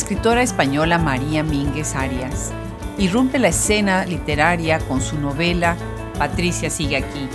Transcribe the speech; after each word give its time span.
Escritora 0.00 0.40
española 0.40 0.96
María 0.96 1.42
Mínguez 1.42 1.94
Arias 1.94 2.52
irrumpe 2.96 3.38
la 3.38 3.48
escena 3.48 4.06
literaria 4.06 4.78
con 4.78 5.02
su 5.02 5.18
novela 5.18 5.76
Patricia 6.18 6.70
sigue 6.70 6.96
aquí, 6.96 7.28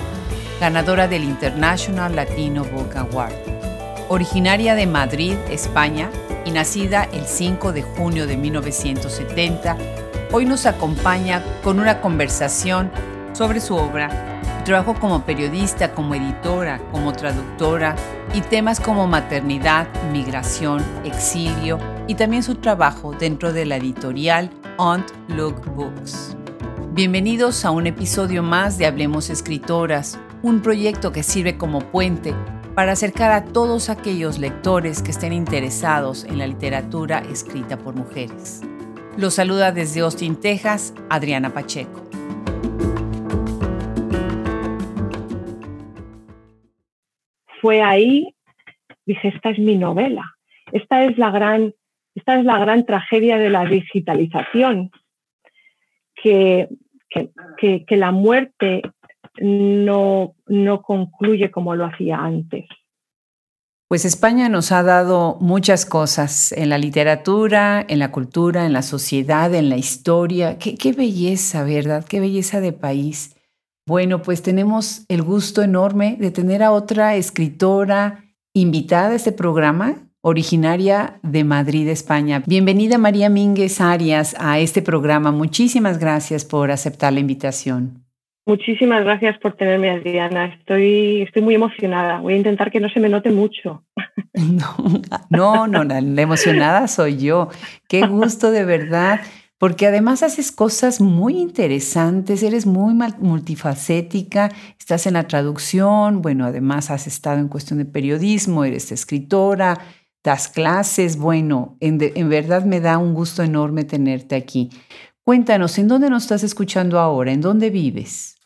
ganadora 0.60 1.08
del 1.08 1.26
International 1.26 2.16
Latino 2.16 2.64
Book 2.64 2.98
Award. 2.98 3.36
Originaria 4.10 4.74
de 4.74 4.88
Madrid, 4.88 5.36
España, 5.52 6.10
y 6.44 6.50
nacida 6.50 7.04
el 7.04 7.28
5 7.28 7.72
de 7.72 7.84
junio 7.84 8.26
de 8.26 8.36
1970, 8.36 9.78
hoy 10.32 10.46
nos 10.48 10.66
acompaña 10.66 11.44
con 11.64 11.80
una 11.80 12.02
conversación 12.02 12.90
sobre 13.34 13.62
su 13.62 13.76
obra, 13.76 14.10
trabajo 14.66 14.96
como 14.96 15.24
periodista, 15.24 15.94
como 15.94 16.16
editora, 16.16 16.82
como 16.92 17.14
traductora 17.14 17.96
y 18.34 18.42
temas 18.42 18.80
como 18.80 19.06
maternidad, 19.06 19.86
migración, 20.12 20.84
exilio 21.04 21.78
y 22.08 22.16
también 22.16 22.44
su 22.44 22.56
trabajo 22.56 23.14
dentro 23.14 23.52
de 23.52 23.66
la 23.66 23.78
editorial 23.78 24.52
Aunt 24.78 25.10
Look 25.30 25.66
Books. 25.76 26.38
Bienvenidos 26.94 27.66
a 27.66 27.72
un 27.72 27.88
episodio 27.88 28.44
más 28.44 28.78
de 28.78 28.86
Hablemos 28.86 29.30
Escritoras, 29.30 30.20
un 30.44 30.62
proyecto 30.62 31.12
que 31.12 31.24
sirve 31.24 31.58
como 31.58 31.80
puente 31.80 32.34
para 32.76 32.92
acercar 32.92 33.32
a 33.32 33.46
todos 33.46 33.90
aquellos 33.90 34.38
lectores 34.38 35.02
que 35.02 35.12
estén 35.12 35.34
interesados 35.34 36.26
en 36.26 36.38
la 36.38 36.48
literatura 36.48 37.20
escrita 37.20 37.78
por 37.78 37.96
mujeres. 37.96 38.62
Los 39.18 39.36
saluda 39.36 39.72
desde 39.72 40.02
Austin, 40.02 40.36
Texas, 40.36 40.94
Adriana 41.10 41.54
Pacheco. 41.54 42.04
Fue 47.62 47.82
ahí, 47.82 48.36
dije, 49.08 49.30
esta 49.30 49.50
es 49.50 49.58
mi 49.58 49.76
novela, 49.76 50.36
esta 50.72 51.04
es 51.06 51.18
la 51.18 51.32
gran, 51.32 51.74
esta 52.16 52.40
es 52.40 52.46
la 52.46 52.58
gran 52.58 52.86
tragedia 52.86 53.38
de 53.38 53.50
la 53.50 53.66
digitalización, 53.66 54.90
que 56.16 56.70
que, 57.58 57.98
la 57.98 58.12
muerte 58.12 58.82
no, 59.40 60.36
no 60.48 60.82
concluye 60.82 61.52
como 61.52 61.76
lo 61.76 61.86
hacía 61.86 62.18
antes. 62.18 62.66
Pues 63.88 64.04
España 64.04 64.50
nos 64.50 64.72
ha 64.72 64.82
dado 64.82 65.38
muchas 65.40 65.86
cosas 65.86 66.52
en 66.52 66.70
la 66.70 66.78
literatura, 66.78 67.86
en 67.88 68.00
la 68.00 68.12
cultura, 68.12 68.66
en 68.66 68.74
la 68.74 68.82
sociedad, 68.82 69.54
en 69.54 69.70
la 69.70 69.78
historia. 69.78 70.58
Qué, 70.58 70.76
qué, 70.76 70.92
belleza, 70.92 71.64
¿verdad? 71.64 72.04
Qué 72.04 72.20
belleza 72.20 72.62
de 72.62 72.74
país. 72.74 73.36
Bueno, 73.88 74.24
pues 74.24 74.42
tenemos 74.42 75.06
el 75.08 75.22
gusto 75.22 75.62
enorme 75.62 76.18
de 76.20 76.32
tener 76.32 76.64
a 76.64 76.72
otra 76.72 77.16
escritora 77.16 78.24
invitada 78.54 79.10
a 79.10 79.16
este 79.16 79.32
programa, 79.32 80.10
originaria 80.28 81.20
de 81.22 81.44
Madrid, 81.44 81.88
España. 81.88 82.42
Bienvenida 82.48 82.98
María 82.98 83.30
Mínguez 83.30 83.80
Arias 83.80 84.36
a 84.40 84.58
este 84.58 84.82
programa. 84.82 85.32
Muchísimas 85.32 86.00
gracias 86.00 86.44
por 86.44 86.72
aceptar 86.72 87.14
la 87.14 87.20
invitación. 87.20 88.04
Muchísimas 88.48 89.04
gracias 89.04 89.38
por 89.38 89.56
tenerme, 89.56 89.92
Adriana. 89.92 90.46
Estoy, 90.46 91.22
estoy 91.22 91.44
muy 91.44 91.54
emocionada. 91.54 92.22
Voy 92.22 92.34
a 92.34 92.38
intentar 92.38 92.72
que 92.72 92.80
no 92.80 92.90
se 92.90 93.00
me 93.00 93.08
note 93.08 93.30
mucho. 93.30 93.84
No, 95.30 95.66
no, 95.66 95.84
no, 95.84 95.84
la 95.86 96.22
emocionada 96.22 96.90
soy 96.90 97.18
yo. 97.18 97.48
Qué 97.88 98.06
gusto 98.06 98.52
de 98.52 98.66
verdad 98.66 99.22
porque 99.58 99.88
además 99.88 100.24
haces 100.24 100.52
cosas 100.52 101.00
muy 101.00 101.38
interesantes, 101.38 102.44
eres 102.44 102.66
muy 102.66 102.94
multifacética, 103.20 104.52
estás 104.78 105.08
en 105.08 105.14
la 105.14 105.28
traducción, 105.28 106.22
bueno, 106.22 106.46
además 106.46 106.92
has 106.92 107.08
estado 107.08 107.40
en 107.40 107.48
cuestión 107.48 107.80
de 107.80 107.86
periodismo, 107.86 108.66
eres 108.66 108.92
escritora, 108.92 109.80
das 110.26 110.50
clases. 110.50 111.18
Bueno, 111.18 111.78
en, 111.80 111.98
verdad 112.30 112.66
me 112.66 112.82
da 112.82 112.98
un 112.98 113.14
gusto 113.14 113.44
enorme 113.44 113.86
tenerte 113.86 114.36
aquí. 114.36 114.70
Cuéntanos, 115.24 115.78
¿en 115.78 115.88
dónde 115.88 116.10
nos 116.10 116.24
estás 116.24 116.44
escuchando 116.44 117.00
ahora? 117.00 117.32
¿En 117.32 117.42
dónde 117.42 117.70
vives? 117.70 118.38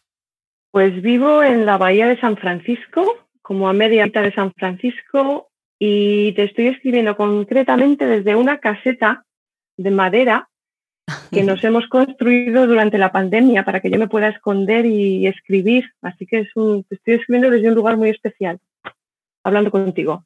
Pues 0.72 1.02
vivo 1.02 1.42
en 1.42 1.66
la 1.66 1.78
Bahía 1.78 2.08
de 2.08 2.20
San 2.20 2.38
Francisco, 2.38 3.28
como 3.42 3.68
a 3.68 3.74
media 3.74 4.06
hora 4.06 4.22
de 4.22 4.34
San 4.34 4.54
Francisco, 4.54 5.50
y 5.80 6.34
te 6.34 6.44
estoy 6.44 6.68
escribiendo 6.68 7.18
concretamente 7.18 8.06
desde 8.06 8.36
una 8.36 8.60
caseta 8.60 9.26
de 9.78 9.92
madera 9.92 10.50
que 11.32 11.44
nos 11.44 11.64
hemos 11.64 11.88
construido 11.88 12.68
durante 12.68 12.98
la 12.98 13.12
pandemia 13.12 13.64
para 13.64 13.80
que 13.80 13.90
yo 13.90 13.98
me 13.98 14.10
pueda 14.10 14.28
esconder 14.28 14.86
y 14.86 15.26
escribir. 15.26 15.86
Así 16.02 16.28
que 16.28 16.42
es 16.42 16.56
un, 16.56 16.84
te 16.84 16.96
estoy 16.96 17.16
escribiendo 17.16 17.50
desde 17.50 17.70
un 17.70 17.76
lugar 17.76 17.98
muy 17.98 18.10
especial, 18.10 18.60
hablando 19.44 19.72
contigo. 19.72 20.26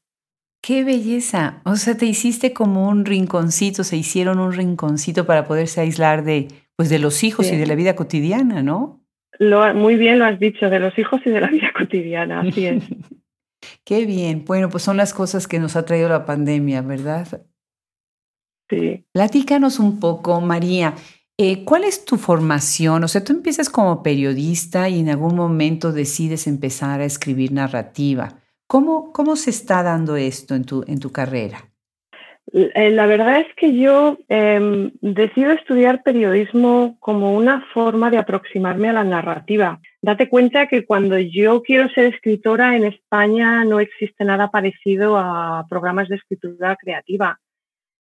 Qué 0.63 0.85
belleza. 0.85 1.61
O 1.65 1.75
sea, 1.75 1.97
te 1.97 2.05
hiciste 2.05 2.53
como 2.53 2.87
un 2.87 3.03
rinconcito, 3.03 3.83
se 3.83 3.97
hicieron 3.97 4.39
un 4.39 4.53
rinconcito 4.53 5.25
para 5.25 5.43
poderse 5.43 5.81
aislar 5.81 6.23
de, 6.23 6.47
pues, 6.77 6.89
de 6.89 6.99
los 6.99 7.25
hijos 7.25 7.51
y 7.51 7.57
de 7.57 7.67
la 7.67 7.75
vida 7.75 7.97
cotidiana, 7.97 8.63
¿no? 8.63 9.03
Lo, 9.39 9.73
muy 9.73 9.97
bien 9.97 10.19
lo 10.19 10.25
has 10.25 10.39
dicho, 10.39 10.69
de 10.69 10.79
los 10.79 10.97
hijos 10.97 11.19
y 11.25 11.31
de 11.31 11.41
la 11.41 11.47
vida 11.47 11.69
cotidiana, 11.77 12.39
así 12.39 12.65
es. 12.65 12.81
Qué 13.83 14.05
bien. 14.05 14.45
Bueno, 14.45 14.69
pues 14.69 14.83
son 14.83 14.95
las 14.95 15.13
cosas 15.13 15.49
que 15.49 15.59
nos 15.59 15.75
ha 15.75 15.83
traído 15.83 16.07
la 16.07 16.25
pandemia, 16.25 16.81
¿verdad? 16.81 17.45
Sí. 18.69 19.05
Platícanos 19.11 19.79
un 19.79 19.99
poco, 19.99 20.39
María. 20.39 20.93
Eh, 21.37 21.65
¿Cuál 21.65 21.83
es 21.83 22.05
tu 22.05 22.15
formación? 22.15 23.03
O 23.03 23.09
sea, 23.09 23.21
tú 23.21 23.33
empiezas 23.33 23.69
como 23.69 24.01
periodista 24.01 24.87
y 24.87 25.01
en 25.01 25.09
algún 25.09 25.35
momento 25.35 25.91
decides 25.91 26.47
empezar 26.47 27.01
a 27.01 27.05
escribir 27.05 27.51
narrativa. 27.51 28.39
¿Cómo, 28.67 29.11
cómo 29.11 29.35
se 29.35 29.49
está 29.49 29.83
dando 29.83 30.15
esto 30.15 30.55
en 30.55 30.65
tu, 30.65 30.83
en 30.87 30.99
tu 30.99 31.11
carrera? 31.11 31.73
Eh, 32.51 32.91
la 32.91 33.05
verdad 33.07 33.39
es 33.39 33.47
que 33.55 33.75
yo 33.75 34.17
eh, 34.29 34.91
decido 35.01 35.51
estudiar 35.51 36.03
periodismo 36.03 36.97
como 36.99 37.33
una 37.33 37.65
forma 37.73 38.11
de 38.11 38.17
aproximarme 38.17 38.89
a 38.89 38.93
la 38.93 39.03
narrativa. 39.03 39.79
Date 40.01 40.29
cuenta 40.29 40.67
que 40.67 40.85
cuando 40.85 41.17
yo 41.17 41.63
quiero 41.63 41.89
ser 41.89 42.13
escritora 42.13 42.75
en 42.75 42.83
España 42.83 43.63
no 43.63 43.79
existe 43.79 44.25
nada 44.25 44.51
parecido 44.51 45.17
a 45.17 45.65
programas 45.69 46.09
de 46.09 46.17
escritura 46.17 46.75
creativa, 46.75 47.39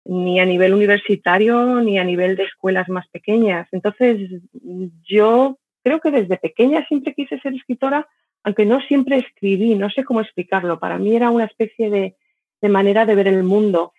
ni 0.06 0.40
a 0.40 0.46
nivel 0.46 0.74
universitario 0.74 1.82
ni 1.82 2.00
a 2.00 2.04
nivel 2.04 2.36
de 2.36 2.44
escuelas 2.46 2.90
más 2.90 3.08
pequeñas. 3.10 3.68
Entonces, 3.72 4.42
yo 5.04 5.60
creo 5.84 6.00
que 6.00 6.12
desde 6.12 6.38
pequeña 6.38 6.86
siempre 6.88 7.14
quise 7.14 7.40
ser 7.40 7.54
escritora 7.54 8.08
aunque 8.44 8.66
no 8.66 8.82
siempre 8.82 9.18
escribí, 9.18 9.76
no 9.76 9.90
sé 9.90 10.04
cómo 10.04 10.22
explicarlo, 10.22 10.80
para 10.80 10.98
mí 10.98 11.16
era 11.16 11.30
una 11.30 11.46
especie 11.46 11.90
de, 11.90 12.16
manera 12.70 13.06
de 13.06 13.16
ver 13.16 13.28
el 13.28 13.44
mundo. 13.44 13.94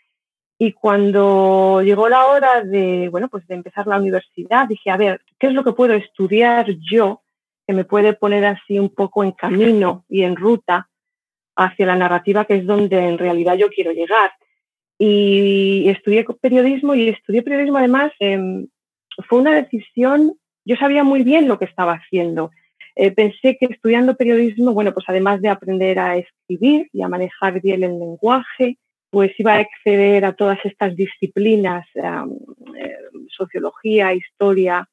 Y 0.58 0.72
cuando 0.72 1.80
llegó 1.82 2.08
la 2.08 2.26
hora 2.26 2.62
de, 2.62 3.08
bueno, 3.08 3.28
pues 3.28 3.46
de 3.46 3.54
empezar 3.54 3.86
la 3.86 3.98
universidad, 3.98 4.68
dije, 4.68 4.90
a 4.90 4.96
ver, 4.96 5.22
¿qué 5.38 5.46
es 5.46 5.54
lo 5.54 5.64
que 5.64 5.72
puedo 5.72 5.94
estudiar 5.94 6.66
yo 6.90 7.22
que 7.66 7.72
me 7.72 7.84
puede 7.84 8.12
poner 8.12 8.44
así 8.44 8.78
un 8.78 8.90
poco 8.90 9.24
en 9.24 9.32
camino 9.32 10.04
y 10.08 10.22
en 10.22 10.36
ruta 10.36 10.88
hacia 11.56 11.86
la 11.86 11.96
narrativa, 11.96 12.44
que 12.44 12.56
es 12.56 12.66
donde 12.66 12.98
en 12.98 13.18
realidad 13.18 13.56
yo 13.56 13.68
quiero 13.68 13.92
llegar? 13.92 14.32
Y 14.98 15.88
estudié 15.88 16.26
periodismo 16.42 16.94
y 16.94 17.08
estudié 17.08 17.42
periodismo 17.42 17.78
además, 17.78 18.12
em, 18.18 18.68
fue 19.28 19.38
una 19.38 19.54
decisión, 19.54 20.34
yo 20.66 20.76
sabía 20.76 21.04
muy 21.04 21.22
bien 21.22 21.48
lo 21.48 21.58
que 21.58 21.64
estaba 21.64 21.94
haciendo 21.94 22.50
eh, 22.96 23.10
pensé 23.12 23.56
que 23.58 23.66
estudiando 23.66 24.16
periodismo, 24.16 24.72
bueno, 24.72 24.92
pues 24.92 25.06
además 25.08 25.40
de 25.40 25.48
aprender 25.48 25.98
a 25.98 26.16
escribir 26.16 26.88
y 26.92 27.02
a 27.02 27.08
manejar 27.08 27.60
bien 27.60 27.84
el 27.84 27.98
lenguaje, 27.98 28.78
pues 29.10 29.32
iba 29.38 29.54
a 29.54 29.58
acceder 29.58 30.24
a 30.24 30.32
todas 30.32 30.58
estas 30.64 30.94
disciplinas, 30.94 31.86
eh, 31.94 32.96
sociología, 33.28 34.14
historia, 34.14 34.88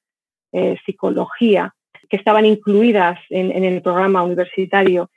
eh, 0.51 0.77
psicología, 0.85 1.73
que 2.09 2.17
estaban 2.17 2.45
incluidas 2.45 3.19
en, 3.29 3.51
en, 3.51 3.63
el 3.63 3.81
programa 3.81 4.23
universitario. 4.23 5.09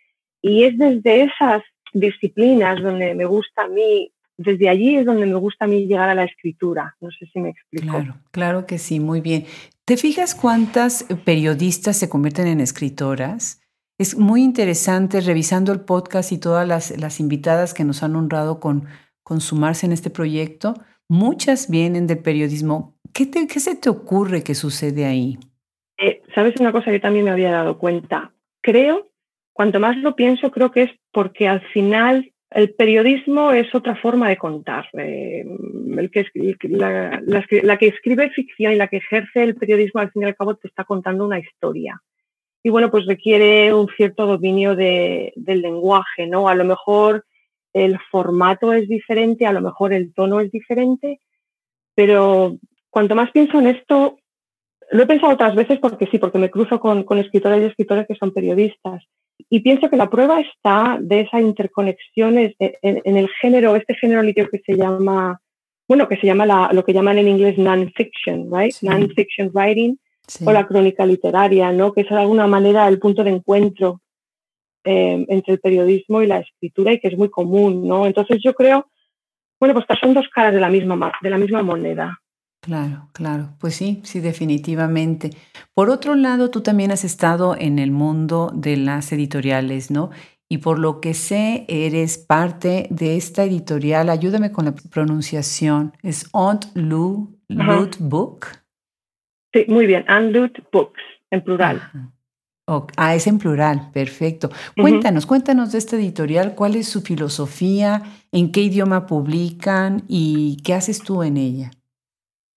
Y 0.42 0.64
es 0.64 0.76
desde 0.76 1.22
esas 1.22 1.62
disciplinas 1.92 2.82
donde 2.82 3.14
me 3.14 3.24
gusta 3.24 3.62
a 3.62 3.68
mí, 3.68 4.12
desde 4.42 4.70
allí 4.70 4.96
es 4.96 5.04
donde 5.04 5.26
me 5.26 5.34
gusta 5.34 5.66
a 5.66 5.68
mí 5.68 5.86
llegar 5.86 6.08
a 6.08 6.14
la 6.14 6.24
escritura. 6.24 6.96
No 7.00 7.10
sé 7.10 7.26
si 7.26 7.40
me 7.40 7.50
explico. 7.50 7.86
Claro, 7.86 8.14
claro 8.30 8.66
que 8.66 8.78
sí, 8.78 8.98
muy 8.98 9.20
bien. 9.20 9.44
¿Te 9.84 9.98
fijas 9.98 10.34
cuántas 10.34 11.04
periodistas 11.24 11.98
se 11.98 12.08
convierten 12.08 12.46
en 12.46 12.60
escritoras? 12.60 13.60
Es 13.98 14.16
muy 14.16 14.42
interesante 14.42 15.20
revisando 15.20 15.72
el 15.72 15.80
podcast 15.80 16.32
y 16.32 16.38
todas 16.38 16.66
las, 16.66 17.20
invitadas 17.20 17.74
que 17.74 17.84
nos 17.84 18.02
han 18.02 18.16
honrado 18.16 18.60
con, 18.60 18.86
sumarse 19.40 19.84
en 19.84 19.92
este 19.92 20.08
proyecto. 20.08 20.74
Muchas 21.06 21.68
vienen 21.68 22.06
del 22.06 22.20
periodismo. 22.20 22.96
¿Qué, 23.12 23.30
qué 23.30 23.60
se 23.60 23.76
te 23.76 23.90
ocurre 23.90 24.42
que 24.42 24.54
sucede 24.54 25.04
ahí? 25.04 25.38
Eh, 25.98 26.22
Sabes 26.34 26.54
una 26.58 26.72
cosa 26.72 26.90
que 26.90 27.00
también 27.00 27.26
me 27.26 27.30
había 27.30 27.50
dado 27.50 27.76
cuenta. 27.76 28.32
Creo, 28.62 29.10
cuanto 29.52 29.80
más 29.80 29.98
lo 29.98 30.16
pienso, 30.16 30.50
creo 30.50 30.70
que 30.70 30.84
es 30.84 30.90
porque 31.12 31.46
al 31.46 31.60
final 31.72 32.32
el 32.50 32.74
periodismo 32.74 33.52
es 33.52 33.72
otra 33.74 33.94
forma 33.96 34.28
de 34.28 34.36
contar. 34.36 34.88
Eh, 34.94 35.44
la, 36.68 37.78
que 37.78 37.86
escribe 37.86 38.30
ficción 38.30 38.72
y 38.72 38.76
la 38.76 38.88
que 38.88 38.96
ejerce 38.96 39.42
el 39.42 39.54
periodismo, 39.54 40.00
al 40.00 40.10
fin 40.10 40.22
y 40.22 40.24
al 40.24 40.36
cabo, 40.36 40.56
te 40.56 40.66
está 40.66 40.84
contando 40.84 41.24
una 41.24 41.38
historia. 41.38 42.02
Y 42.62 42.70
bueno, 42.70 42.90
pues 42.90 43.06
requiere 43.06 43.72
un 43.72 43.88
cierto 43.96 44.26
dominio 44.26 44.74
de, 44.74 45.32
del 45.36 45.62
lenguaje, 45.62 46.26
¿no? 46.26 46.48
A 46.48 46.54
lo 46.54 46.64
mejor 46.64 47.24
el 47.72 47.98
formato 48.10 48.72
es 48.72 48.88
diferente, 48.88 49.46
a 49.46 49.52
lo 49.52 49.60
mejor 49.60 49.92
el 49.92 50.12
tono 50.12 50.40
es 50.40 50.50
diferente, 50.50 51.20
pero 51.94 52.58
cuanto 52.90 53.14
más 53.14 53.30
pienso 53.30 53.60
en 53.60 53.68
esto, 53.68 54.18
lo 54.90 55.02
he 55.04 55.06
pensado 55.06 55.32
otras 55.32 55.54
veces 55.54 55.78
porque 55.78 56.06
sí, 56.08 56.18
porque 56.18 56.38
me 56.38 56.50
cruzo 56.50 56.80
con, 56.80 57.04
con 57.04 57.18
escritoras 57.18 57.60
y 57.60 57.66
escritores 57.66 58.06
que 58.08 58.16
son 58.16 58.32
periodistas. 58.32 59.04
Y 59.48 59.60
pienso 59.60 59.88
que 59.88 59.96
la 59.96 60.10
prueba 60.10 60.40
está 60.40 60.98
de 61.00 61.20
esa 61.20 61.40
interconexión 61.40 62.38
en, 62.38 62.52
el 63.16 63.28
género, 63.40 63.76
este 63.76 63.94
género 63.94 64.22
literario 64.22 64.50
que 64.50 64.62
se 64.64 64.76
llama, 64.76 65.40
bueno, 65.88 66.08
que 66.08 66.16
se 66.16 66.26
llama 66.26 66.72
lo 66.72 66.84
que 66.84 66.92
llaman 66.92 67.18
en 67.18 67.28
inglés 67.28 67.58
non-fiction, 67.58 68.50
right? 68.52 68.74
Non-fiction 68.82 69.50
writing 69.52 69.96
o 70.44 70.52
la 70.52 70.66
crónica 70.66 71.04
literaria, 71.06 71.72
¿no? 71.72 71.92
Que 71.92 72.02
es 72.02 72.08
de 72.08 72.16
alguna 72.16 72.46
manera 72.46 72.86
el 72.88 72.98
punto 72.98 73.24
de 73.24 73.30
encuentro 73.30 74.00
eh, 74.84 75.24
entre 75.28 75.54
el 75.54 75.60
periodismo 75.60 76.22
y 76.22 76.26
la 76.26 76.38
escritura 76.38 76.92
y 76.92 77.00
que 77.00 77.08
es 77.08 77.18
muy 77.18 77.28
común, 77.30 77.86
¿no? 77.86 78.06
Entonces 78.06 78.38
yo 78.42 78.54
creo, 78.54 78.90
bueno, 79.58 79.74
pues 79.74 79.86
que 79.86 79.96
son 79.96 80.14
dos 80.14 80.28
caras 80.28 80.54
de 80.54 80.60
la 80.60 80.70
misma, 80.70 81.12
de 81.20 81.30
la 81.30 81.38
misma 81.38 81.62
moneda. 81.62 82.18
Claro, 82.60 83.08
claro. 83.12 83.54
Pues 83.58 83.74
sí, 83.74 84.00
sí, 84.04 84.20
definitivamente. 84.20 85.30
Por 85.74 85.88
otro 85.88 86.14
lado, 86.14 86.50
tú 86.50 86.60
también 86.60 86.92
has 86.92 87.04
estado 87.04 87.56
en 87.58 87.78
el 87.78 87.90
mundo 87.90 88.52
de 88.54 88.76
las 88.76 89.12
editoriales, 89.12 89.90
¿no? 89.90 90.10
Y 90.46 90.58
por 90.58 90.78
lo 90.78 91.00
que 91.00 91.14
sé, 91.14 91.64
eres 91.68 92.18
parte 92.18 92.86
de 92.90 93.16
esta 93.16 93.44
editorial. 93.44 94.10
Ayúdame 94.10 94.52
con 94.52 94.66
la 94.66 94.74
pronunciación. 94.74 95.92
Es 96.02 96.28
Aunt 96.34 96.66
Lu, 96.74 97.38
Lut 97.48 97.96
Book. 97.98 98.46
Sí, 99.54 99.64
muy 99.68 99.86
bien. 99.86 100.04
Aunt 100.08 100.34
Lut 100.34 100.58
Books, 100.70 101.00
en 101.30 101.42
plural. 101.42 101.80
ah, 102.96 103.14
es 103.14 103.26
en 103.26 103.38
plural, 103.38 103.90
perfecto. 103.92 104.50
Cuéntanos, 104.76 105.24
cuéntanos 105.24 105.72
de 105.72 105.78
esta 105.78 105.96
editorial, 105.96 106.54
cuál 106.54 106.76
es 106.76 106.88
su 106.88 107.00
filosofía, 107.00 108.02
en 108.32 108.52
qué 108.52 108.60
idioma 108.62 109.06
publican 109.06 110.04
y 110.08 110.58
qué 110.62 110.74
haces 110.74 111.02
tú 111.02 111.22
en 111.22 111.36
ella. 111.36 111.70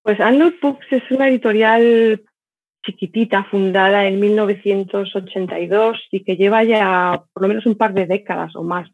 Pues 0.04 0.20
Unload 0.20 0.56
Books 0.62 0.86
es 0.92 1.04
una 1.12 1.30
editorial 1.30 2.22
chiquitita, 2.86 3.46
fundada 3.46 4.06
en 4.06 4.20
1982 4.20 6.08
y 6.12 6.24
que 6.26 6.36
lleva 6.36 6.66
ya 6.66 7.24
por 7.32 7.44
lo 7.44 7.48
menos 7.48 7.66
un 7.66 7.76
par 7.76 7.94
de 7.94 8.06
décadas 8.06 8.54
o 8.58 8.64
más 8.64 8.90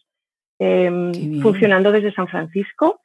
em, 0.59 1.41
funcionando 1.41 1.91
desde 1.91 2.13
San 2.13 2.27
Francisco. 2.27 3.01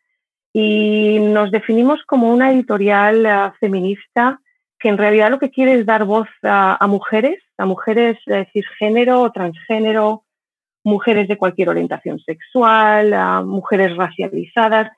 Y 0.53 1.19
nos 1.19 1.51
definimos 1.51 2.05
como 2.05 2.31
una 2.31 2.53
editorial 2.53 3.25
eh, 3.25 3.53
feminista 3.59 4.39
que 4.79 4.91
en 4.91 4.99
realidad 4.99 5.31
lo 5.31 5.39
que 5.39 5.51
quiere 5.51 5.73
es 5.73 5.87
dar 5.87 6.05
voz 6.05 6.29
a, 6.43 6.87
mujeres, 6.87 7.43
a 7.57 7.65
mujeres 7.65 8.19
de 8.27 8.47
cisgénero 8.53 9.23
o 9.23 9.33
transgénero, 9.33 10.25
mujeres 10.85 11.27
de 11.27 11.39
cualquier 11.39 11.71
orientación 11.71 12.19
sexual, 12.19 13.15
a 13.15 13.41
mujeres 13.41 13.97
racializadas 13.97 14.93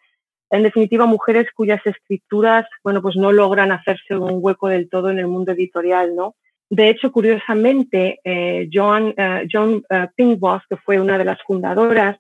en 0.51 0.63
definitiva, 0.63 1.07
mujeres 1.07 1.49
cuyas 1.55 1.85
escrituras, 1.85 2.67
bueno, 2.85 3.03
pues 3.03 3.17
no 3.17 3.33
logran 3.33 3.73
hacerse 3.73 4.17
un 4.17 4.39
hueco 4.41 4.69
del 4.69 4.89
todo 4.89 5.11
en 5.11 5.19
el 5.19 5.27
mundo 5.27 5.53
editorial, 5.53 6.15
¿no? 6.15 6.37
De 6.69 6.89
hecho, 6.89 7.13
curiosamente, 7.13 8.21
eh, 8.25 8.69
John, 8.73 9.15
eh, 9.17 9.47
John 9.51 9.85
eh, 9.89 10.09
que 10.17 10.77
fue 10.77 11.01
una 11.01 11.19
de 11.19 11.25
las 11.25 11.41
fundadoras, 11.43 12.19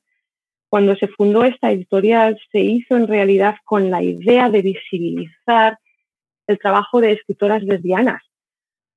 cuando 0.68 0.94
se 0.96 1.08
fundó 1.08 1.44
esta 1.44 1.70
editorial, 1.70 2.38
se 2.50 2.60
hizo 2.60 2.96
en 2.96 3.06
realidad 3.06 3.56
con 3.64 3.90
la 3.90 4.02
idea 4.02 4.50
de 4.50 4.62
visibilizar 4.62 5.78
el 6.46 6.58
trabajo 6.58 7.00
de 7.00 7.12
escritoras 7.12 7.62
lesbianas, 7.62 8.22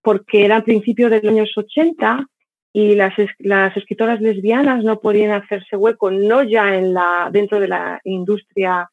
porque 0.02 0.46
era 0.46 0.58
al 0.58 0.64
principio 0.64 1.10
de 1.10 1.22
los 1.22 1.32
años 1.32 1.52
80 1.56 2.28
y 2.74 2.96
las, 2.96 3.14
las 3.40 3.76
escritoras 3.76 4.22
lesbianas 4.22 4.84
no 4.84 5.00
podían 5.00 5.32
hacerse 5.32 5.76
hueco, 5.76 6.12
no 6.12 6.44
ya 6.44 6.76
en 6.76 6.94
la, 6.94 7.30
dentro 7.32 7.60
de 7.60 7.68
la 7.68 8.00
industria 8.04 8.90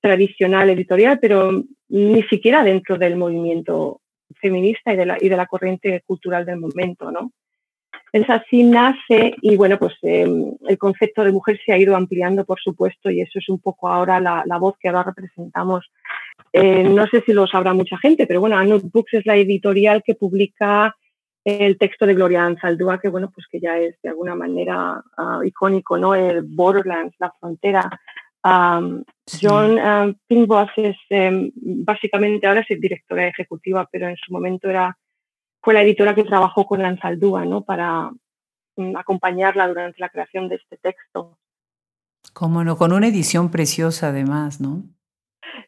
tradicional 0.00 0.70
editorial, 0.70 1.18
pero 1.20 1.62
ni 1.88 2.22
siquiera 2.24 2.64
dentro 2.64 2.98
del 2.98 3.16
movimiento 3.16 4.00
feminista 4.40 4.92
y 4.92 4.96
de 4.96 5.06
la, 5.06 5.18
y 5.20 5.28
de 5.28 5.36
la 5.36 5.46
corriente 5.46 6.02
cultural 6.06 6.44
del 6.44 6.58
momento, 6.58 7.10
¿no? 7.10 7.32
Es 8.12 8.28
así 8.28 8.62
nace 8.62 9.34
y 9.40 9.56
bueno, 9.56 9.78
pues 9.78 9.94
em, 10.02 10.54
el 10.68 10.76
concepto 10.76 11.24
de 11.24 11.32
mujer 11.32 11.58
se 11.64 11.72
ha 11.72 11.78
ido 11.78 11.96
ampliando, 11.96 12.44
por 12.44 12.60
supuesto, 12.60 13.10
y 13.10 13.22
eso 13.22 13.38
es 13.38 13.48
un 13.48 13.58
poco 13.58 13.88
ahora 13.88 14.20
la, 14.20 14.42
la 14.46 14.58
voz 14.58 14.76
que 14.78 14.88
ahora 14.88 15.04
representamos. 15.04 15.90
Eh, 16.52 16.84
no 16.84 17.06
sé 17.06 17.22
si 17.24 17.32
lo 17.32 17.46
sabrá 17.46 17.72
mucha 17.72 17.96
gente, 17.98 18.26
pero 18.26 18.40
bueno, 18.40 18.58
Anut 18.58 18.84
Books 18.92 19.14
es 19.14 19.26
la 19.26 19.36
editorial 19.36 20.02
que 20.04 20.14
publica 20.14 20.94
el 21.44 21.76
texto 21.78 22.06
de 22.06 22.14
Gloria 22.14 22.44
Anzaldúa, 22.44 23.00
que 23.00 23.08
bueno, 23.08 23.30
pues 23.34 23.46
que 23.50 23.60
ya 23.60 23.78
es 23.78 23.96
de 24.02 24.10
alguna 24.10 24.34
manera 24.34 25.02
ah, 25.16 25.40
icónico, 25.44 25.96
¿no? 25.96 26.14
El 26.14 26.42
Borderlands, 26.42 27.16
la 27.18 27.32
frontera, 27.40 27.88
John 28.44 29.78
um, 29.78 30.14
es 30.76 30.96
em, 31.10 31.52
básicamente 31.54 32.46
ahora 32.46 32.64
es 32.68 32.80
directora 32.80 33.28
ejecutiva, 33.28 33.88
pero 33.90 34.08
en 34.08 34.16
su 34.16 34.32
momento 34.32 34.68
era 34.68 34.96
fue 35.62 35.74
la 35.74 35.82
editora 35.82 36.14
que 36.14 36.24
trabajó 36.24 36.66
con 36.66 36.82
Lanzaldúa, 36.82 37.44
¿no? 37.44 37.62
Para 37.62 38.10
mm, 38.76 38.96
acompañarla 38.96 39.68
durante 39.68 40.00
la 40.00 40.08
creación 40.08 40.48
de 40.48 40.56
este 40.56 40.76
texto. 40.76 41.38
Cómo 42.32 42.64
no, 42.64 42.76
con 42.76 42.92
una 42.92 43.08
edición 43.08 43.50
preciosa 43.50 44.08
además, 44.08 44.60
¿no? 44.60 44.82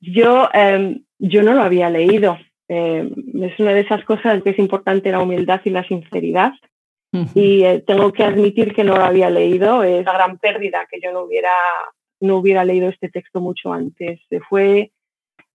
Yo, 0.00 0.48
em, 0.52 1.04
yo 1.18 1.42
no 1.42 1.54
lo 1.54 1.62
había 1.62 1.90
leído. 1.90 2.38
Em, 2.68 3.12
es 3.42 3.58
una 3.60 3.72
de 3.72 3.80
esas 3.80 4.04
cosas 4.04 4.42
que 4.42 4.50
es 4.50 4.58
importante 4.58 5.12
la 5.12 5.20
humildad 5.20 5.60
y 5.64 5.70
la 5.70 5.86
sinceridad. 5.86 6.52
Y 7.32 7.62
eh, 7.62 7.84
tengo 7.86 8.12
que 8.12 8.24
admitir 8.24 8.74
que 8.74 8.82
no 8.82 8.96
lo 8.96 9.04
había 9.04 9.30
leído. 9.30 9.84
Es 9.84 10.02
una 10.02 10.14
gran 10.14 10.36
pérdida 10.38 10.84
que 10.90 10.98
yo 11.00 11.12
no 11.12 11.20
hubiera 11.20 11.52
no 12.20 12.36
hubiera 12.36 12.64
leído 12.64 12.88
este 12.88 13.08
texto 13.08 13.40
mucho 13.40 13.72
antes. 13.72 14.20
Fue, 14.48 14.92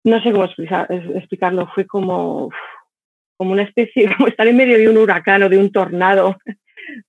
no 0.04 0.22
sé 0.22 0.32
cómo 0.32 0.46
explicarlo, 0.46 1.68
fue 1.74 1.86
como, 1.86 2.50
como 3.38 3.52
una 3.52 3.64
especie, 3.64 4.10
como 4.18 4.28
estar 4.28 4.48
en 4.48 4.58
medio 4.58 4.78
de 4.78 4.90
un 4.90 4.98
huracán 4.98 5.44
o 5.44 5.50
de 5.50 5.58
un 5.58 5.72
tornado. 5.72 6.38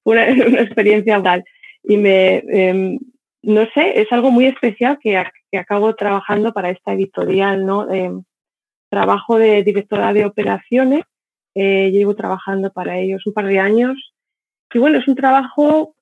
Fue 0.04 0.12
una, 0.12 0.60
experiencia 0.60 1.22
tal. 1.22 1.42
Y 1.84 1.96
me, 1.96 2.44
em, 2.48 2.98
no 3.42 3.66
sé, 3.72 3.98
es 4.00 4.12
algo 4.12 4.30
muy 4.30 4.44
especial 4.44 4.98
que, 5.00 5.22
que, 5.50 5.58
acabo 5.58 5.94
trabajando 5.94 6.52
para 6.52 6.68
esta 6.68 6.92
editorial, 6.92 7.64
¿no? 7.64 7.90
Em, 7.90 8.22
trabajo 8.90 9.38
de 9.38 9.62
directora 9.62 10.12
de 10.12 10.26
operaciones, 10.26 11.04
eh, 11.54 11.90
llevo 11.90 12.14
trabajando 12.14 12.70
para 12.70 12.98
ellos 12.98 13.26
un 13.26 13.32
par 13.32 13.46
de 13.46 13.58
años. 13.58 14.14
Y 14.72 14.78
bueno, 14.78 14.98
es 14.98 15.08
un 15.08 15.14
trabajo 15.14 15.94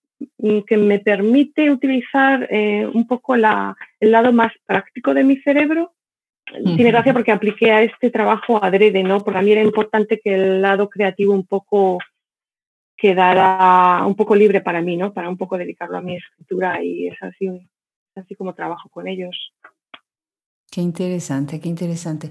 que 0.67 0.77
me 0.77 0.99
permite 0.99 1.71
utilizar 1.71 2.47
eh, 2.51 2.87
un 2.87 3.07
poco 3.07 3.37
la, 3.37 3.77
el 4.01 4.11
lado 4.11 4.33
más 4.33 4.53
práctico 4.67 5.15
de 5.15 5.25
mi 5.25 5.37
cerebro. 5.37 5.95
Tiene 6.65 6.91
gracia 6.91 7.13
porque 7.13 7.31
apliqué 7.31 7.73
a 7.73 7.83
este 7.83 8.11
trabajo 8.11 8.63
adrede, 8.63 9.03
¿no? 9.03 9.21
Porque 9.21 9.39
a 9.39 9.43
mí 9.43 9.53
era 9.53 9.63
importante 9.63 10.19
que 10.19 10.35
el 10.35 10.63
lado 10.63 10.89
creativo 10.89 11.35
un 11.35 11.47
poco 11.47 11.99
quedara 12.97 14.05
un 14.07 14.17
poco 14.17 14.35
libre 14.35 14.61
para 14.61 14.81
mí, 14.81 14.97
¿no? 14.97 15.13
Para 15.13 15.29
un 15.29 15.37
poco 15.37 15.59
dedicarlo 15.59 15.99
a 15.99 16.01
mi 16.01 16.17
escritura 16.17 16.83
y 16.83 17.09
es 17.09 17.23
así, 17.23 17.47
es 17.47 18.25
así 18.25 18.35
como 18.35 18.55
trabajo 18.55 18.89
con 18.89 19.07
ellos. 19.07 19.53
Qué 20.71 20.81
interesante, 20.81 21.61
qué 21.61 21.69
interesante. 21.69 22.31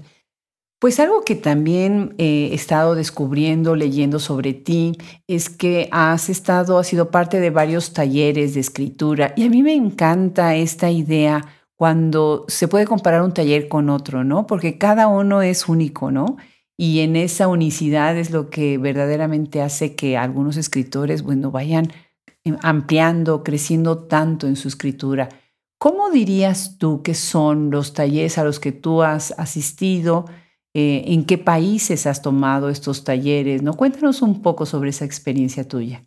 Pues 0.80 1.00
algo 1.00 1.24
que 1.24 1.34
también 1.34 2.14
he 2.18 2.54
estado 2.54 2.94
descubriendo, 2.94 3.74
leyendo 3.74 4.20
sobre 4.20 4.54
ti, 4.54 4.96
es 5.26 5.48
que 5.48 5.88
has 5.90 6.28
estado, 6.28 6.78
has 6.78 6.86
sido 6.86 7.10
parte 7.10 7.40
de 7.40 7.50
varios 7.50 7.92
talleres 7.92 8.54
de 8.54 8.60
escritura 8.60 9.32
y 9.36 9.44
a 9.44 9.50
mí 9.50 9.64
me 9.64 9.74
encanta 9.74 10.54
esta 10.54 10.88
idea 10.88 11.44
cuando 11.76 12.44
se 12.46 12.68
puede 12.68 12.86
comparar 12.86 13.22
un 13.22 13.34
taller 13.34 13.68
con 13.68 13.90
otro, 13.90 14.22
¿no? 14.22 14.46
Porque 14.46 14.78
cada 14.78 15.08
uno 15.08 15.42
es 15.42 15.68
único, 15.68 16.12
¿no? 16.12 16.36
Y 16.76 17.00
en 17.00 17.16
esa 17.16 17.48
unicidad 17.48 18.16
es 18.16 18.30
lo 18.30 18.48
que 18.48 18.78
verdaderamente 18.78 19.62
hace 19.62 19.96
que 19.96 20.16
algunos 20.16 20.56
escritores, 20.56 21.22
bueno, 21.22 21.50
vayan 21.50 21.92
em, 22.44 22.56
ampliando, 22.62 23.42
creciendo 23.42 24.06
tanto 24.06 24.46
en 24.46 24.54
su 24.54 24.68
escritura. 24.68 25.28
¿Cómo 25.80 26.10
dirías 26.10 26.78
tú 26.78 27.02
que 27.02 27.14
son 27.14 27.70
los 27.72 27.94
talleres 27.94 28.38
a 28.38 28.44
los 28.44 28.60
que 28.60 28.70
tú 28.70 29.02
has 29.02 29.32
asistido? 29.38 30.26
Eh, 30.80 31.02
en 31.12 31.26
qué 31.26 31.38
países 31.38 32.06
has 32.06 32.22
tomado 32.22 32.68
estos 32.68 33.02
talleres, 33.02 33.64
¿no? 33.64 33.72
Cuéntanos 33.74 34.22
un 34.22 34.42
poco 34.42 34.64
sobre 34.64 34.90
esa 34.90 35.04
experiencia 35.04 35.66
tuya. 35.66 36.02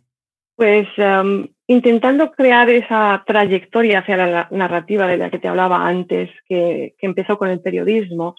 Pues 0.56 0.88
em, 0.96 1.48
intentando 1.66 2.32
crear 2.32 2.70
esa 2.70 3.22
trayectoria 3.26 3.98
hacia 3.98 4.16
la 4.16 4.48
narrativa 4.50 5.06
de 5.06 5.18
la 5.18 5.30
que 5.30 5.38
te 5.38 5.48
hablaba 5.48 5.86
antes, 5.86 6.30
que, 6.48 6.94
empezó 7.02 7.36
con 7.36 7.50
el 7.50 7.60
periodismo, 7.60 8.34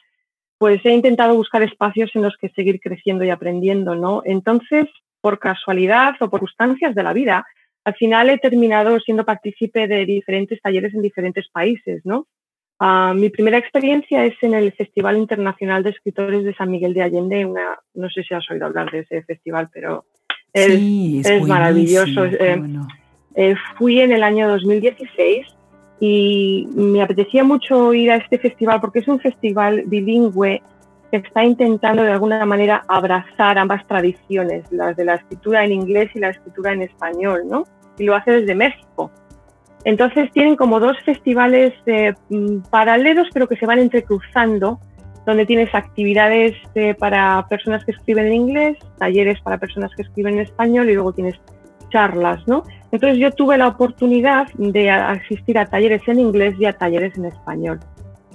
pues 0.57 0.83
he 0.85 0.91
intentado 0.91 1.35
buscar 1.35 1.61
espacios 1.61 2.09
en 2.15 2.23
los 2.23 2.35
que 2.37 2.49
seguir 2.49 2.79
creciendo 2.79 3.23
y 3.23 3.29
aprendiendo, 3.29 3.93
¿no? 3.93 4.23
Entonces, 4.25 4.87
por 5.21 5.37
casualidad 5.37 6.15
o 6.19 6.31
por 6.31 6.39
circunstancias 6.39 6.95
de 6.95 7.03
la 7.03 7.13
vida, 7.13 7.45
al 7.85 7.93
final 7.93 8.31
he 8.31 8.39
terminado 8.39 8.99
siendo 9.01 9.23
partícipe 9.23 9.87
de 9.87 10.07
diferentes 10.07 10.59
talleres 10.61 10.95
en 10.95 11.03
diferentes 11.03 11.47
países, 11.49 12.01
¿no? 12.05 12.25
Ah, 12.85 13.13
mi 13.15 13.29
primera 13.29 13.57
experiencia 13.57 14.25
es 14.25 14.33
en 14.41 14.53
el 14.53 14.73
Festival 14.73 15.15
Internacional 15.15 15.83
de 15.83 15.91
Escritores 15.91 16.43
de 16.43 16.53
San 16.53 16.69
Miguel 16.69 16.93
de 16.93 17.01
Allende. 17.01 17.45
Una, 17.45 17.79
no 17.93 18.09
sé 18.09 18.23
si 18.23 18.33
has 18.33 18.43
oído 18.51 18.65
hablar 18.65 18.91
de 18.91 18.99
ese 18.99 19.23
festival, 19.23 19.69
pero 19.71 20.03
es, 20.51 21.47
maravilloso. 21.47 22.25
Eh, 22.25 22.61
eh, 23.35 23.55
fui 23.77 24.01
en 24.01 24.11
el 24.11 24.21
año 24.21 24.49
2016 24.49 25.47
y 26.01 26.67
me 26.75 27.01
apetecía 27.01 27.45
mucho 27.45 27.93
ir 27.93 28.11
a 28.11 28.17
este 28.17 28.37
festival 28.37 28.81
porque 28.81 28.99
es 28.99 29.07
un 29.07 29.21
festival 29.21 29.83
bilingüe 29.85 30.61
que 31.09 31.17
está 31.19 31.45
intentando 31.45 32.03
de 32.03 32.11
alguna 32.11 32.45
manera 32.45 32.83
abrazar 32.89 33.59
ambas 33.59 33.87
tradiciones, 33.87 34.69
las 34.73 34.97
de 34.97 35.05
la 35.05 35.15
escritura 35.15 35.63
en 35.63 35.71
inglés 35.71 36.09
y 36.15 36.19
la 36.19 36.31
escritura 36.31 36.73
en 36.73 36.81
español, 36.81 37.43
¿no? 37.49 37.63
Y 37.97 38.03
lo 38.03 38.13
hace 38.13 38.41
desde 38.41 38.55
México. 38.55 39.09
Entonces 39.85 40.31
tienen 40.31 40.55
como 40.55 40.79
dos 40.79 40.97
festivales 41.05 41.73
eh, 41.85 42.13
mm, 42.29 42.69
paralelos 42.69 43.27
pero 43.33 43.47
que 43.47 43.57
se 43.57 43.65
van 43.65 43.79
entrecruzando, 43.79 44.79
donde 45.25 45.45
tienes 45.45 45.73
actividades 45.73 46.55
eh, 46.75 46.93
para 46.95 47.45
personas 47.49 47.83
que 47.85 47.91
escriben 47.91 48.27
en 48.27 48.33
inglés, 48.33 48.77
talleres 48.97 49.41
para 49.41 49.57
personas 49.57 49.91
que 49.95 50.03
escriben 50.03 50.35
en 50.35 50.41
español 50.41 50.89
y 50.89 50.93
luego 50.93 51.13
tienes 51.13 51.39
charlas, 51.89 52.45
¿no? 52.47 52.63
Entonces 52.91 53.19
yo 53.19 53.31
tuve 53.31 53.57
la 53.57 53.67
oportunidad 53.67 54.47
de 54.57 54.89
asistir 54.89 55.57
a 55.57 55.65
talleres 55.65 56.01
en 56.07 56.19
inglés 56.19 56.55
y 56.59 56.65
a 56.65 56.73
talleres 56.73 57.15
en 57.17 57.25
español. 57.25 57.79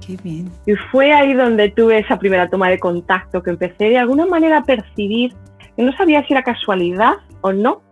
Qué 0.04 0.16
bien. 0.22 0.50
Y 0.66 0.74
fue 0.90 1.12
ahí 1.12 1.34
donde 1.34 1.70
tuve 1.70 1.98
esa 1.98 2.18
primera 2.18 2.48
toma 2.48 2.70
de 2.70 2.78
contacto, 2.78 3.42
que 3.42 3.50
empecé 3.50 3.90
de 3.90 3.98
alguna 3.98 4.26
manera 4.26 4.58
a 4.58 4.62
percibir, 4.62 5.34
que 5.76 5.82
no 5.82 5.92
sabía 5.92 6.24
si 6.26 6.32
era 6.32 6.42
casualidad 6.42 7.14
o 7.40 7.52
no, 7.52 7.82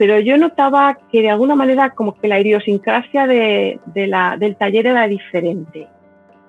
pero 0.00 0.18
yo 0.18 0.38
notaba 0.38 0.96
que 1.12 1.20
de 1.20 1.28
alguna 1.28 1.54
manera 1.54 1.90
como 1.90 2.18
que 2.18 2.26
la 2.26 2.40
idiosincrasia 2.40 3.26
de, 3.26 3.78
la, 3.94 4.38
del 4.38 4.56
taller 4.56 4.86
era 4.86 5.06
diferente. 5.06 5.88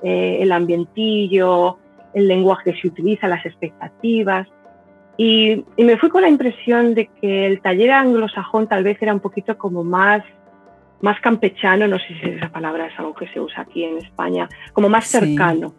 Eh, 0.01 0.38
el 0.39 0.53
ambientillo, 0.53 1.77
el 2.13 2.29
lenguaje 2.29 2.72
que 2.72 2.79
se 2.79 2.88
utiliza, 2.88 3.27
las 3.27 3.46
expectativas. 3.46 4.48
Y, 5.17 5.65
me 5.77 5.98
fui 5.98 6.08
con 6.08 6.22
la 6.22 6.29
impresión 6.29 6.93
de 6.96 7.08
que 7.08 7.46
el 7.46 7.60
taller 7.60 7.91
anglosajón 7.91 8.67
tal 8.70 8.86
vez 8.86 8.98
era 9.01 9.13
un 9.13 9.20
poquito 9.20 9.58
como 9.58 9.84
más, 9.84 10.24
más 11.01 11.20
campechano, 11.20 11.89
no 11.89 12.00
sé 12.00 12.08
si 12.22 12.29
esa 12.29 12.48
palabra 12.48 12.88
es 12.88 12.98
algo 12.98 13.13
que 13.13 13.27
se 13.34 13.41
usa 13.41 13.63
aquí 13.63 13.84
en 13.84 13.98
España, 13.98 14.48
como 14.72 14.88
más 14.88 15.08
cercano. 15.08 15.74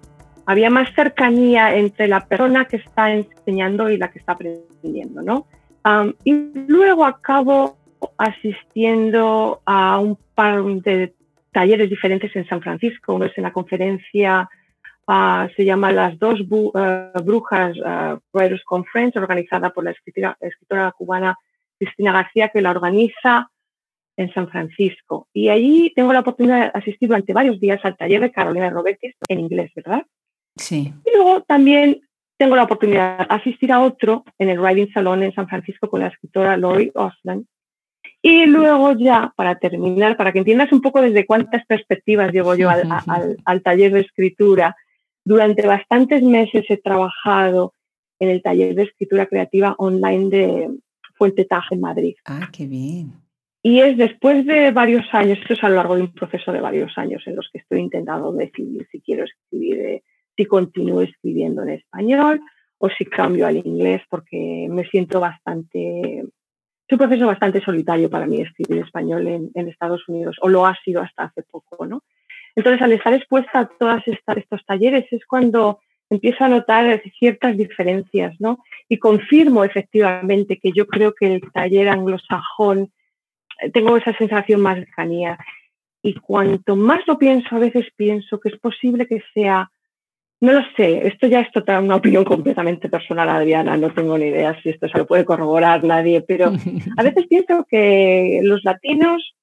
Había 0.44 0.68
más 0.68 0.94
cercanía 0.94 1.74
entre 1.74 2.06
la 2.06 2.26
persona 2.26 2.66
que 2.66 2.76
está 2.76 3.14
enseñando 3.14 3.88
y 3.88 3.96
la 3.96 4.10
que 4.10 4.18
está 4.18 4.32
aprendiendo, 4.32 5.22
¿no? 5.22 5.46
Y 6.24 6.32
luego 6.66 7.04
acabo 7.04 7.76
asistiendo 8.18 9.60
a 9.64 9.98
un 9.98 10.16
par 10.34 10.62
de 10.64 11.14
talleres 11.52 11.90
diferentes 11.90 12.34
en 12.34 12.46
San 12.46 12.62
Francisco. 12.62 13.14
Uno 13.14 13.26
es 13.26 13.36
en 13.36 13.44
la 13.44 13.52
conferencia, 13.52 14.48
uh, 15.06 15.48
se 15.56 15.64
llama 15.64 15.92
Las 15.92 16.18
dos 16.18 16.40
uh, 16.40 16.72
Brujas 17.24 17.76
uh, 17.78 18.18
Writers 18.32 18.64
Conference, 18.64 19.18
organizada 19.18 19.70
por 19.70 19.84
la 19.84 19.90
escritora, 19.90 20.36
escritora, 20.40 20.92
cubana 20.92 21.38
Cristina 21.78 22.12
García, 22.12 22.48
que 22.48 22.62
la 22.62 22.70
organiza 22.70 23.50
en 24.16 24.32
San 24.32 24.48
Francisco. 24.48 25.28
Y 25.32 25.48
allí 25.48 25.92
tengo 25.94 26.12
la 26.12 26.20
oportunidad 26.20 26.72
de 26.72 26.78
asistir 26.78 27.08
durante 27.08 27.32
varios 27.32 27.58
días 27.60 27.80
al 27.84 27.96
taller 27.96 28.20
de 28.20 28.32
Carolina 28.32 28.70
Robertis 28.70 29.14
en 29.28 29.40
inglés, 29.40 29.72
¿verdad? 29.74 30.04
Sí. 30.56 30.92
Y 31.06 31.16
luego 31.16 31.42
también 31.42 32.00
tengo 32.42 32.56
la 32.56 32.64
oportunidad 32.64 33.18
de 33.18 33.26
asistir 33.28 33.70
a 33.70 33.78
otro 33.78 34.24
en 34.36 34.48
el 34.48 34.58
Writing 34.58 34.92
Salon 34.92 35.22
en 35.22 35.32
San 35.32 35.46
Francisco 35.46 35.88
con 35.88 36.00
la 36.00 36.08
escritora 36.08 36.56
Lori 36.56 36.90
Osland. 36.92 37.46
Y 38.20 38.46
luego 38.46 38.94
ya, 38.98 39.32
para 39.36 39.60
terminar, 39.60 40.16
para 40.16 40.32
que 40.32 40.40
entiendas 40.40 40.72
un 40.72 40.80
poco 40.80 41.00
desde 41.00 41.24
cuántas 41.24 41.64
perspectivas 41.66 42.32
llevo 42.32 42.56
yo 42.56 42.68
al, 42.68 42.82
al, 43.44 43.62
taller 43.62 43.92
de 43.92 44.00
escritura, 44.00 44.74
durante 45.24 45.64
bastantes 45.68 46.20
meses 46.24 46.64
he 46.68 46.78
trabajado 46.78 47.74
en 48.18 48.30
el 48.30 48.42
taller 48.42 48.74
de 48.74 48.82
escritura 48.82 49.26
creativa 49.26 49.76
online 49.78 50.28
de 50.28 50.68
Fuente 51.14 51.44
Taje 51.44 51.76
en 51.76 51.80
Madrid. 51.80 52.16
Ah, 52.24 52.48
qué 52.52 52.66
bien. 52.66 53.12
Y 53.62 53.78
es 53.78 53.96
después 53.96 54.44
de 54.46 54.72
varios 54.72 55.04
años, 55.12 55.38
esto 55.38 55.54
es 55.54 55.62
a 55.62 55.68
lo 55.68 55.76
largo 55.76 55.94
de 55.94 56.02
un 56.02 56.12
proceso 56.12 56.50
de 56.50 56.60
varios 56.60 56.98
años 56.98 57.22
en 57.26 57.36
los 57.36 57.48
que 57.52 57.58
estoy 57.58 57.78
intentando 57.78 58.32
decidir 58.32 58.88
si 58.90 59.00
quiero 59.00 59.26
escribir 59.26 59.78
eh, 59.78 60.02
si 60.36 60.44
continúo 60.46 61.02
escribiendo 61.02 61.62
en 61.62 61.70
español 61.70 62.40
o 62.78 62.88
si 62.88 63.04
cambio 63.04 63.46
al 63.46 63.56
inglés 63.56 64.02
porque 64.08 64.66
me 64.68 64.84
siento 64.84 65.20
bastante... 65.20 66.18
Es 66.20 66.92
un 66.92 66.98
proceso 66.98 67.26
bastante 67.26 67.60
solitario 67.62 68.10
para 68.10 68.26
mí 68.26 68.40
escribir 68.40 68.78
en 68.78 68.84
español 68.84 69.26
en, 69.54 69.68
Estados 69.68 70.06
Unidos, 70.08 70.36
o 70.40 70.48
lo 70.48 70.66
ha 70.66 70.76
sido 70.84 71.00
hasta 71.00 71.24
hace 71.24 71.42
poco, 71.42 71.86
¿no? 71.86 72.02
Entonces, 72.54 72.82
al 72.82 72.92
estar 72.92 73.14
expuesta 73.14 73.60
a 73.60 73.66
todos 73.66 74.02
estos 74.06 74.64
talleres 74.66 75.06
es 75.10 75.24
cuando 75.24 75.78
empiezo 76.10 76.44
a 76.44 76.48
notar 76.48 77.02
ciertas 77.18 77.56
diferencias, 77.56 78.34
¿no? 78.40 78.58
Y 78.88 78.98
confirmo 78.98 79.64
efectivamente 79.64 80.58
que 80.58 80.72
yo 80.72 80.86
creo 80.86 81.14
que 81.14 81.36
el 81.36 81.52
taller 81.52 81.88
anglosajón, 81.88 82.90
eh, 83.60 83.70
tengo 83.70 83.96
esa 83.96 84.12
sensación 84.18 84.60
más 84.60 84.74
de 84.74 84.80
lejanía. 84.82 85.38
Y 86.02 86.14
cuanto 86.14 86.76
más 86.76 87.00
lo 87.06 87.16
pienso, 87.16 87.54
a 87.56 87.60
veces 87.60 87.86
pienso 87.96 88.40
que 88.40 88.50
es 88.50 88.58
posible 88.58 89.06
que 89.06 89.22
sea 89.32 89.70
no 90.42 90.52
lo 90.52 90.62
sé, 90.76 91.06
esto 91.06 91.28
ya 91.28 91.38
es 91.38 91.52
total, 91.52 91.84
una 91.84 91.94
opinión 91.94 92.24
completamente 92.24 92.88
personal, 92.88 93.28
Adriana, 93.28 93.76
no 93.76 93.94
tengo 93.94 94.18
ni 94.18 94.26
idea 94.26 94.60
si 94.60 94.70
esto 94.70 94.88
se 94.88 94.98
lo 94.98 95.06
puede 95.06 95.24
corroborar 95.24 95.84
nadie, 95.84 96.20
pero 96.20 96.46
a 96.96 97.02
veces 97.04 97.28
pienso 97.28 97.64
que 97.70 98.40
los 98.42 98.64
latinos 98.64 99.36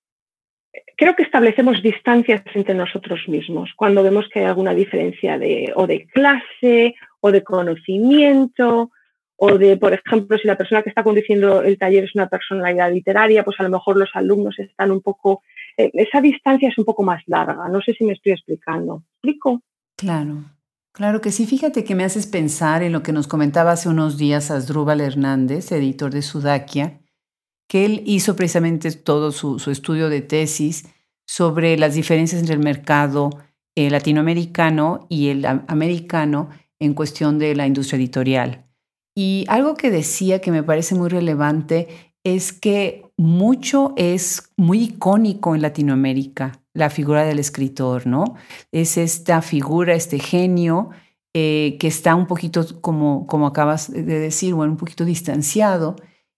creo 0.97 1.15
que 1.15 1.23
establecemos 1.23 1.81
distancias 1.81 2.43
entre 2.53 2.75
nosotros 2.75 3.21
mismos 3.29 3.71
cuando 3.77 4.03
vemos 4.03 4.27
que 4.27 4.39
hay 4.39 4.45
alguna 4.45 4.73
diferencia 4.73 5.39
de, 5.39 5.71
o 5.73 5.87
de 5.87 6.05
clase 6.07 6.95
o 7.21 7.31
de 7.31 7.43
conocimiento 7.43 8.91
o 9.37 9.57
de, 9.57 9.77
por 9.77 9.93
ejemplo, 9.93 10.37
si 10.37 10.47
la 10.47 10.57
persona 10.57 10.83
que 10.83 10.89
está 10.89 11.01
conduciendo 11.01 11.61
el 11.61 11.77
taller 11.77 12.03
es 12.03 12.13
una 12.13 12.27
personalidad 12.27 12.91
literaria, 12.91 13.45
pues 13.45 13.57
a 13.61 13.63
lo 13.63 13.69
mejor 13.69 13.95
los 13.95 14.09
alumnos 14.15 14.59
están 14.59 14.91
un 14.91 14.99
poco, 14.99 15.43
eh, 15.77 15.91
esa 15.93 16.19
distancia 16.19 16.67
es 16.67 16.77
un 16.77 16.83
poco 16.83 17.03
más 17.03 17.23
larga. 17.25 17.69
No 17.69 17.79
sé 17.81 17.93
si 17.93 18.03
me 18.03 18.11
estoy 18.11 18.33
explicando. 18.33 19.03
¿Explico? 19.13 19.61
Claro. 19.95 20.58
Claro 20.99 21.21
que 21.21 21.31
sí, 21.31 21.45
fíjate 21.45 21.85
que 21.85 21.95
me 21.95 22.03
haces 22.03 22.27
pensar 22.27 22.83
en 22.83 22.91
lo 22.91 23.03
que 23.03 23.13
nos 23.13 23.25
comentaba 23.25 23.71
hace 23.71 23.87
unos 23.87 24.17
días 24.17 24.51
Asdrúbal 24.51 24.99
Hernández, 24.99 25.71
editor 25.71 26.11
de 26.11 26.21
Sudakia, 26.21 26.99
que 27.69 27.85
él 27.85 28.03
hizo 28.05 28.35
precisamente 28.35 28.91
todo 28.91 29.31
su, 29.31 29.55
estudio 29.71 30.09
de 30.09 30.19
tesis 30.19 30.89
sobre 31.25 31.77
las 31.77 31.93
diferencias 31.93 32.41
entre 32.41 32.55
el 32.55 32.61
mercado 32.61 33.29
eh, 33.77 33.89
latinoamericano 33.89 35.07
y 35.07 35.29
el 35.29 35.45
americano 35.45 36.49
en 36.79 36.93
cuestión 36.93 37.39
de 37.39 37.55
la 37.55 37.65
industria 37.65 37.97
editorial. 37.97 38.65
Y 39.15 39.45
algo 39.47 39.75
que 39.75 39.91
decía 39.91 40.41
que 40.41 40.51
me 40.51 40.63
parece 40.63 40.95
muy 40.95 41.07
relevante 41.07 41.87
es 42.25 42.51
que 42.51 43.05
mucho 43.15 43.93
es 43.95 44.51
muy 44.57 44.83
icónico 44.83 45.55
en 45.55 45.61
Latinoamérica 45.61 46.61
la 46.79 46.89
figura 46.89 47.25
del 47.25 47.37
escritor, 47.37 48.07
¿no? 48.07 48.35
Es 48.71 48.97
esta 48.97 49.41
figura, 49.41 49.93
este 49.93 50.17
genio 50.17 50.89
eh, 51.35 51.77
que 51.79 51.87
está 51.87 52.15
un 52.15 52.25
poquito, 52.25 52.81
como, 52.81 53.27
como 53.27 53.45
acabas 53.45 53.91
de 53.91 54.01
decir, 54.01 54.55
bueno, 54.55 54.71
un 54.71 54.77
poquito 54.77 55.05
distanciado. 55.05 55.95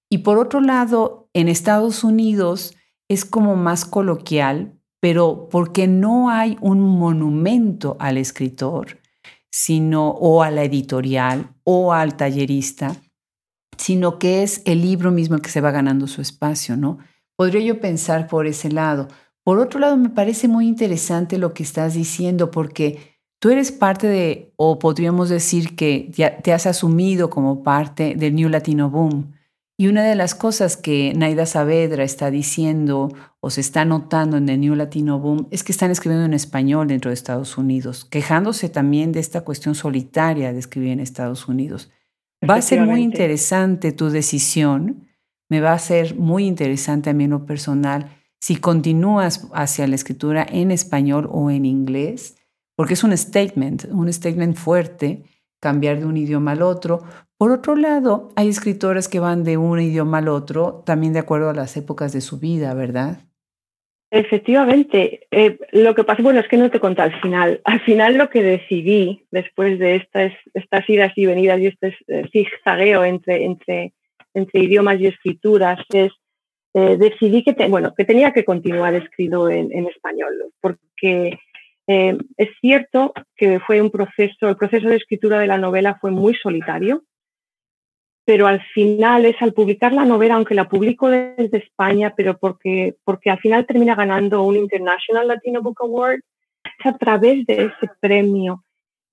Y 0.09 0.19
por 0.19 0.37
otro 0.37 0.59
lado, 0.59 1.29
en 1.33 1.47
Estados 1.47 2.03
Unidos 2.03 2.75
es 3.07 3.23
como 3.23 3.55
más 3.55 3.85
coloquial, 3.85 4.77
pero 4.99 5.47
porque 5.49 5.87
no 5.87 6.29
hay 6.29 6.57
un 6.59 6.81
monumento 6.81 7.95
al 7.99 8.17
escritor, 8.17 8.99
sino 9.49 10.09
o 10.09 10.43
a 10.43 10.51
la 10.51 10.63
editorial 10.63 11.53
o 11.63 11.93
al 11.93 12.17
tallerista, 12.17 12.95
sino 13.77 14.19
que 14.19 14.43
es 14.43 14.61
el 14.65 14.81
libro 14.81 15.11
mismo 15.11 15.35
el 15.35 15.41
que 15.41 15.49
se 15.49 15.61
va 15.61 15.71
ganando 15.71 16.07
su 16.07 16.21
espacio, 16.21 16.75
¿no? 16.75 16.99
Podría 17.37 17.61
yo 17.61 17.79
pensar 17.79 18.27
por 18.27 18.45
ese 18.45 18.71
lado. 18.71 19.07
Por 19.43 19.57
otro 19.57 19.79
lado, 19.79 19.97
me 19.97 20.09
parece 20.09 20.47
muy 20.47 20.67
interesante 20.67 21.37
lo 21.37 21.53
que 21.53 21.63
estás 21.63 21.93
diciendo 21.93 22.51
porque 22.51 23.17
tú 23.39 23.49
eres 23.49 23.71
parte 23.71 24.07
de, 24.07 24.53
o 24.55 24.77
podríamos 24.77 25.29
decir 25.29 25.75
que 25.75 26.11
ya 26.11 26.37
te 26.41 26.53
has 26.53 26.67
asumido 26.67 27.29
como 27.29 27.63
parte 27.63 28.13
del 28.15 28.35
New 28.35 28.49
Latino 28.49 28.89
Boom. 28.89 29.33
Y 29.77 29.87
una 29.87 30.03
de 30.03 30.13
las 30.13 30.35
cosas 30.35 30.77
que 30.77 31.11
Naida 31.15 31.47
Saavedra 31.47 32.03
está 32.03 32.29
diciendo 32.29 33.09
o 33.39 33.49
se 33.49 33.61
está 33.61 33.83
notando 33.83 34.37
en 34.37 34.47
el 34.47 34.59
New 34.59 34.75
Latino 34.75 35.17
Boom 35.17 35.47
es 35.49 35.63
que 35.63 35.71
están 35.71 35.89
escribiendo 35.89 36.25
en 36.25 36.35
español 36.35 36.87
dentro 36.87 37.09
de 37.09 37.15
Estados 37.15 37.57
Unidos, 37.57 38.05
quejándose 38.05 38.69
también 38.69 39.11
de 39.11 39.21
esta 39.21 39.41
cuestión 39.41 39.73
solitaria 39.73 40.53
de 40.53 40.59
escribir 40.59 40.91
en 40.91 40.99
Estados 40.99 41.47
Unidos. 41.47 41.89
Va 42.47 42.55
a 42.55 42.61
ser 42.61 42.81
muy 42.85 43.01
interesante 43.01 43.91
tu 43.91 44.09
decisión, 44.09 45.07
me 45.49 45.61
va 45.61 45.73
a 45.73 45.79
ser 45.79 46.15
muy 46.15 46.45
interesante 46.45 47.09
a 47.09 47.13
mí 47.13 47.23
en 47.23 47.31
lo 47.31 47.47
personal 47.47 48.20
si 48.41 48.55
continúas 48.55 49.47
hacia 49.53 49.87
la 49.87 49.95
escritura 49.95 50.45
en 50.49 50.71
español 50.71 51.29
o 51.31 51.51
en 51.51 51.63
inglés, 51.63 52.37
porque 52.75 52.95
es 52.95 53.03
un 53.03 53.15
statement, 53.15 53.85
un 53.91 54.11
statement 54.11 54.57
fuerte, 54.57 55.23
cambiar 55.61 55.99
de 55.99 56.07
un 56.07 56.17
idioma 56.17 56.53
al 56.53 56.63
otro. 56.63 57.03
Por 57.37 57.51
otro 57.51 57.75
lado, 57.75 58.33
hay 58.35 58.49
escritoras 58.49 59.07
que 59.07 59.19
van 59.19 59.43
de 59.43 59.57
un 59.57 59.79
idioma 59.79 60.17
al 60.17 60.27
otro, 60.27 60.81
también 60.87 61.13
de 61.13 61.19
acuerdo 61.19 61.51
a 61.51 61.53
las 61.53 61.77
épocas 61.77 62.13
de 62.13 62.21
su 62.21 62.39
vida, 62.39 62.73
¿verdad? 62.73 63.19
Efectivamente. 64.09 65.27
Eh, 65.29 65.59
lo 65.71 65.93
que 65.93 66.03
pasa, 66.03 66.23
bueno, 66.23 66.39
es 66.39 66.47
que 66.47 66.57
no 66.57 66.71
te 66.71 66.79
conté 66.79 67.03
al 67.03 67.21
final. 67.21 67.61
Al 67.63 67.79
final 67.81 68.17
lo 68.17 68.31
que 68.31 68.41
decidí, 68.41 69.27
después 69.29 69.77
de 69.77 69.97
estas, 69.97 70.89
idas 70.89 71.13
y 71.15 71.27
venidas 71.27 71.59
y 71.59 71.67
este 71.67 71.95
eh, 72.07 72.27
zigzagueo 72.31 73.03
entre 73.03 73.93
idiomas 74.53 74.99
y 74.99 75.05
escrituras, 75.05 75.79
es 75.93 76.11
eh, 76.73 76.97
decidí 76.97 77.43
que, 77.43 77.53
bueno, 77.67 77.93
que 77.95 78.05
tenía 78.05 78.31
que 78.31 78.45
continuar 78.45 78.93
escrito 78.93 79.49
en, 79.49 79.71
en 79.71 79.87
español, 79.87 80.51
porque 80.61 81.39
eh, 81.87 82.17
es 82.37 82.49
cierto 82.61 83.13
que 83.35 83.59
fue 83.59 83.81
un 83.81 83.91
proceso, 83.91 84.47
el 84.47 84.55
proceso 84.55 84.87
de 84.87 84.95
escritura 84.95 85.39
de 85.39 85.47
la 85.47 85.57
novela 85.57 85.97
fue 85.99 86.11
muy 86.11 86.35
solitario, 86.35 87.03
pero 88.23 88.47
al 88.47 88.61
final 88.73 89.25
es 89.25 89.35
al 89.41 89.53
publicar 89.53 89.91
la 89.91 90.05
novela, 90.05 90.35
aunque 90.35 90.55
la 90.55 90.69
publico 90.69 91.09
desde 91.09 91.57
España, 91.57 92.13
pero 92.15 92.37
porque, 92.37 92.95
porque 93.03 93.29
al 93.29 93.39
final 93.39 93.65
termina 93.65 93.95
ganando 93.95 94.43
un 94.43 94.55
International 94.55 95.27
Latino 95.27 95.61
Book 95.61 95.79
Award, 95.81 96.21
es 96.63 96.85
a 96.85 96.97
través 96.97 97.45
de 97.45 97.65
ese 97.65 97.91
premio. 97.99 98.63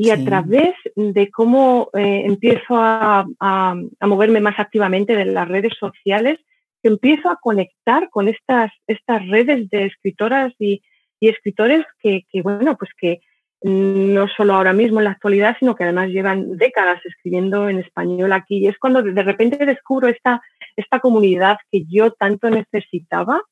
Y 0.00 0.10
a 0.10 0.24
través 0.24 0.74
de 0.94 1.28
cómo 1.28 1.90
eh, 1.92 2.22
empiezo 2.24 2.76
a, 2.76 3.26
a, 3.40 3.74
moverme 4.02 4.40
más 4.40 4.56
activamente 4.60 5.16
de 5.16 5.24
las 5.24 5.48
redes 5.48 5.72
sociales, 5.76 6.38
empiezo 6.82 7.30
a 7.30 7.38
conectar 7.40 8.08
con 8.10 8.28
estas, 8.28 8.70
estas 8.86 9.26
redes 9.28 9.68
de 9.70 9.86
escritoras 9.86 10.52
y, 10.58 10.82
y 11.20 11.28
escritores 11.28 11.84
que, 12.00 12.22
que, 12.30 12.42
bueno, 12.42 12.76
pues 12.76 12.90
que 12.96 13.20
no 13.62 14.28
solo 14.28 14.54
ahora 14.54 14.72
mismo 14.72 15.00
en 15.00 15.04
la 15.04 15.10
actualidad, 15.10 15.56
sino 15.58 15.74
que 15.74 15.84
además 15.84 16.08
llevan 16.08 16.56
décadas 16.56 17.04
escribiendo 17.04 17.68
en 17.68 17.78
español 17.78 18.32
aquí. 18.32 18.58
Y 18.58 18.68
es 18.68 18.78
cuando 18.78 19.02
de 19.02 19.22
repente 19.22 19.64
descubro 19.66 20.08
esta, 20.08 20.40
esta 20.76 21.00
comunidad 21.00 21.58
que 21.70 21.84
yo 21.86 22.12
tanto 22.12 22.50
necesitaba. 22.50 23.42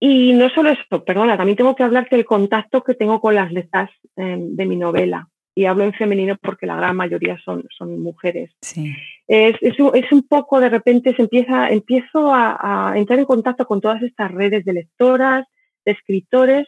Y 0.00 0.32
no 0.32 0.48
solo 0.50 0.70
eso, 0.70 1.04
perdona, 1.04 1.36
también 1.36 1.56
tengo 1.56 1.76
que 1.76 1.82
hablarte 1.82 2.16
del 2.16 2.24
contacto 2.24 2.82
que 2.82 2.94
tengo 2.94 3.20
con 3.20 3.34
las 3.34 3.52
letras 3.52 3.90
eh, 4.16 4.36
de 4.38 4.66
mi 4.66 4.76
novela. 4.76 5.28
Y 5.54 5.66
hablo 5.66 5.84
en 5.84 5.92
femenino 5.92 6.36
porque 6.40 6.66
la 6.66 6.76
gran 6.76 6.96
mayoría 6.96 7.38
son, 7.44 7.66
son 7.76 8.00
mujeres. 8.00 8.50
Sí. 8.62 8.94
Es, 9.32 9.54
es, 9.60 9.74
es, 9.94 10.12
un 10.12 10.26
poco, 10.26 10.58
de 10.58 10.68
repente, 10.68 11.14
se 11.14 11.22
empieza, 11.22 11.68
empiezo 11.68 12.34
a, 12.34 12.90
a 12.90 12.98
entrar 12.98 13.16
en 13.16 13.26
contacto 13.26 13.64
con 13.64 13.80
todas 13.80 14.02
estas 14.02 14.28
redes 14.32 14.64
de 14.64 14.72
lectoras, 14.72 15.46
de 15.84 15.92
escritores, 15.92 16.66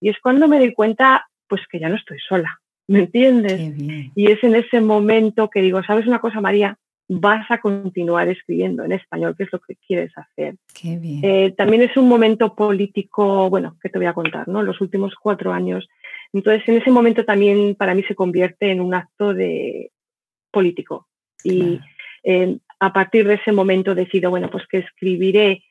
y 0.00 0.10
es 0.10 0.20
cuando 0.20 0.46
me 0.46 0.60
doy 0.60 0.72
cuenta, 0.72 1.26
pues 1.48 1.62
que 1.68 1.80
ya 1.80 1.88
no 1.88 1.96
estoy 1.96 2.18
sola, 2.20 2.60
¿me 2.86 3.00
entiendes? 3.00 3.60
Y 4.14 4.30
es 4.30 4.44
en 4.44 4.54
ese 4.54 4.80
momento 4.80 5.50
que 5.50 5.60
digo, 5.60 5.82
¿sabes 5.82 6.06
una 6.06 6.20
cosa, 6.20 6.40
María? 6.40 6.78
Vas 7.08 7.50
a 7.50 7.58
continuar 7.58 8.28
escribiendo 8.28 8.84
en 8.84 8.92
español, 8.92 9.34
que 9.36 9.42
es 9.42 9.52
lo 9.52 9.58
que 9.58 9.74
quieres 9.74 10.12
hacer. 10.16 10.54
Qué 10.72 10.96
bien. 10.96 11.20
Eh, 11.24 11.54
también 11.56 11.82
es 11.82 11.96
un 11.96 12.08
momento 12.08 12.54
político, 12.54 13.50
bueno, 13.50 13.76
que 13.82 13.88
te 13.88 13.98
voy 13.98 14.06
a 14.06 14.14
contar, 14.14 14.46
¿no? 14.46 14.62
Los 14.62 14.80
últimos 14.80 15.14
cuatro 15.20 15.52
años. 15.52 15.88
Entonces, 16.32 16.62
en 16.68 16.76
ese 16.76 16.92
momento 16.92 17.24
también 17.24 17.74
para 17.74 17.92
mí 17.92 18.04
se 18.04 18.14
convierte 18.14 18.70
en 18.70 18.80
un 18.80 18.94
acto 18.94 19.34
de 19.34 19.90
político. 20.52 21.08
Y 21.42 21.80
eh, 22.24 22.58
a 22.80 22.92
partir 22.92 23.26
de 23.26 23.34
ese 23.34 23.52
momento 23.52 23.94
decido, 23.94 24.30
bueno, 24.30 24.50
pues 24.50 24.66
que 24.66 24.78
escribiré 24.78 25.62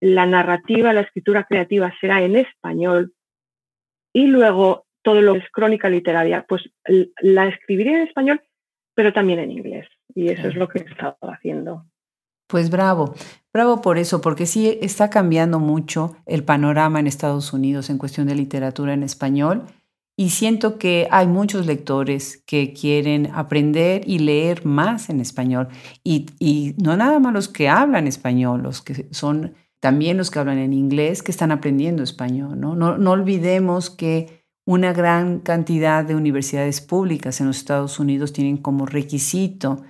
la 0.00 0.26
narrativa, 0.26 0.92
la 0.92 1.00
escritura 1.00 1.44
creativa 1.44 1.92
será 2.00 2.22
en 2.22 2.36
español 2.36 3.14
y 4.12 4.26
luego 4.26 4.86
todo 5.02 5.20
lo 5.20 5.34
que 5.34 5.40
es 5.40 5.50
crónica 5.50 5.88
literaria, 5.88 6.46
pues 6.48 6.62
la 7.20 7.48
escribiré 7.48 7.90
en 7.90 8.08
español, 8.08 8.40
pero 8.94 9.12
también 9.12 9.38
en 9.38 9.50
inglés. 9.50 9.86
Y 10.14 10.28
eso 10.28 10.48
es 10.48 10.54
lo 10.54 10.68
que 10.68 10.78
he 10.78 10.82
estado 10.82 11.16
haciendo. 11.22 11.84
Pues 12.46 12.70
bravo, 12.70 13.14
bravo 13.52 13.80
por 13.80 13.98
eso, 13.98 14.20
porque 14.20 14.46
sí 14.46 14.78
está 14.80 15.10
cambiando 15.10 15.58
mucho 15.58 16.16
el 16.26 16.44
panorama 16.44 17.00
en 17.00 17.06
Estados 17.06 17.52
Unidos 17.52 17.90
en 17.90 17.98
cuestión 17.98 18.26
de 18.26 18.34
literatura 18.34 18.92
en 18.92 19.02
español 19.02 19.64
y 20.16 20.30
siento 20.30 20.78
que 20.78 21.08
hay 21.10 21.26
muchos 21.26 21.66
lectores 21.66 22.42
que 22.46 22.72
quieren 22.72 23.30
aprender 23.34 24.02
y 24.06 24.20
leer 24.20 24.64
más 24.64 25.10
en 25.10 25.20
español 25.20 25.68
y, 26.04 26.26
y 26.38 26.74
no 26.82 26.96
nada 26.96 27.18
más 27.18 27.32
los 27.32 27.48
que 27.48 27.68
hablan 27.68 28.06
español, 28.06 28.62
los 28.62 28.80
que 28.80 29.08
son 29.10 29.54
también 29.84 30.16
los 30.16 30.30
que 30.30 30.38
hablan 30.38 30.56
en 30.56 30.72
inglés, 30.72 31.22
que 31.22 31.30
están 31.30 31.52
aprendiendo 31.52 32.02
español. 32.02 32.58
¿no? 32.58 32.74
No, 32.74 33.10
olvidemos 33.10 33.90
que 33.90 34.42
una 34.64 34.94
gran 34.94 35.40
cantidad 35.40 36.06
de 36.06 36.14
universidades 36.14 36.80
públicas 36.80 37.38
en 37.42 37.48
los 37.48 37.58
Estados 37.58 38.00
Unidos 38.00 38.32
tienen 38.32 38.56
como 38.56 38.86
requisito 38.86 39.82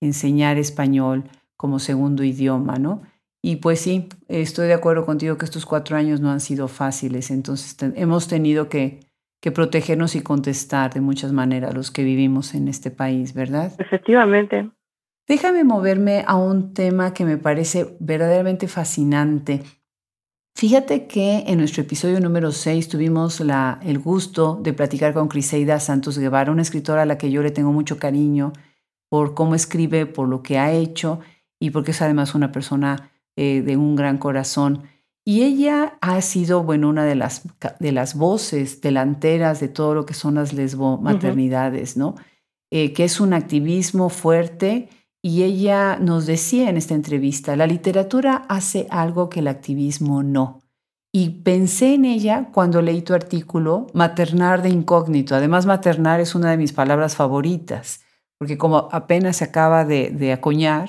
enseñar 0.00 0.56
español 0.56 1.24
como 1.58 1.80
segundo 1.80 2.24
idioma, 2.24 2.78
¿no? 2.78 3.02
Y 3.42 3.56
pues 3.56 3.80
sí, 3.80 4.08
estoy 4.26 4.68
de 4.68 4.72
acuerdo 4.72 5.04
contigo 5.04 5.36
que 5.36 5.44
estos 5.44 5.66
cuatro 5.66 5.98
años 5.98 6.22
no 6.22 6.30
han 6.30 6.40
sido 6.40 6.66
fáciles, 6.66 7.30
entonces 7.30 7.76
hemos 7.94 8.28
tenido 8.28 8.70
que, 8.70 9.00
que 9.42 9.50
protegernos 9.50 10.14
y 10.14 10.22
contestar 10.22 10.94
de 10.94 11.00
muchas 11.00 11.32
maneras 11.32 11.74
los 11.74 11.90
que 11.90 12.04
vivimos 12.04 12.54
en 12.54 12.68
este 12.68 12.92
país, 12.92 13.34
¿verdad? 13.34 13.72
Efectivamente. 13.78 14.70
Déjame 15.26 15.64
moverme 15.64 16.24
a 16.28 16.36
un 16.36 16.72
tema 16.74 17.12
que 17.12 17.24
me 17.24 17.38
parece 17.38 17.96
verdaderamente 17.98 18.68
fascinante. 18.68 19.62
Fíjate 20.54 21.08
que 21.08 21.44
en 21.48 21.58
nuestro 21.58 21.82
episodio 21.82 22.20
número 22.20 22.52
6 22.52 22.88
tuvimos 22.88 23.40
la, 23.40 23.80
el 23.82 23.98
gusto 23.98 24.60
de 24.62 24.74
platicar 24.74 25.12
con 25.12 25.26
Criseida 25.26 25.80
Santos 25.80 26.18
Guevara, 26.18 26.52
una 26.52 26.62
escritora 26.62 27.02
a 27.02 27.06
la 27.06 27.18
que 27.18 27.32
yo 27.32 27.42
le 27.42 27.50
tengo 27.50 27.72
mucho 27.72 27.98
cariño 27.98 28.52
por 29.10 29.34
cómo 29.34 29.56
escribe, 29.56 30.06
por 30.06 30.28
lo 30.28 30.42
que 30.42 30.58
ha 30.58 30.72
hecho 30.72 31.18
y 31.60 31.70
porque 31.70 31.90
es 31.90 32.00
además 32.00 32.36
una 32.36 32.52
persona 32.52 33.10
eh, 33.36 33.62
de 33.62 33.76
un 33.76 33.96
gran 33.96 34.18
corazón. 34.18 34.84
Y 35.24 35.42
ella 35.42 35.98
ha 36.00 36.20
sido, 36.20 36.64
bueno, 36.64 36.88
una 36.88 37.04
de 37.04 37.14
las, 37.14 37.42
de 37.78 37.92
las 37.92 38.16
voces 38.16 38.80
delanteras 38.80 39.60
de 39.60 39.68
todo 39.68 39.94
lo 39.94 40.04
que 40.04 40.14
son 40.14 40.34
las 40.34 40.52
lesbo 40.52 40.98
maternidades, 40.98 41.96
¿no? 41.96 42.16
Eh, 42.70 42.92
que 42.92 43.04
es 43.04 43.20
un 43.20 43.34
activismo 43.34 44.08
fuerte 44.08 44.88
y 45.22 45.44
ella 45.44 45.98
nos 45.98 46.26
decía 46.26 46.68
en 46.68 46.76
esta 46.76 46.94
entrevista, 46.94 47.54
la 47.54 47.68
literatura 47.68 48.44
hace 48.48 48.88
algo 48.90 49.28
que 49.28 49.40
el 49.40 49.48
activismo 49.48 50.24
no. 50.24 50.62
Y 51.14 51.42
pensé 51.42 51.94
en 51.94 52.06
ella 52.06 52.48
cuando 52.52 52.82
leí 52.82 53.02
tu 53.02 53.14
artículo, 53.14 53.86
Maternar 53.92 54.62
de 54.62 54.70
incógnito. 54.70 55.36
Además, 55.36 55.66
maternar 55.66 56.20
es 56.20 56.34
una 56.34 56.50
de 56.50 56.56
mis 56.56 56.72
palabras 56.72 57.14
favoritas, 57.14 58.00
porque 58.38 58.58
como 58.58 58.88
apenas 58.90 59.36
se 59.36 59.44
acaba 59.44 59.84
de, 59.84 60.32
acuñar, 60.32 60.88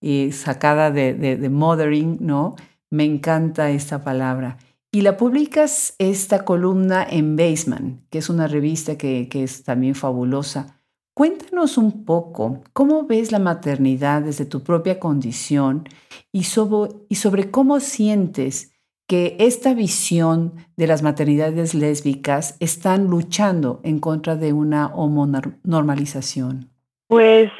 y 0.00 0.30
sacada 0.32 0.90
de, 0.90 1.48
mothering, 1.50 2.18
¿no? 2.20 2.54
Me 2.90 3.04
encanta 3.04 3.70
esta 3.70 4.02
palabra. 4.02 4.58
Y 4.92 5.02
la 5.02 5.16
publicas 5.16 5.94
esta 5.98 6.44
columna 6.44 7.06
en 7.08 7.36
Basement, 7.36 8.08
que 8.08 8.18
es 8.18 8.30
una 8.30 8.46
revista 8.46 8.96
que, 8.96 9.28
que 9.28 9.42
es 9.42 9.64
también 9.64 9.94
fabulosa. 9.94 10.80
Cuéntanos 11.14 11.78
un 11.78 12.04
poco 12.04 12.62
cómo 12.72 13.06
ves 13.06 13.32
la 13.32 13.38
maternidad 13.38 14.22
desde 14.22 14.44
tu 14.44 14.62
propia 14.62 15.00
condición 15.00 15.84
y 16.30 16.44
sobre, 16.44 16.92
y 17.08 17.14
sobre 17.16 17.50
cómo 17.50 17.80
sientes 17.80 18.72
que 19.06 19.36
esta 19.38 19.72
visión 19.72 20.54
de 20.76 20.86
las 20.86 21.02
maternidades 21.02 21.74
lésbicas 21.74 22.56
están 22.60 23.06
luchando 23.06 23.80
en 23.84 23.98
contra 24.00 24.36
de 24.36 24.52
una 24.52 24.88
homonormalización. 24.94 26.70
Pues 27.06 27.50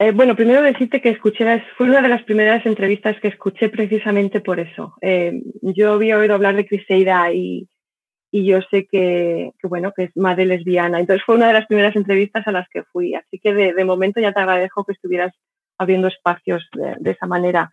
eh, 0.00 0.12
bueno, 0.12 0.34
primero 0.34 0.62
decirte 0.62 1.02
que 1.02 1.10
escuché, 1.10 1.62
fue 1.76 1.86
una 1.86 2.00
de 2.00 2.08
las 2.08 2.22
primeras 2.22 2.64
entrevistas 2.64 3.20
que 3.20 3.28
escuché 3.28 3.68
precisamente 3.68 4.40
por 4.40 4.58
eso. 4.58 4.94
Eh, 5.02 5.42
yo 5.60 5.92
había 5.92 6.16
oído 6.16 6.34
hablar 6.34 6.56
de 6.56 6.66
Criseida 6.66 7.30
y, 7.34 7.68
y 8.30 8.46
yo 8.46 8.60
sé 8.70 8.86
que, 8.86 9.52
bueno, 9.62 9.92
que 9.94 10.04
es 10.04 10.16
madre 10.16 10.46
lesbiana. 10.46 11.00
Entonces 11.00 11.22
fue 11.26 11.34
una 11.34 11.48
de 11.48 11.52
las 11.52 11.66
primeras 11.66 11.94
entrevistas 11.96 12.46
a 12.46 12.52
las 12.52 12.66
que 12.70 12.82
fui. 12.84 13.14
Así 13.14 13.38
que 13.38 13.52
de, 13.52 13.84
momento 13.84 14.20
ya 14.20 14.32
te 14.32 14.40
agradezco 14.40 14.84
que 14.84 14.92
estuvieras 14.92 15.34
abriendo 15.76 16.08
espacios 16.08 16.66
de, 16.72 17.10
esa 17.10 17.26
manera. 17.26 17.70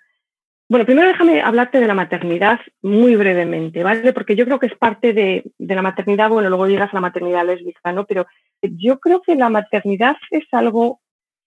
Bueno, 0.67 0.85
primero 0.85 1.07
déjame 1.07 1.41
hablarte 1.41 1.79
de 1.79 1.87
la 1.87 1.93
maternidad 1.93 2.59
muy 2.81 3.15
brevemente, 3.15 3.83
¿vale? 3.83 4.11
Porque 4.11 4.35
yo 4.35 4.43
creo 4.43 4.59
que 4.59 4.67
es 4.67 4.75
parte 4.75 5.13
de, 5.13 5.45
la 5.59 5.81
maternidad, 5.81 6.29
bueno, 6.29 6.49
luego 6.49 6.67
llegas 6.67 6.91
a 6.91 6.97
la 6.97 7.01
maternidad 7.01 7.45
lésbica, 7.45 7.93
¿no? 7.93 8.05
Pero 8.05 8.25
yo 8.61 8.99
creo 8.99 9.21
que 9.21 9.35
la 9.35 9.49
maternidad 9.49 10.17
es 10.31 10.45
algo 10.51 10.99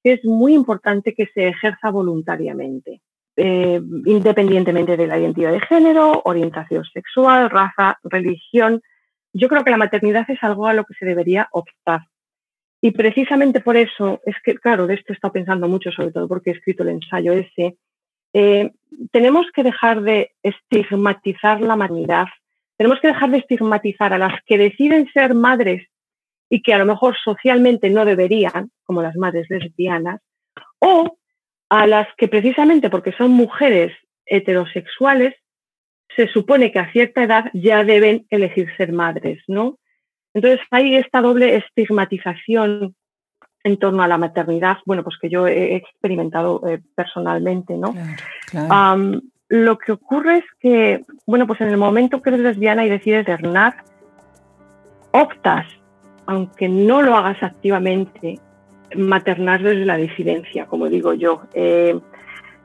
que 0.02 0.14
es 0.14 0.24
muy 0.24 0.54
importante 0.54 1.14
que 1.14 1.26
se 1.34 1.48
ejerza 1.48 1.90
voluntariamente. 1.90 3.00
Eh, 3.36 3.80
independientemente 4.04 4.96
de 4.96 5.06
la 5.06 5.18
identidad 5.18 5.52
de 5.52 5.60
género, 5.60 6.20
orientación 6.24 6.84
sexual, 6.84 7.48
raza, 7.48 7.98
religión, 8.02 8.82
yo 9.32 9.48
creo 9.48 9.64
que 9.64 9.70
la 9.70 9.76
maternidad 9.76 10.28
es 10.28 10.42
algo 10.42 10.66
a 10.66 10.74
lo 10.74 10.84
que 10.84 10.94
se 10.94 11.06
debería 11.06 11.48
optar. 11.52 12.02
Y 12.82 12.90
precisamente 12.92 13.60
por 13.60 13.76
eso 13.76 14.20
es 14.24 14.36
que, 14.42 14.54
claro, 14.54 14.86
de 14.86 14.94
esto 14.94 15.12
he 15.12 15.14
estado 15.14 15.32
pensando 15.32 15.68
mucho, 15.68 15.92
sobre 15.92 16.12
todo 16.12 16.26
porque 16.26 16.50
he 16.50 16.54
escrito 16.54 16.82
el 16.82 16.90
ensayo 16.90 17.32
ese. 17.32 17.76
Eh, 18.32 18.72
tenemos 19.12 19.46
que 19.54 19.62
dejar 19.62 20.02
de 20.02 20.32
estigmatizar 20.42 21.60
la 21.60 21.76
maternidad. 21.76 22.26
Tenemos 22.76 23.00
que 23.00 23.08
dejar 23.08 23.30
de 23.30 23.38
estigmatizar 23.38 24.12
a 24.12 24.18
las 24.18 24.42
que 24.46 24.56
deciden 24.56 25.08
ser 25.12 25.34
madres 25.34 25.86
y 26.50 26.60
que 26.62 26.74
a 26.74 26.78
lo 26.78 26.84
mejor 26.84 27.16
socialmente 27.24 27.88
no 27.88 28.04
deberían, 28.04 28.70
como 28.84 29.02
las 29.02 29.16
madres 29.16 29.46
lesbianas, 29.48 30.20
o 30.80 31.16
a 31.70 31.86
las 31.86 32.08
que 32.18 32.28
precisamente 32.28 32.90
porque 32.90 33.12
son 33.12 33.30
mujeres 33.30 33.92
heterosexuales 34.26 35.34
se 36.16 36.26
supone 36.26 36.72
que 36.72 36.80
a 36.80 36.90
cierta 36.92 37.22
edad 37.22 37.50
ya 37.54 37.84
deben 37.84 38.26
elegir 38.30 38.68
ser 38.76 38.92
madres, 38.92 39.42
¿no? 39.46 39.78
Entonces 40.34 40.60
hay 40.72 40.96
esta 40.96 41.20
doble 41.20 41.56
estigmatización 41.56 42.96
en 43.62 43.78
torno 43.78 44.02
a 44.02 44.08
la 44.08 44.18
maternidad, 44.18 44.78
bueno, 44.86 45.04
pues 45.04 45.16
que 45.20 45.28
yo 45.28 45.46
he 45.46 45.76
experimentado 45.76 46.66
eh, 46.66 46.80
personalmente, 46.94 47.76
¿no? 47.76 47.94
lo 49.48 49.78
que 49.78 49.90
ocurre 49.90 50.38
es 50.38 50.44
que, 50.60 51.04
bueno, 51.26 51.44
pues 51.46 51.60
en 51.60 51.68
el 51.68 51.76
momento 51.76 52.22
que 52.22 52.30
eres 52.30 52.40
lesbiana 52.40 52.86
y 52.86 52.88
decides 52.88 53.26
ternar, 53.26 53.82
optas, 55.10 55.66
aunque 56.30 56.68
no 56.68 57.02
lo 57.02 57.16
hagas 57.16 57.42
activamente, 57.42 58.38
maternar 58.94 59.60
desde 59.64 59.84
la 59.84 59.96
disidencia, 59.96 60.64
como 60.66 60.88
digo 60.88 61.12
yo. 61.12 61.42
Eh, 61.54 61.98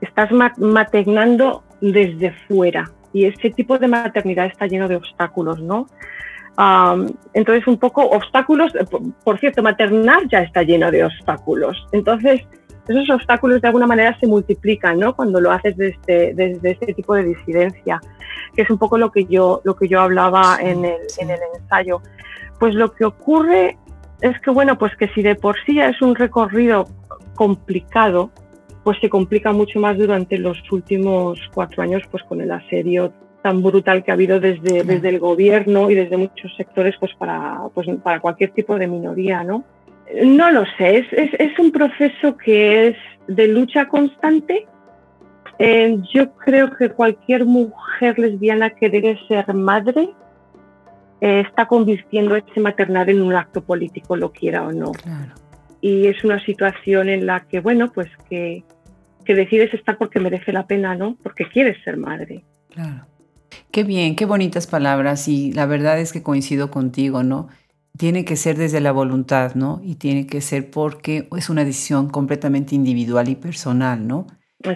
estás 0.01 0.29
maternando 0.59 1.63
desde 1.81 2.31
fuera 2.47 2.91
y 3.11 3.25
ese 3.25 3.49
tipo 3.49 3.79
de 3.79 3.87
maternidad 3.87 4.45
está 4.45 4.67
lleno 4.67 4.87
de 4.87 4.97
obstáculos, 4.97 5.59
¿no? 5.61 5.87
entonces, 7.33 7.67
un 7.67 7.77
poco 7.77 8.03
obstáculos, 8.03 8.71
por, 9.25 9.39
cierto, 9.39 9.61
maternar 9.61 10.25
ya 10.31 10.39
está 10.39 10.63
lleno 10.63 10.89
de 10.89 11.03
obstáculos. 11.03 11.85
Entonces, 11.91 12.43
esos 12.87 13.09
obstáculos 13.09 13.61
de 13.61 13.67
alguna 13.67 13.87
manera 13.87 14.17
se 14.19 14.27
multiplican, 14.27 14.99
¿no? 14.99 15.15
Cuando 15.15 15.41
lo 15.41 15.51
haces 15.51 15.75
desde, 15.77 16.33
desde 16.33 16.71
este 16.71 16.93
tipo 16.93 17.15
de 17.15 17.23
disidencia, 17.23 17.99
que 18.55 18.61
es 18.61 18.69
un 18.69 18.77
poco 18.77 18.97
lo 18.97 19.11
que 19.11 19.25
yo, 19.25 19.61
lo 19.63 19.75
que 19.75 19.87
yo 19.87 20.01
hablaba 20.01 20.57
en 20.61 20.85
el, 20.85 20.97
en 21.17 21.29
el 21.29 21.39
ensayo. 21.59 22.01
Pues 22.59 22.75
lo 22.75 22.93
que 22.93 23.05
ocurre 23.05 23.77
es 24.21 24.39
que, 24.41 24.51
bueno, 24.51 24.77
pues 24.77 24.95
que 24.95 25.07
si 25.09 25.21
de 25.21 25.35
por 25.35 25.55
sí 25.65 25.79
es 25.79 26.01
un 26.01 26.15
recorrido 26.15 26.87
complicado, 27.35 28.31
pues 28.83 28.97
se 29.01 29.09
complica 29.09 29.51
mucho 29.51 29.79
más 29.79 29.97
durante 29.97 30.37
los 30.37 30.57
últimos 30.71 31.39
cuatro 31.53 31.83
años, 31.83 32.03
pues 32.11 32.23
con 32.23 32.39
el 32.39 32.51
asedio 32.51 33.11
tan 33.41 33.61
brutal 33.61 34.03
que 34.03 34.11
ha 34.11 34.15
habido 34.15 34.39
desde, 34.39 34.83
desde 34.83 35.09
el 35.09 35.19
gobierno 35.19 35.91
y 35.91 35.95
desde 35.95 36.17
muchos 36.17 36.55
sectores, 36.55 36.95
pues 36.99 37.13
para, 37.15 37.61
pues 37.73 37.87
para 38.01 38.19
cualquier 38.19 38.51
tipo 38.51 38.77
de 38.77 38.87
minoría, 38.87 39.43
¿no? 39.43 39.63
No 40.13 40.51
lo 40.51 40.65
sé, 40.77 40.99
es, 40.99 41.13
es, 41.13 41.33
es 41.39 41.59
un 41.59 41.71
proceso 41.71 42.37
que 42.37 42.89
es 42.89 42.97
de 43.27 43.47
lucha 43.47 43.87
constante. 43.87 44.67
Eh, 45.57 45.97
yo 46.13 46.33
creo 46.35 46.75
que 46.75 46.89
cualquier 46.89 47.45
mujer 47.45 48.19
lesbiana 48.19 48.69
que 48.71 48.89
debe 48.89 49.17
ser 49.27 49.53
madre 49.53 50.09
eh, 51.21 51.43
está 51.47 51.65
convirtiendo 51.65 52.35
ese 52.35 52.59
maternal 52.59 53.09
en 53.09 53.21
un 53.21 53.33
acto 53.33 53.63
político, 53.63 54.15
lo 54.15 54.31
quiera 54.31 54.67
o 54.67 54.71
no. 54.71 54.91
Y 55.81 56.07
es 56.07 56.23
una 56.23 56.43
situación 56.43 57.09
en 57.09 57.25
la 57.25 57.41
que, 57.41 57.59
bueno, 57.61 57.91
pues 57.91 58.09
que, 58.29 58.63
que 59.23 59.35
decides 59.35 59.73
estar 59.73 59.97
porque 59.97 60.19
merece 60.19 60.51
la 60.51 60.67
pena, 60.67 60.95
¿no? 60.95 61.17
Porque 61.23 61.45
quieres 61.47 61.81
ser 61.83 61.97
madre. 61.97 62.43
Claro. 62.69 63.05
Qué 63.71 63.83
bien, 63.83 64.15
qué 64.15 64.25
bonitas 64.25 64.67
palabras 64.67 65.27
y 65.27 65.51
la 65.53 65.65
verdad 65.65 65.99
es 65.99 66.11
que 66.11 66.23
coincido 66.23 66.71
contigo, 66.71 67.23
¿no? 67.23 67.49
Tiene 67.97 68.25
que 68.25 68.35
ser 68.35 68.57
desde 68.57 68.81
la 68.81 68.91
voluntad, 68.91 69.55
¿no? 69.55 69.79
Y 69.83 69.95
tiene 69.95 70.27
que 70.27 70.41
ser 70.41 70.69
porque 70.69 71.27
es 71.35 71.49
una 71.49 71.63
decisión 71.63 72.09
completamente 72.09 72.75
individual 72.75 73.29
y 73.29 73.35
personal, 73.35 74.05
¿no? 74.07 74.27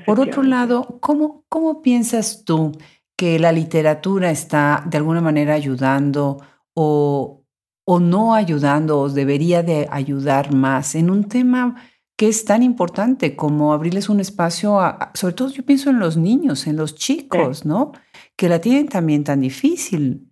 Por 0.05 0.19
otro 0.19 0.43
lado, 0.43 0.99
¿cómo, 1.01 1.45
¿cómo 1.49 1.82
piensas 1.82 2.43
tú 2.45 2.71
que 3.15 3.39
la 3.39 3.51
literatura 3.51 4.32
está 4.32 4.84
de 4.88 4.97
alguna 4.97 5.21
manera 5.21 5.53
ayudando 5.53 6.38
o, 6.73 7.43
o 7.86 7.99
no 7.99 8.36
ayudando 8.36 8.99
o 8.99 9.10
debería 9.10 9.63
de 9.63 9.88
ayudar 9.91 10.53
más 10.53 10.95
en 10.95 11.10
un 11.10 11.27
tema 11.27 11.75
que 12.19 12.27
es 12.27 12.43
tan 12.43 12.63
importante 12.63 13.38
como 13.38 13.71
abrirles 13.71 14.10
un 14.10 14.19
espacio, 14.19 14.79
a, 14.82 15.12
sobre 15.13 15.34
todo 15.34 15.49
yo 15.51 15.63
pienso 15.63 15.89
en 15.89 15.99
los 15.99 16.17
niños, 16.17 16.67
en 16.67 16.75
los 16.75 16.95
chicos, 16.95 17.65
¿no? 17.65 17.93
Que 18.36 18.49
la 18.49 18.60
tienen 18.60 18.89
también 18.89 19.23
tan 19.23 19.39
difícil. 19.39 20.29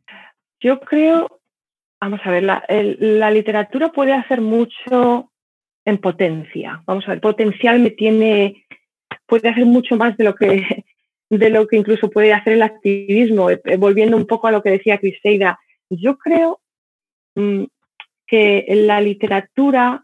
Yo 0.59 0.81
creo, 0.81 1.36
vamos 1.99 2.19
a 2.23 2.31
ver, 2.31 2.43
la, 2.43 2.63
la 2.69 3.31
literatura 3.31 3.91
puede 3.91 4.13
hacer 4.13 4.41
mucho 4.41 5.31
en 5.85 5.97
potencia. 5.99 6.83
Vamos 6.85 7.07
a 7.07 7.11
ver, 7.11 7.21
potencial 7.21 7.79
me 7.79 7.91
tiene, 7.91 8.65
puede 9.25 9.49
hacer 9.49 9.65
mucho 9.65 9.95
más 9.95 10.17
de 10.17 10.23
lo 10.25 10.35
que 10.35 10.85
de 11.29 11.49
lo 11.49 11.67
que 11.67 11.77
incluso 11.77 12.09
puede 12.09 12.33
hacer 12.33 12.53
el 12.53 12.61
activismo. 12.61 13.49
Eh, 13.49 13.61
eh, 13.65 13.77
volviendo 13.77 14.17
un 14.17 14.27
poco 14.27 14.47
a 14.47 14.51
lo 14.51 14.61
que 14.61 14.71
decía 14.71 14.97
Criseida, 14.97 15.59
yo 15.89 16.17
creo 16.17 16.61
mm, 17.35 17.63
que 18.25 18.65
la 18.85 19.01
literatura 19.01 20.03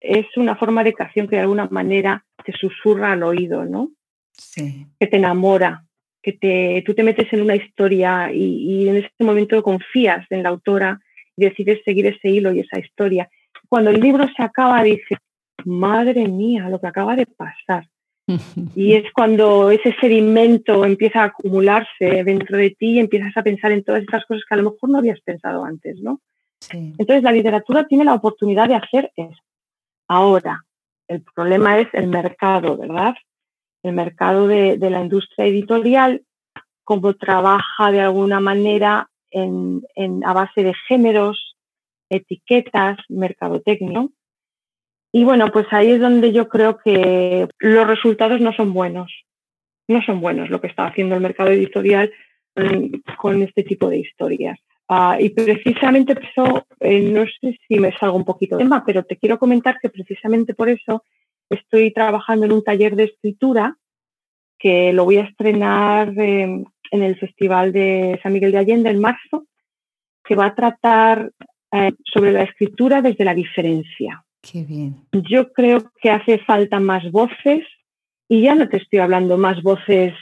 es 0.00 0.26
una 0.36 0.56
forma 0.56 0.82
de 0.82 0.92
creación 0.92 1.28
que 1.28 1.36
de 1.36 1.42
alguna 1.42 1.68
manera 1.70 2.24
te 2.44 2.52
susurra 2.52 3.12
al 3.12 3.22
oído, 3.22 3.64
¿no? 3.64 3.90
Sí. 4.32 4.86
Que 4.98 5.06
te 5.06 5.16
enamora, 5.16 5.84
que 6.20 6.32
te, 6.32 6.82
tú 6.84 6.94
te 6.94 7.04
metes 7.04 7.32
en 7.32 7.42
una 7.42 7.54
historia 7.54 8.32
y, 8.32 8.82
y 8.82 8.88
en 8.88 8.96
ese 8.96 9.10
momento 9.20 9.62
confías 9.62 10.26
en 10.30 10.42
la 10.42 10.48
autora 10.48 11.00
y 11.36 11.44
decides 11.44 11.80
seguir 11.84 12.06
ese 12.06 12.28
hilo 12.28 12.52
y 12.52 12.60
esa 12.60 12.78
historia. 12.78 13.28
Cuando 13.68 13.90
el 13.90 14.00
libro 14.00 14.26
se 14.36 14.42
acaba, 14.42 14.82
dices, 14.82 15.18
madre 15.64 16.28
mía, 16.28 16.68
lo 16.68 16.80
que 16.80 16.86
acaba 16.86 17.16
de 17.16 17.26
pasar. 17.26 17.88
Y 18.76 18.94
es 18.94 19.12
cuando 19.12 19.70
ese 19.70 19.94
sedimento 20.00 20.84
empieza 20.84 21.22
a 21.22 21.26
acumularse 21.26 22.24
dentro 22.24 22.56
de 22.56 22.70
ti 22.70 22.92
y 22.92 22.98
empiezas 23.00 23.36
a 23.36 23.42
pensar 23.42 23.72
en 23.72 23.82
todas 23.82 24.02
estas 24.02 24.24
cosas 24.26 24.44
que 24.48 24.54
a 24.54 24.58
lo 24.58 24.70
mejor 24.70 24.90
no 24.90 24.98
habías 24.98 25.20
pensado 25.20 25.64
antes, 25.64 26.00
¿no? 26.00 26.20
Entonces 26.70 27.22
la 27.22 27.32
literatura 27.32 27.86
tiene 27.86 28.04
la 28.04 28.14
oportunidad 28.14 28.68
de 28.68 28.76
hacer 28.76 29.10
eso. 29.16 29.40
Ahora, 30.08 30.64
el 31.08 31.22
problema 31.34 31.78
es 31.78 31.88
el 31.92 32.06
mercado, 32.06 32.76
¿verdad? 32.76 33.14
El 33.82 33.94
mercado 33.94 34.46
de, 34.46 34.78
la 34.78 35.02
industria 35.02 35.46
editorial, 35.46 36.22
cómo 36.84 37.14
trabaja 37.14 37.90
de 37.90 38.00
alguna 38.00 38.40
manera 38.40 39.08
a 39.34 40.32
base 40.32 40.62
de 40.62 40.74
géneros, 40.88 41.56
etiquetas, 42.08 42.98
mercadotecnia. 43.08 44.06
Y 45.12 45.24
bueno, 45.24 45.50
pues 45.52 45.66
ahí 45.70 45.92
es 45.92 46.00
donde 46.00 46.32
yo 46.32 46.48
creo 46.48 46.78
que 46.78 47.48
los 47.58 47.86
resultados 47.86 48.40
no 48.40 48.52
son 48.52 48.72
buenos. 48.72 49.12
No 49.88 50.02
son 50.02 50.20
buenos 50.20 50.48
lo 50.48 50.60
que 50.60 50.68
está 50.68 50.86
haciendo 50.86 51.14
el 51.14 51.20
mercado 51.20 51.50
editorial 51.50 52.10
con, 53.16 53.42
este 53.42 53.62
tipo 53.62 53.88
de 53.88 53.98
historias. 53.98 54.58
Ah, 54.88 55.16
y 55.18 55.30
precisamente 55.30 56.14
por 56.14 56.24
eso, 56.24 56.66
eh, 56.80 57.00
no 57.00 57.24
sé 57.40 57.58
si 57.66 57.78
me 57.78 57.96
salgo 57.96 58.16
un 58.16 58.24
poquito 58.24 58.56
de 58.56 58.64
tema, 58.64 58.84
pero 58.84 59.04
te 59.04 59.16
quiero 59.16 59.38
comentar 59.38 59.78
que 59.80 59.88
precisamente 59.88 60.54
por 60.54 60.68
eso 60.68 61.04
estoy 61.48 61.92
trabajando 61.92 62.46
en 62.46 62.52
un 62.52 62.64
taller 62.64 62.96
de 62.96 63.04
escritura 63.04 63.76
que 64.58 64.92
lo 64.92 65.04
voy 65.04 65.16
a 65.16 65.24
estrenar 65.24 66.12
em, 66.18 66.64
en 66.92 67.02
el 67.02 67.18
Festival 67.18 67.72
de 67.72 68.20
San 68.22 68.32
Miguel 68.32 68.52
de 68.52 68.58
Allende 68.58 68.90
en 68.90 69.00
marzo, 69.00 69.46
que 70.22 70.36
va 70.36 70.46
a 70.46 70.54
tratar 70.54 71.32
eh, 71.72 71.92
sobre 72.04 72.32
la 72.32 72.42
escritura 72.42 73.00
desde 73.02 73.24
la 73.24 73.34
diferencia. 73.34 74.24
Qué 74.42 74.62
bien. 74.64 75.06
Yo 75.12 75.52
creo 75.52 75.90
que 76.00 76.10
hace 76.10 76.38
falta 76.38 76.78
más 76.80 77.10
voces 77.10 77.64
y 78.28 78.42
ya 78.42 78.54
no 78.54 78.68
te 78.68 78.76
estoy 78.76 78.98
hablando 78.98 79.36
más 79.38 79.62
voces, 79.62 80.14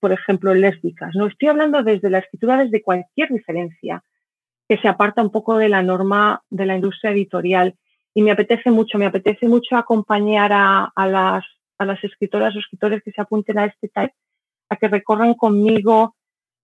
por, 0.00 0.12
ejemplo, 0.12 0.54
lésbicas, 0.54 1.14
no 1.14 1.26
estoy 1.26 1.48
hablando 1.48 1.82
desde 1.82 2.10
la 2.10 2.18
escritura, 2.18 2.58
desde 2.58 2.82
cualquier 2.82 3.28
diferencia 3.30 4.02
que 4.68 4.76
se 4.78 4.88
aparta 4.88 5.22
un 5.22 5.30
poco 5.30 5.56
de 5.56 5.68
la 5.68 5.82
norma 5.82 6.42
de 6.50 6.66
la 6.66 6.76
industria 6.76 7.12
editorial. 7.12 7.74
Y 8.12 8.22
me 8.22 8.32
apetece 8.32 8.70
mucho, 8.70 8.98
me 8.98 9.06
apetece 9.06 9.48
mucho 9.48 9.76
acompañar 9.76 10.50
a, 10.52 10.92
las, 11.06 11.44
a 11.78 11.84
las 11.84 12.02
escritoras 12.04 12.54
o 12.54 12.58
escritores 12.58 13.02
que 13.02 13.12
se 13.12 13.20
apunten 13.20 13.58
a 13.58 13.66
este 13.66 13.88
type, 13.88 14.14
a 14.68 14.76
que 14.76 14.88
recorran 14.88 15.34
conmigo 15.34 16.14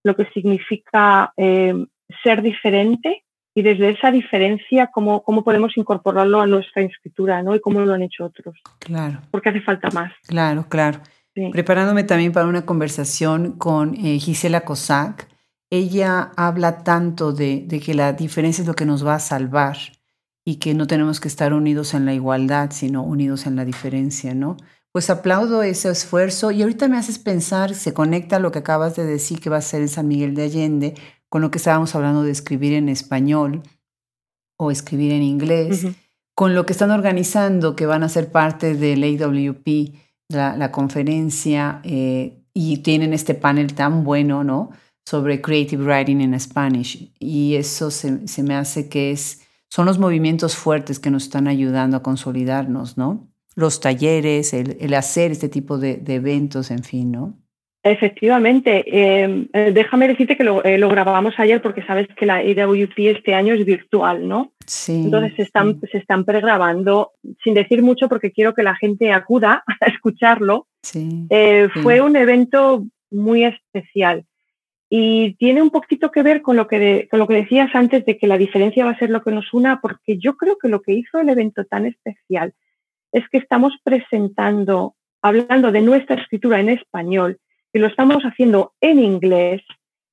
lo 0.04 0.14
que 0.14 0.26
significa 0.32 1.32
eh, 1.36 1.74
ser 2.22 2.42
diferente 2.42 3.24
y 3.54 3.62
desde 3.62 3.90
esa 3.90 4.10
diferencia 4.10 4.90
cómo, 4.92 5.22
cómo 5.22 5.44
podemos 5.44 5.76
incorporarlo 5.76 6.40
a 6.40 6.46
nuestra 6.46 6.82
escritura, 6.82 7.42
¿no? 7.42 7.54
Y 7.54 7.60
cómo 7.60 7.80
lo 7.80 7.94
han 7.94 8.02
hecho 8.02 8.24
otros. 8.24 8.56
Claro. 8.80 9.20
Porque 9.30 9.50
hace 9.50 9.60
falta 9.60 9.88
más. 9.90 10.12
Claro, 10.26 10.66
claro. 10.68 11.00
Preparándome 11.52 12.04
también 12.04 12.32
para 12.32 12.46
una 12.46 12.64
conversación 12.64 13.52
con 13.58 13.94
eh, 13.94 14.18
Gisela 14.18 14.60
Cossack, 14.60 15.28
ella 15.70 16.30
habla 16.36 16.84
tanto 16.84 17.32
de, 17.32 17.64
de, 17.66 17.80
que 17.80 17.94
la 17.94 18.12
diferencia 18.12 18.62
es 18.62 18.68
lo 18.68 18.74
que 18.74 18.86
nos 18.86 19.04
va 19.04 19.16
a 19.16 19.20
salvar 19.20 19.76
y 20.44 20.56
que 20.56 20.74
no 20.74 20.86
tenemos 20.86 21.18
que 21.18 21.26
estar 21.26 21.52
unidos 21.52 21.94
en 21.94 22.04
la 22.04 22.14
igualdad, 22.14 22.70
sino 22.70 23.02
unidos 23.02 23.46
en 23.46 23.56
la 23.56 23.64
diferencia, 23.64 24.34
¿no? 24.34 24.56
Pues 24.94 25.10
aplaudo 25.10 25.64
ese 25.64 25.90
esfuerzo 25.90 26.52
y 26.52 26.62
ahorita 26.62 26.86
me 26.86 26.96
haces 26.96 27.18
pensar, 27.18 27.74
se 27.74 27.92
conecta 27.92 28.38
lo 28.38 28.52
que 28.52 28.60
acabas 28.60 28.94
de 28.94 29.04
decir 29.04 29.40
que 29.40 29.50
va 29.50 29.56
a 29.56 29.60
ser 29.60 29.82
en 29.82 29.88
San 29.88 30.06
Miguel 30.06 30.36
de 30.36 30.44
Allende, 30.44 30.94
con 31.28 31.42
lo 31.42 31.50
que 31.50 31.58
estábamos 31.58 31.96
hablando 31.96 32.22
de 32.22 32.30
escribir 32.30 32.74
en 32.74 32.88
español 32.88 33.64
o 34.56 34.70
escribir 34.70 35.10
en 35.10 35.24
inglés, 35.24 35.88
con 36.36 36.54
lo 36.54 36.64
que 36.64 36.74
están 36.74 36.92
organizando, 36.92 37.74
que 37.74 37.86
van 37.86 38.04
a 38.04 38.08
ser 38.08 38.30
parte 38.30 38.76
del 38.76 39.02
AWP, 39.02 39.96
la, 40.28 40.56
la 40.56 40.70
conferencia, 40.70 41.80
eh, 41.82 42.44
y 42.54 42.76
tienen 42.84 43.12
este 43.12 43.34
panel 43.34 43.74
tan 43.74 44.04
bueno, 44.04 44.44
¿no? 44.44 44.70
Sobre 45.04 45.42
Creative 45.42 45.82
Writing 45.82 46.20
in 46.20 46.38
Spanish. 46.38 47.12
Y 47.18 47.56
eso 47.56 47.90
se, 47.90 48.28
se 48.28 48.44
me 48.44 48.54
hace 48.54 48.88
que 48.88 49.10
es, 49.10 49.40
son 49.68 49.86
los 49.86 49.98
movimientos 49.98 50.54
fuertes 50.54 51.00
que 51.00 51.10
nos 51.10 51.24
están 51.24 51.48
ayudando 51.48 51.96
a 51.96 52.02
consolidarnos, 52.04 52.96
¿no? 52.96 53.33
Los 53.54 53.80
talleres, 53.80 54.52
el, 54.52 54.76
el 54.80 54.94
hacer 54.94 55.30
este 55.30 55.48
tipo 55.48 55.78
de, 55.78 55.96
de 55.96 56.16
eventos, 56.16 56.70
en 56.70 56.82
fin, 56.82 57.12
¿no? 57.12 57.38
Efectivamente. 57.84 58.82
Em, 58.86 59.46
eh, 59.52 59.70
déjame 59.72 60.08
decirte 60.08 60.38
que 60.38 60.42
lo, 60.42 60.64
eh, 60.64 60.78
lo, 60.78 60.88
grabamos 60.88 61.34
ayer 61.36 61.60
porque 61.60 61.84
sabes 61.84 62.08
que 62.16 62.24
la 62.24 62.36
AWP 62.36 62.98
este 63.10 63.34
año 63.34 63.52
es 63.52 63.66
virtual, 63.66 64.26
¿no? 64.26 64.54
Sí. 64.66 65.02
Entonces 65.04 65.34
se 65.36 65.42
están, 65.42 65.78
se 65.92 65.98
están 65.98 66.24
pregrabando, 66.24 67.12
sin 67.44 67.52
decir 67.52 67.82
mucho 67.82 68.08
porque 68.08 68.32
quiero 68.32 68.54
que 68.54 68.62
la 68.62 68.74
gente 68.74 69.12
acuda 69.12 69.62
a 69.80 69.86
escucharlo. 69.86 70.66
Sí, 70.80 71.26
eh, 71.28 71.68
Fue 71.82 72.00
un 72.00 72.16
evento 72.16 72.86
muy 73.10 73.44
especial. 73.44 74.24
Y 74.88 75.34
tiene 75.34 75.60
un 75.60 75.70
poquito 75.70 76.10
que 76.10 76.22
ver 76.22 76.40
con 76.40 76.56
lo 76.56 76.66
que, 76.66 77.06
con 77.10 77.18
lo 77.18 77.26
que 77.26 77.34
decías 77.34 77.68
antes 77.74 78.06
de 78.06 78.16
que 78.16 78.26
la 78.26 78.38
diferencia 78.38 78.86
va 78.86 78.92
a 78.92 78.98
ser 78.98 79.10
lo 79.10 79.22
que 79.22 79.30
nos 79.30 79.52
una, 79.52 79.82
porque 79.82 80.16
yo 80.16 80.38
creo 80.38 80.56
que 80.56 80.68
lo 80.68 80.80
que 80.80 80.94
hizo 80.94 81.18
el 81.18 81.28
evento 81.28 81.64
tan 81.66 81.84
especial 81.84 82.54
es 83.14 83.28
que 83.28 83.38
estamos 83.38 83.72
presentando, 83.84 84.96
hablando 85.22 85.70
de 85.70 85.80
nuestra 85.80 86.16
escritura 86.16 86.58
en 86.58 86.68
español, 86.68 87.38
y 87.72 87.78
lo 87.78 87.86
estamos 87.86 88.24
haciendo 88.24 88.74
en 88.80 88.98
inglés 88.98 89.62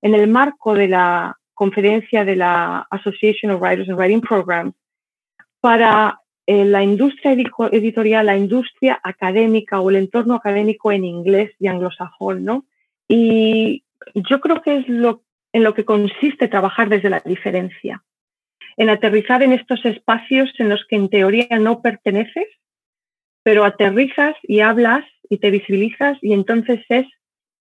en 0.03 0.13
el 0.13 0.27
marco 0.27 0.75
de 0.75 0.87
la 0.87 1.35
conferencia 1.55 2.23
de 2.23 2.35
la 2.35 2.87
Association 2.91 3.51
of 3.51 3.61
Writers 3.61 3.89
and 3.89 3.97
Writing 3.97 4.21
Programs 4.21 4.75
para 5.59 6.19
eh, 6.45 6.63
la 6.63 6.83
industria 6.83 7.33
editorial, 7.33 8.25
la 8.27 8.37
industria 8.37 8.99
académica 9.03 9.79
o 9.79 9.89
el 9.89 9.95
entorno 9.95 10.35
académico 10.35 10.91
en 10.91 11.03
inglés 11.03 11.51
y 11.59 11.67
anglosajón, 11.67 12.45
¿no? 12.45 12.65
Y 13.07 13.83
yo 14.13 14.39
creo 14.41 14.61
que 14.61 14.77
es 14.77 14.87
lo, 14.87 15.23
en 15.53 15.63
lo 15.63 15.73
que 15.73 15.85
consiste 15.85 16.47
trabajar 16.47 16.89
desde 16.89 17.09
la 17.09 17.19
diferencia, 17.19 18.03
en 18.77 18.89
aterrizar 18.91 19.41
en 19.41 19.53
estos 19.53 19.85
espacios 19.85 20.51
en 20.59 20.69
los 20.69 20.85
que 20.85 20.97
en 20.97 21.09
teoría 21.09 21.57
no 21.59 21.81
perteneces, 21.81 22.47
pero 23.43 23.65
aterrizas 23.65 24.35
y 24.43 24.61
hablas 24.61 25.03
y 25.29 25.37
te 25.37 25.49
visibilizas 25.49 26.17
y 26.21 26.33
entonces 26.33 26.81
es 26.89 27.05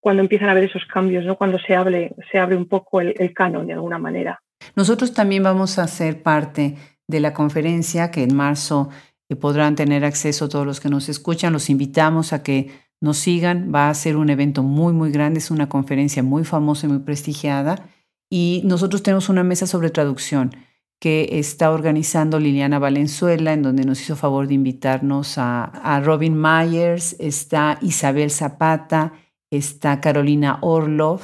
cuando 0.01 0.23
empiezan 0.23 0.49
a 0.49 0.53
haber 0.53 0.65
esos 0.65 0.85
cambios, 0.87 1.25
¿no? 1.25 1.37
cuando 1.37 1.59
se, 1.59 1.75
abre, 1.75 2.15
se 2.33 2.39
abre 2.39 2.57
un 2.57 2.67
poco 2.67 3.01
el, 3.01 3.15
el 3.19 3.35
canon 3.35 3.67
de 3.67 3.75
alguna 3.75 3.99
manera. 3.99 4.41
Nosotros 4.77 5.13
también 5.13 5.43
vamos 5.43 5.79
a 5.79 5.87
ser 5.87 6.23
parte 6.23 6.77
de 7.07 7.21
la 7.21 7.35
conferencia 7.35 8.11
que 8.11 8.23
en 8.23 8.35
marzo 8.35 8.89
eh, 9.29 9.37
podrán 9.37 9.77
tener 9.77 10.05
acceso 10.05 10.49
todos 10.49 10.67
los 10.67 10.81
que 10.81 10.89
nos 10.89 11.09
escuchan. 11.09 11.53
Los 11.53 11.71
invitamos 11.71 12.33
a 12.33 12.43
que 12.43 12.71
nos 13.01 13.19
sigan. 13.19 13.73
Va 13.75 13.89
a 13.89 13.95
ser 13.95 14.17
un 14.17 14.31
evento 14.31 14.63
muy, 14.63 14.93
muy 14.93 15.11
grande. 15.11 15.39
Es 15.39 15.51
una 15.51 15.69
conferencia 15.69 16.23
muy 16.23 16.45
famosa 16.45 16.87
y 16.87 16.91
muy 16.91 17.01
prestigiada. 17.01 17.89
Y 18.31 18.63
nosotros 18.65 19.03
tenemos 19.03 19.29
una 19.29 19.43
mesa 19.43 19.67
sobre 19.67 19.91
traducción 19.91 20.55
que 21.01 21.39
está 21.39 21.71
organizando 21.71 22.39
Liliana 22.39 22.79
Valenzuela, 22.79 23.55
en 23.55 23.63
donde 23.63 23.85
nos 23.85 24.01
hizo 24.03 24.17
favor 24.17 24.47
de 24.47 24.55
invitarnos 24.55 25.39
a, 25.39 25.65
a 25.65 26.01
Robin 26.01 26.41
Myers, 26.41 27.17
está 27.19 27.79
Isabel 27.81 28.31
Zapata, 28.31 29.15
está 29.51 30.01
Carolina 30.01 30.59
Orlov 30.61 31.23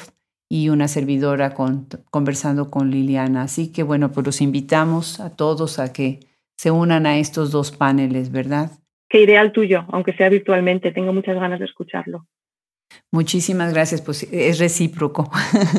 y 0.48 0.70
una 0.70 0.88
servidora 0.88 1.54
conversando 2.10 2.70
con 2.70 2.90
Liliana. 2.90 3.42
Así 3.42 3.70
que 3.70 3.82
bueno, 3.82 4.12
pues 4.12 4.24
los 4.26 4.40
invitamos 4.40 5.20
a 5.20 5.36
todos 5.36 5.78
a 5.78 5.92
que 5.92 6.20
se 6.56 6.70
unan 6.70 7.06
a 7.06 7.18
estos 7.18 7.50
dos 7.50 7.70
paneles, 7.70 8.32
¿verdad? 8.32 8.70
Qué 9.08 9.22
ideal 9.22 9.52
tuyo, 9.52 9.84
aunque 9.88 10.14
sea 10.14 10.28
virtualmente. 10.28 10.90
Tengo 10.90 11.12
muchas 11.12 11.36
ganas 11.36 11.58
de 11.58 11.66
escucharlo. 11.66 12.26
Muchísimas 13.12 13.72
gracias, 13.72 14.00
pues 14.00 14.22
es 14.32 14.58
recíproco. 14.58 15.30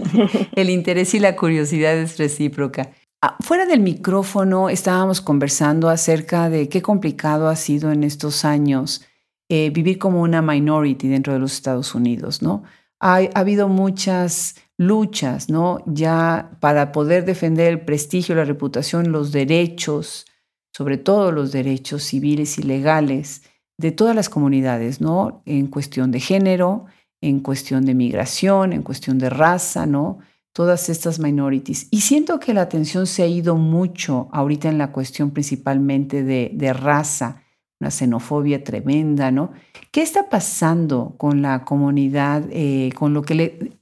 El 0.56 0.70
interés 0.70 1.14
y 1.14 1.20
la 1.20 1.36
curiosidad 1.36 1.98
es 1.98 2.18
recíproca. 2.18 2.92
Ah, 3.20 3.36
fuera 3.40 3.66
del 3.66 3.80
micrófono 3.80 4.70
estábamos 4.70 5.22
conversando 5.22 5.90
acerca 5.90 6.52
de 6.52 6.70
qué 6.70 6.84
complicado 6.84 7.48
ha 7.48 7.56
sido 7.56 7.92
en 7.92 8.04
estos 8.04 8.46
años 8.46 9.04
eh, 9.50 9.72
vivir 9.72 9.98
como 9.98 10.22
una 10.22 10.44
minority 10.44 11.08
dentro 11.08 11.34
de 11.34 11.40
los 11.40 11.54
Estados 11.54 11.96
Unidos, 11.96 12.44
¿no? 12.44 12.64
Ha, 13.00 13.16
ha, 13.16 13.40
habido 13.40 13.70
muchas 13.70 14.56
luchas, 14.78 15.50
¿no? 15.50 15.80
Ya 15.88 16.52
para 16.60 16.92
poder 16.92 17.26
defender 17.26 17.70
el 17.70 17.82
prestigio, 17.82 18.36
la 18.36 18.46
reputación, 18.46 19.12
los 19.12 19.32
derechos, 19.32 20.28
sobre 20.72 21.00
todo 21.00 21.32
los 21.32 21.52
derechos 21.52 22.04
civiles 22.04 22.60
y 22.60 22.64
legales 22.64 23.42
de 23.80 23.92
todas 23.92 24.16
las 24.16 24.30
comunidades, 24.30 25.02
¿no? 25.02 25.42
En 25.46 25.68
cuestión 25.68 26.12
de 26.12 26.20
género, 26.20 26.86
en 27.22 27.40
cuestión 27.40 27.84
de 27.86 27.96
migración, 27.96 28.74
en 28.74 28.84
cuestión 28.84 29.18
de 29.18 29.32
raza, 29.32 29.88
¿no? 29.88 30.20
Todas 30.58 30.90
estas 30.90 31.20
minorities. 31.20 31.88
Y 31.92 32.02
siento 32.02 32.40
que 32.40 32.52
la 32.52 32.62
atención 32.62 33.06
se 33.06 33.22
ha 33.22 33.28
ido 33.28 33.58
mucho 33.58 34.28
ahorita 34.32 34.68
en 34.68 34.80
la 34.80 34.92
cuestión 34.92 35.30
principalmente 35.30 36.24
de, 36.24 36.74
raza 36.74 37.44
una 37.80 37.92
xenofobia 37.92 38.64
tremenda, 38.64 39.30
¿no? 39.30 39.52
¿Qué 39.92 40.02
está 40.02 40.30
pasando 40.30 41.14
con 41.20 41.44
la 41.44 41.64
comunidad, 41.64 42.42
eh, 42.50 42.90
con 42.96 43.14
lo 43.14 43.22
que 43.22 43.36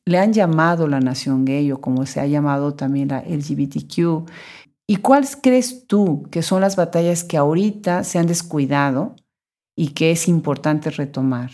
le, 0.05 0.17
han 0.17 0.33
llamado 0.33 0.89
la 0.89 0.99
nación 0.99 1.45
gay 1.45 1.71
o 1.71 1.79
como 1.79 2.05
se 2.05 2.19
ha 2.19 2.27
llamado 2.27 2.73
también 2.73 3.07
la 3.07 3.21
LGBTQ? 3.21 4.29
¿Y 4.85 4.97
cuáles 4.97 5.37
crees 5.41 5.87
tú 5.87 6.27
que 6.29 6.41
son 6.41 6.59
las 6.59 6.75
batallas 6.75 7.23
que 7.23 7.37
ahorita 7.37 8.03
se 8.03 8.19
han 8.19 8.27
descuidado 8.27 9.15
y 9.77 9.93
que 9.93 10.11
es 10.11 10.27
importante 10.27 10.89
retomar? 10.89 11.51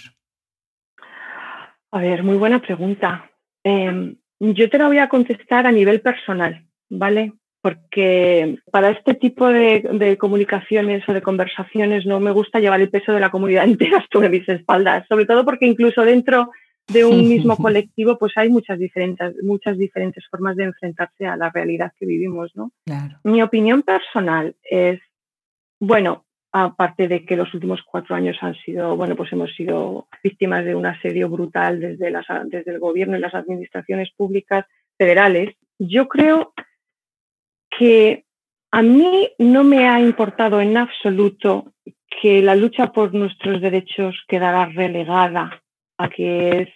A 1.92 2.00
ver, 2.00 2.24
muy 2.24 2.38
buena 2.38 2.60
pregunta. 2.60 3.30
Em, 3.64 4.16
yo 4.42 4.70
te 4.70 4.78
la 4.78 4.88
voy 4.88 4.98
a 4.98 5.10
contestar 5.10 5.68
a 5.68 5.72
nivel 5.72 6.02
personal, 6.02 6.66
¿vale? 6.90 7.34
porque 7.62 8.58
para 8.72 8.90
este 8.90 9.14
tipo 9.14 9.48
de, 9.48 10.18
comunicaciones 10.20 11.08
o 11.08 11.14
de 11.14 11.22
conversaciones 11.22 12.06
no 12.06 12.20
me 12.20 12.32
gusta 12.32 12.60
llevar 12.60 12.82
el 12.82 12.90
peso 12.90 13.14
de 13.14 13.20
la 13.20 13.30
comunidad 13.30 13.66
entera 13.66 14.06
sobre 14.12 14.30
mis 14.30 14.48
espaldas, 14.50 15.06
sobre 15.08 15.26
todo 15.26 15.46
porque 15.46 15.68
incluso 15.68 16.04
dentro 16.04 16.50
de 16.92 17.06
un 17.06 17.18
mismo 17.30 17.56
colectivo 17.56 18.18
pues 18.18 18.34
hay 18.36 18.50
muchas 18.50 18.80
diferentes, 18.80 19.36
muchas 19.44 19.78
diferentes 19.78 20.26
formas 20.30 20.56
de 20.56 20.66
enfrentarse 20.66 21.26
a 21.28 21.38
la 21.38 21.52
realidad 21.52 21.94
que 21.98 22.06
vivimos. 22.06 22.52
¿no? 22.56 22.72
Mi 23.24 23.42
opinión 23.44 23.84
personal 23.84 24.56
es, 24.64 25.00
bueno, 25.80 26.26
aparte 26.52 27.08
de 27.08 27.26
que 27.26 27.36
los 27.36 27.54
últimos 27.54 27.82
cuatro 27.84 28.16
años 28.16 28.38
han 28.42 28.56
sido, 28.56 28.96
bueno, 28.96 29.16
pues 29.16 29.32
hemos 29.32 29.54
sido 29.56 30.08
víctimas 30.24 30.66
de 30.66 30.76
un 30.76 30.86
asedio 30.86 31.30
brutal 31.30 31.80
desde, 31.80 32.12
las, 32.12 32.26
desde 32.46 32.72
el 32.72 32.80
gobierno 32.80 33.18
y 33.18 33.22
las 33.22 33.34
administraciones 33.34 34.12
públicas 34.12 34.66
federales, 34.98 35.56
yo 35.80 36.08
creo 36.08 36.54
que 37.70 38.26
a 38.72 38.82
mí 38.82 39.30
no 39.40 39.64
me 39.64 39.88
ha 39.88 40.00
importado 40.00 40.62
en 40.62 40.78
absoluto 40.78 41.74
que 42.22 42.42
la 42.42 42.56
lucha 42.56 42.92
por 42.92 43.14
nuestros 43.14 43.62
derechos 43.62 44.16
quedara 44.28 44.66
relegada 44.66 45.62
a 45.98 46.10
que 46.10 46.62
es 46.62 46.70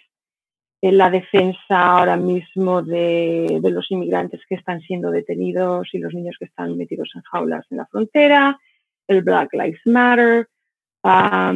la 0.92 1.10
defensa 1.10 1.58
ahora 1.70 2.16
mismo 2.16 2.82
de, 2.82 3.60
los 3.62 3.90
inmigrantes 3.90 4.40
que 4.48 4.54
están 4.54 4.80
siendo 4.80 5.10
detenidos 5.10 5.88
y 5.92 5.98
los 5.98 6.14
niños 6.14 6.36
que 6.38 6.46
están 6.46 6.76
metidos 6.76 7.10
en 7.14 7.22
jaulas 7.22 7.66
en 7.70 7.78
la 7.78 7.86
frontera, 7.86 8.58
el 9.08 9.22
Black 9.22 9.52
Lives 9.52 9.80
Matter, 9.84 10.48
ah, 11.02 11.54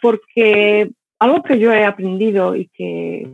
porque 0.00 0.90
algo 1.18 1.42
que 1.42 1.58
yo 1.58 1.72
he 1.72 1.84
aprendido 1.84 2.56
y 2.56 2.66
que 2.68 3.30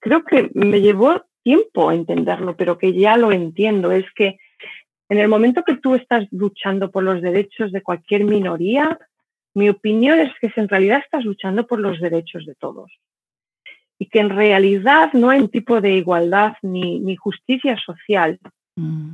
creo 0.00 0.24
que 0.24 0.50
me 0.54 0.80
llevó 0.80 1.22
tiempo 1.42 1.90
entenderlo, 1.90 2.56
pero 2.56 2.78
que 2.78 2.92
ya 2.92 3.16
lo 3.16 3.32
entiendo, 3.32 3.90
es 3.90 4.04
que 4.14 4.38
en 5.08 5.18
el 5.18 5.28
momento 5.28 5.62
que 5.62 5.76
tú 5.76 5.94
estás 5.94 6.26
luchando 6.30 6.90
por 6.90 7.02
los 7.02 7.20
derechos 7.20 7.72
de 7.72 7.82
cualquier 7.82 8.24
minoría, 8.24 8.98
mi 9.54 9.68
opinión 9.68 10.18
es 10.18 10.32
que 10.40 10.50
en 10.58 10.68
realidad 10.68 11.02
estás 11.04 11.24
luchando 11.24 11.66
por 11.66 11.80
los 11.80 12.00
derechos 12.00 12.46
de 12.46 12.54
todos. 12.54 12.90
Y 13.98 14.06
que 14.06 14.20
en 14.20 14.30
realidad 14.30 15.12
no 15.12 15.30
hay 15.30 15.40
un 15.40 15.48
tipo 15.48 15.80
de 15.80 15.96
igualdad 15.96 16.54
ni, 16.62 17.16
justicia 17.16 17.76
social. 17.84 18.38
Mm. 18.76 19.12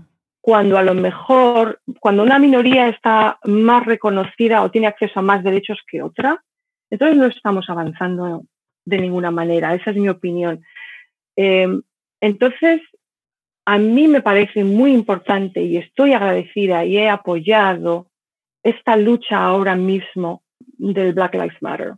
Cuando 0.48 0.78
a 0.78 0.82
lo 0.82 0.94
mejor, 0.94 1.82
cuando 2.00 2.22
una 2.22 2.38
minoría 2.38 2.88
está 2.88 3.38
más 3.44 3.84
reconocida 3.84 4.62
o 4.62 4.70
tiene 4.70 4.86
acceso 4.86 5.20
a 5.20 5.22
más 5.22 5.44
derechos 5.44 5.78
que 5.86 6.00
otra, 6.00 6.42
entonces 6.88 7.18
no 7.18 7.26
estamos 7.26 7.68
avanzando 7.68 8.44
de 8.86 8.96
ninguna 8.96 9.30
manera. 9.30 9.74
Esa 9.74 9.90
es 9.90 9.98
mi 9.98 10.08
opinión. 10.08 10.64
Eh, 11.36 11.68
entonces, 12.22 12.80
a 13.66 13.76
mí 13.76 14.08
me 14.08 14.22
parece 14.22 14.64
muy 14.64 14.94
importante 14.94 15.60
y 15.60 15.76
estoy 15.76 16.14
agradecida 16.14 16.82
y 16.86 16.96
he 16.96 17.10
apoyado 17.10 18.06
esta 18.62 18.96
lucha 18.96 19.44
ahora 19.44 19.74
mismo 19.76 20.44
del 20.78 21.12
Black 21.12 21.34
Lives 21.34 21.60
Matter. 21.60 21.92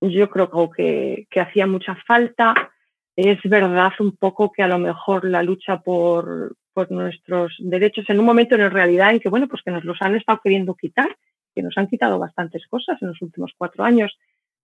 Yo 0.00 0.28
creo 0.28 0.72
que 0.72 1.28
hacía 1.36 1.68
mucha 1.68 1.94
falta. 2.04 2.72
Es 3.14 3.38
verdad 3.44 3.92
un 4.00 4.16
poco 4.16 4.50
que 4.50 4.64
a 4.64 4.68
lo 4.68 4.80
mejor 4.80 5.24
la 5.24 5.44
lucha 5.44 5.78
por, 5.78 6.56
por 6.72 6.90
nuestros 6.90 7.54
derechos 7.58 8.08
en 8.08 8.20
un 8.20 8.26
momento 8.26 8.54
en 8.54 8.70
realidad 8.70 9.10
en 9.10 9.20
que, 9.20 9.28
bueno, 9.28 9.48
pues 9.48 9.62
que 9.62 9.70
nos 9.70 9.84
los 9.84 10.00
han 10.00 10.16
estado 10.16 10.40
queriendo 10.42 10.74
quitar, 10.74 11.16
que 11.54 11.62
nos 11.62 11.76
han 11.76 11.88
quitado 11.88 12.18
bastantes 12.18 12.66
cosas 12.68 13.00
en 13.02 13.08
los 13.08 13.22
últimos 13.22 13.52
cuatro 13.56 13.84
años, 13.84 14.16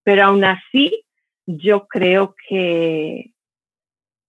pero 0.03 0.25
aún 0.25 0.45
así 0.45 1.05
yo 1.47 1.87
creo 1.87 2.35
que, 2.49 3.33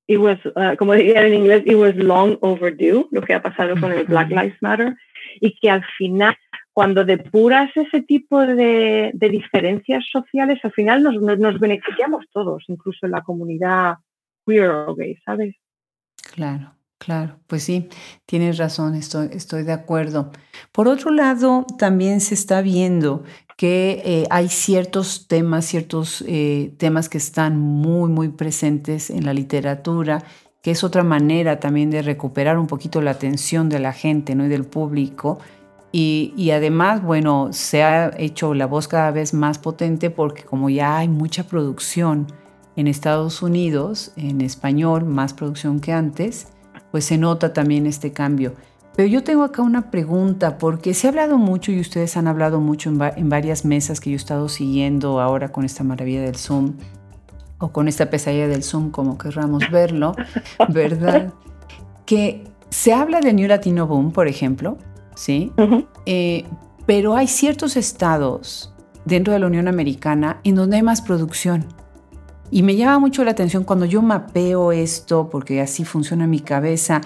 it 0.07 0.17
was, 0.17 0.39
uh, 0.45 0.75
como 0.77 0.93
diría 0.93 1.25
en 1.27 1.33
inglés, 1.33 1.63
it 1.65 1.75
was 1.75 1.95
long 1.95 2.37
overdue, 2.41 3.07
lo 3.11 3.21
que 3.21 3.33
ha 3.33 3.41
pasado 3.41 3.79
con 3.79 3.91
el 3.91 4.05
Black 4.05 4.29
Lives 4.29 4.57
Matter, 4.61 4.95
y 5.41 5.55
que 5.59 5.69
al 5.69 5.83
final, 5.97 6.35
cuando 6.71 7.03
depuras 7.03 7.69
ese 7.75 8.01
tipo 8.03 8.39
de, 8.39 9.11
de 9.13 9.29
diferencias 9.29 10.05
sociales, 10.11 10.59
al 10.63 10.71
final 10.71 11.03
nos, 11.03 11.21
nos, 11.21 11.59
beneficiamos 11.59 12.25
todos, 12.31 12.63
incluso 12.67 13.05
en 13.05 13.11
la 13.11 13.21
comunidad 13.21 13.95
queer 14.45 14.69
o 14.69 14.95
gay, 14.95 15.17
¿sabes? 15.25 15.55
Claro. 16.33 16.76
Claro, 16.97 17.37
pues 17.45 17.63
sí, 17.63 17.89
tienes 18.25 18.57
razón, 18.57 18.95
estoy, 18.95 19.29
estoy 19.31 19.63
de 19.63 19.73
acuerdo. 19.73 20.31
Por 20.71 20.87
otro 20.87 21.11
lado, 21.11 21.65
también 21.77 22.21
se 22.21 22.33
está 22.33 22.61
viendo 22.61 23.23
que 23.55 24.01
eh, 24.05 24.27
hay 24.29 24.49
ciertos 24.49 25.27
temas, 25.27 25.65
ciertos 25.65 26.23
eh, 26.27 26.73
temas 26.77 27.09
que 27.09 27.17
están 27.17 27.57
muy, 27.57 28.09
muy 28.09 28.29
presentes 28.29 29.09
en 29.09 29.25
la 29.25 29.33
literatura, 29.33 30.23
que 30.61 30.71
es 30.71 30.83
otra 30.83 31.03
manera 31.03 31.59
también 31.59 31.91
de 31.91 32.01
recuperar 32.01 32.57
un 32.57 32.67
poquito 32.67 33.01
la 33.01 33.11
atención 33.11 33.69
de 33.69 33.79
la 33.79 33.93
gente 33.93 34.35
¿no? 34.35 34.45
y 34.45 34.49
del 34.49 34.65
público. 34.65 35.39
Y, 35.91 36.33
y, 36.35 36.51
además, 36.51 37.01
bueno, 37.01 37.49
se 37.51 37.81
ha 37.83 38.11
hecho 38.17 38.53
la 38.53 38.65
voz 38.65 38.87
cada 38.87 39.11
vez 39.11 39.33
más 39.33 39.57
potente 39.57 40.09
porque 40.09 40.43
como 40.43 40.69
ya 40.69 40.97
hay 40.97 41.07
mucha 41.07 41.43
producción 41.43 42.27
en 42.75 42.87
Estados 42.87 43.41
Unidos, 43.41 44.11
en 44.17 44.41
español, 44.41 45.05
más 45.05 45.33
producción 45.33 45.79
que 45.79 45.93
antes, 45.93 46.47
pues 46.97 47.05
se 47.05 47.19
nota 47.19 47.53
también 47.53 47.85
este 47.85 48.11
cambio. 48.11 48.55
Pero 48.95 49.07
yo 49.07 49.23
tengo 49.23 49.43
acá 49.43 49.61
una 49.61 49.91
pregunta, 49.91 50.57
porque 50.57 50.95
se 50.95 51.05
ha 51.05 51.11
hablado 51.11 51.37
mucho 51.37 51.71
y 51.71 51.79
ustedes 51.79 52.17
han 52.17 52.25
hablado 52.25 52.59
mucho 52.59 52.89
en, 52.89 53.29
varias 53.29 53.65
mesas 53.65 53.99
que 53.99 54.09
yo 54.09 54.15
he 54.15 54.17
estado 54.17 54.49
siguiendo 54.49 55.21
ahora 55.21 55.49
con 55.49 55.63
esta 55.63 55.83
maravilla 55.83 56.21
del 56.21 56.37
Zoom, 56.37 56.73
o 57.59 57.71
con 57.71 57.87
esta 57.87 58.09
pesadilla 58.09 58.47
del 58.47 58.63
Zoom, 58.63 58.89
como 58.89 59.19
querramos 59.19 59.69
verlo, 59.69 60.15
¿verdad? 60.69 61.31
que 62.07 62.45
se 62.71 62.93
habla 62.93 63.19
de 63.19 63.31
New 63.31 63.47
Latino 63.47 63.85
Boom, 63.85 64.11
por 64.11 64.27
ejemplo, 64.27 64.79
¿sí? 65.13 65.51
Eh, 66.07 66.45
pero 66.87 67.15
hay 67.15 67.27
ciertos 67.27 67.77
estados 67.77 68.73
dentro 69.05 69.33
de 69.33 69.39
la 69.39 69.45
Unión 69.45 69.67
Americana 69.67 70.41
en 70.43 70.55
donde 70.55 70.77
hay 70.77 70.81
más 70.81 71.03
producción. 71.03 71.67
Y 72.49 72.63
me 72.63 72.75
llama 72.75 72.99
mucho 72.99 73.23
la 73.23 73.31
atención 73.31 73.63
cuando 73.63 73.85
yo 73.85 74.01
mapeo 74.01 74.71
esto, 74.71 75.29
porque 75.29 75.61
así 75.61 75.83
funciona 75.83 76.27
mi 76.27 76.39
cabeza, 76.39 77.01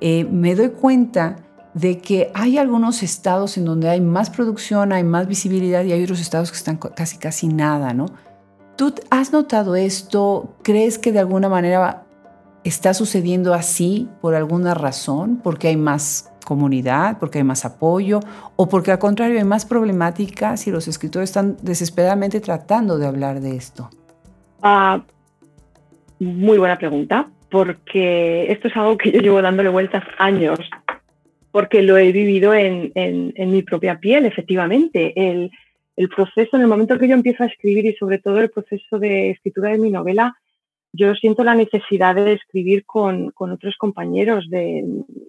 eh, 0.00 0.24
me 0.24 0.54
doy 0.54 0.70
cuenta 0.70 1.36
de 1.74 1.98
que 1.98 2.30
hay 2.34 2.56
algunos 2.58 3.02
estados 3.02 3.58
en 3.58 3.64
donde 3.64 3.88
hay 3.88 4.00
más 4.00 4.30
producción, 4.30 4.92
hay 4.92 5.02
más 5.02 5.26
visibilidad 5.26 5.84
y 5.84 5.92
hay 5.92 6.02
otros 6.04 6.20
estados 6.20 6.52
que 6.52 6.56
están 6.56 6.76
casi 6.76 7.18
casi 7.18 7.48
nada, 7.48 7.92
¿no? 7.92 8.06
¿Tú 8.76 8.94
has 9.10 9.32
notado 9.32 9.74
esto? 9.74 10.54
¿Crees 10.62 10.98
que 10.98 11.12
de 11.12 11.18
alguna 11.18 11.48
manera 11.48 12.06
está 12.62 12.94
sucediendo 12.94 13.54
así 13.54 14.08
por 14.20 14.34
alguna 14.34 14.74
razón? 14.74 15.40
¿Porque 15.42 15.68
hay 15.68 15.76
más 15.76 16.30
comunidad? 16.44 17.18
¿Porque 17.18 17.38
hay 17.38 17.44
más 17.44 17.64
apoyo? 17.64 18.20
¿O 18.56 18.68
porque 18.68 18.92
al 18.92 18.98
contrario 18.98 19.38
hay 19.38 19.44
más 19.44 19.64
problemáticas 19.64 20.66
y 20.66 20.70
los 20.70 20.86
escritores 20.86 21.30
están 21.30 21.56
desesperadamente 21.62 22.40
tratando 22.40 22.98
de 22.98 23.06
hablar 23.06 23.40
de 23.40 23.56
esto? 23.56 23.90
Ah, 24.66 25.04
muy 26.20 26.56
buena 26.56 26.78
pregunta 26.78 27.28
porque 27.50 28.50
esto 28.50 28.68
es 28.68 28.76
algo 28.78 28.96
que 28.96 29.12
yo 29.12 29.20
llevo 29.20 29.42
dándole 29.42 29.68
vueltas 29.68 30.02
años, 30.16 30.58
porque 31.52 31.82
lo 31.82 31.98
he 31.98 32.12
vivido 32.12 32.54
en, 32.54 32.90
mi 33.36 33.62
propia 33.62 34.00
piel, 34.00 34.24
efectivamente. 34.24 35.12
El, 35.14 36.08
proceso, 36.08 36.56
en 36.56 36.62
el 36.62 36.68
momento 36.68 36.98
que 36.98 37.06
yo 37.06 37.14
empiezo 37.14 37.42
a 37.42 37.46
escribir 37.46 37.84
y 37.84 37.94
sobre 37.94 38.18
todo 38.18 38.40
el 38.40 38.50
proceso 38.50 38.98
de 38.98 39.32
escritura 39.32 39.68
de 39.68 39.78
mi 39.78 39.90
novela, 39.90 40.34
yo 40.94 41.14
siento 41.14 41.44
la 41.44 41.54
necesidad 41.54 42.14
de 42.14 42.32
escribir 42.32 42.86
con, 42.86 43.34
otros 43.36 43.76
compañeros, 43.76 44.48
de 44.48 44.82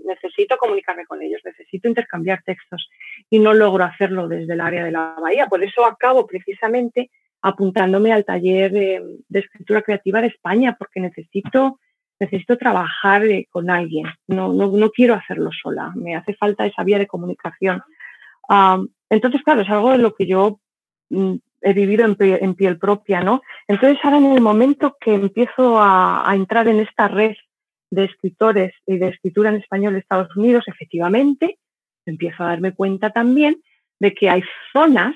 necesito 0.06 0.56
comunicarme 0.56 1.06
con 1.06 1.22
ellos, 1.22 1.42
necesito 1.44 1.90
intercambiar 1.90 2.42
textos 2.46 2.90
y 3.30 3.40
no 3.40 3.54
logro 3.54 3.84
hacerlo 3.84 4.30
desde 4.30 4.54
el 4.54 4.62
área 4.62 4.86
de 4.86 4.92
la 4.92 5.18
bahía. 5.22 5.48
Por 5.48 5.62
eso 5.62 5.86
acabo 5.86 6.26
precisamente 6.26 7.12
apuntándome 7.46 8.12
al 8.12 8.26
taller 8.26 8.72
de, 8.72 9.20
escritura 9.32 9.84
creativa 9.84 10.20
de 10.20 10.28
España, 10.28 10.76
porque 10.78 11.00
necesito 11.00 11.80
necesito 12.20 12.58
trabajar 12.58 13.26
eh, 13.26 13.46
con 13.52 13.70
alguien, 13.70 14.08
no, 14.28 14.54
no, 14.54 14.68
no, 14.68 14.90
quiero 14.90 15.16
hacerlo 15.16 15.52
sola, 15.52 15.92
me 15.96 16.16
hace 16.16 16.34
falta 16.34 16.66
esa 16.66 16.84
vía 16.84 16.98
de 16.98 17.08
comunicación. 17.08 17.84
entonces, 19.10 19.42
claro, 19.44 19.62
es 19.62 19.70
algo 19.70 19.92
de 19.92 19.98
lo 19.98 20.16
que 20.16 20.26
yo 20.26 20.62
mm, 21.10 21.36
he 21.62 21.74
vivido 21.74 22.06
en, 22.06 22.56
piel 22.56 22.80
propia, 22.80 23.22
¿no? 23.22 23.42
Entonces, 23.68 24.00
ahora 24.02 24.18
en 24.18 24.32
el 24.32 24.42
momento 24.42 24.96
que 25.00 25.14
empiezo 25.14 25.78
a, 25.78 26.28
a, 26.30 26.36
entrar 26.36 26.70
en 26.70 26.80
esta 26.80 27.10
red 27.10 27.36
de 27.92 28.06
escritores 28.06 28.74
y 28.88 28.98
de 28.98 29.10
escritura 29.10 29.50
en 29.50 29.58
español 29.58 29.94
de 29.94 30.00
Estados 30.00 30.36
Unidos, 30.38 30.64
efectivamente, 30.68 31.60
empiezo 32.06 32.44
a 32.44 32.48
darme 32.48 32.74
cuenta 32.74 33.10
también 33.10 33.62
de 34.00 34.14
que 34.14 34.30
hay 34.30 34.42
zonas 34.72 35.16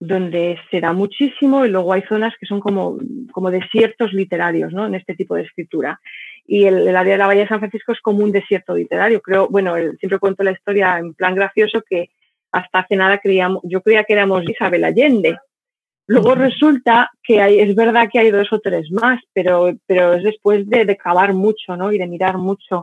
donde 0.00 0.58
se 0.70 0.80
da 0.80 0.92
muchísimo 0.92 1.64
y 1.64 1.70
luego 1.70 1.92
hay 1.92 2.02
zonas 2.02 2.32
que 2.38 2.46
son 2.46 2.60
como, 2.60 2.98
como 3.32 3.50
desiertos 3.50 4.12
literarios 4.12 4.72
¿no? 4.72 4.86
en 4.86 4.94
este 4.94 5.14
tipo 5.14 5.34
de 5.34 5.42
escritura. 5.42 6.00
Y 6.46 6.64
el, 6.64 6.96
área 6.96 7.12
de 7.12 7.18
la 7.18 7.26
Bahía 7.26 7.42
de 7.42 7.48
San 7.48 7.58
Francisco 7.58 7.92
es 7.92 8.00
como 8.00 8.22
un 8.24 8.32
desierto 8.32 8.74
literario. 8.74 9.20
Creo, 9.20 9.48
bueno, 9.48 9.74
siempre 9.98 10.18
cuento 10.18 10.44
la 10.44 10.52
historia 10.52 10.98
en 10.98 11.14
plan 11.14 11.34
gracioso 11.34 11.82
que 11.88 12.10
hasta 12.52 12.78
hace 12.78 12.96
nada 12.96 13.18
creíamos, 13.18 13.60
yo 13.64 13.82
creía 13.82 14.04
que 14.04 14.14
éramos 14.14 14.48
Isabel 14.48 14.84
Allende. 14.84 15.36
Luego 16.06 16.34
resulta 16.34 17.10
que 17.22 17.42
hay, 17.42 17.60
es 17.60 17.74
verdad 17.74 18.08
que 18.10 18.18
hay 18.18 18.30
dos 18.30 18.50
o 18.50 18.60
tres 18.60 18.90
más, 18.90 19.20
pero, 19.34 19.74
pero 19.86 20.14
es 20.14 20.22
después 20.22 20.66
de, 20.66 20.86
de 20.86 20.96
cavar 20.96 21.34
mucho 21.34 21.76
¿no? 21.76 21.92
y 21.92 21.98
de 21.98 22.06
mirar 22.06 22.38
mucho. 22.38 22.80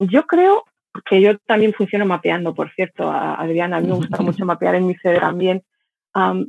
yo 0.00 0.26
creo 0.26 0.64
que 1.02 1.20
yo 1.20 1.38
también 1.38 1.72
funciono 1.72 2.06
mapeando, 2.06 2.54
por 2.54 2.72
cierto, 2.72 3.10
Adriana, 3.10 3.78
a 3.78 3.80
mí 3.80 3.88
me 3.88 3.94
gusta 3.94 4.18
mucho 4.22 4.44
mapear 4.44 4.76
en 4.76 4.86
mi 4.86 4.94
CD 4.96 5.18
también. 5.18 5.62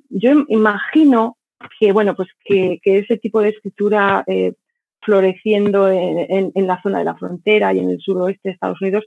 yo 0.09 0.31
imagino 0.47 1.37
que, 1.79 1.91
bueno, 1.91 2.15
pues 2.15 2.29
que, 2.43 2.79
ese 2.83 3.17
tipo 3.17 3.41
de 3.41 3.49
escritura 3.49 4.23
eh, 4.27 4.53
floreciendo 5.01 5.89
en, 5.89 6.51
la 6.55 6.81
zona 6.81 6.99
de 6.99 7.05
la 7.05 7.15
frontera 7.15 7.73
y 7.73 7.79
en 7.79 7.89
el 7.89 7.99
suroeste 7.99 8.49
de 8.49 8.53
Estados 8.53 8.81
Unidos, 8.81 9.05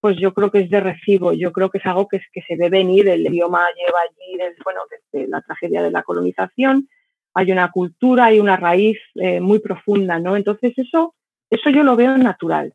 pues 0.00 0.16
yo 0.18 0.32
creo 0.32 0.50
que 0.50 0.60
es 0.60 0.70
de 0.70 0.80
recibo, 0.80 1.32
yo 1.32 1.52
creo 1.52 1.70
que 1.70 1.78
es 1.78 1.86
algo 1.86 2.06
que, 2.06 2.20
que 2.32 2.42
se 2.42 2.56
ve 2.56 2.68
venir, 2.68 3.08
el 3.08 3.26
idioma 3.26 3.66
lleva 3.76 3.98
allí 4.00 4.36
desde, 4.36 4.62
bueno, 4.62 4.80
desde 4.90 5.26
la 5.28 5.40
tragedia 5.40 5.82
de 5.82 5.90
la 5.90 6.02
colonización, 6.02 6.88
hay 7.34 7.52
una 7.52 7.70
cultura, 7.70 8.26
hay 8.26 8.40
una 8.40 8.56
raíz 8.56 8.98
eh, 9.14 9.40
muy 9.40 9.58
profunda, 9.58 10.18
¿no? 10.18 10.36
Entonces 10.36 10.72
eso, 10.76 11.14
eso 11.50 11.70
yo 11.70 11.82
lo 11.82 11.96
veo 11.96 12.16
natural. 12.16 12.74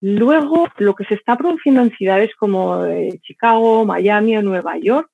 Luego, 0.00 0.68
lo 0.78 0.94
que 0.94 1.04
se 1.04 1.14
está 1.14 1.36
produciendo 1.36 1.82
en 1.82 1.90
ciudades 1.90 2.34
como 2.36 2.84
eh, 2.86 3.20
Chicago, 3.22 3.84
Miami 3.84 4.36
o 4.36 4.42
Nueva 4.42 4.78
York, 4.78 5.10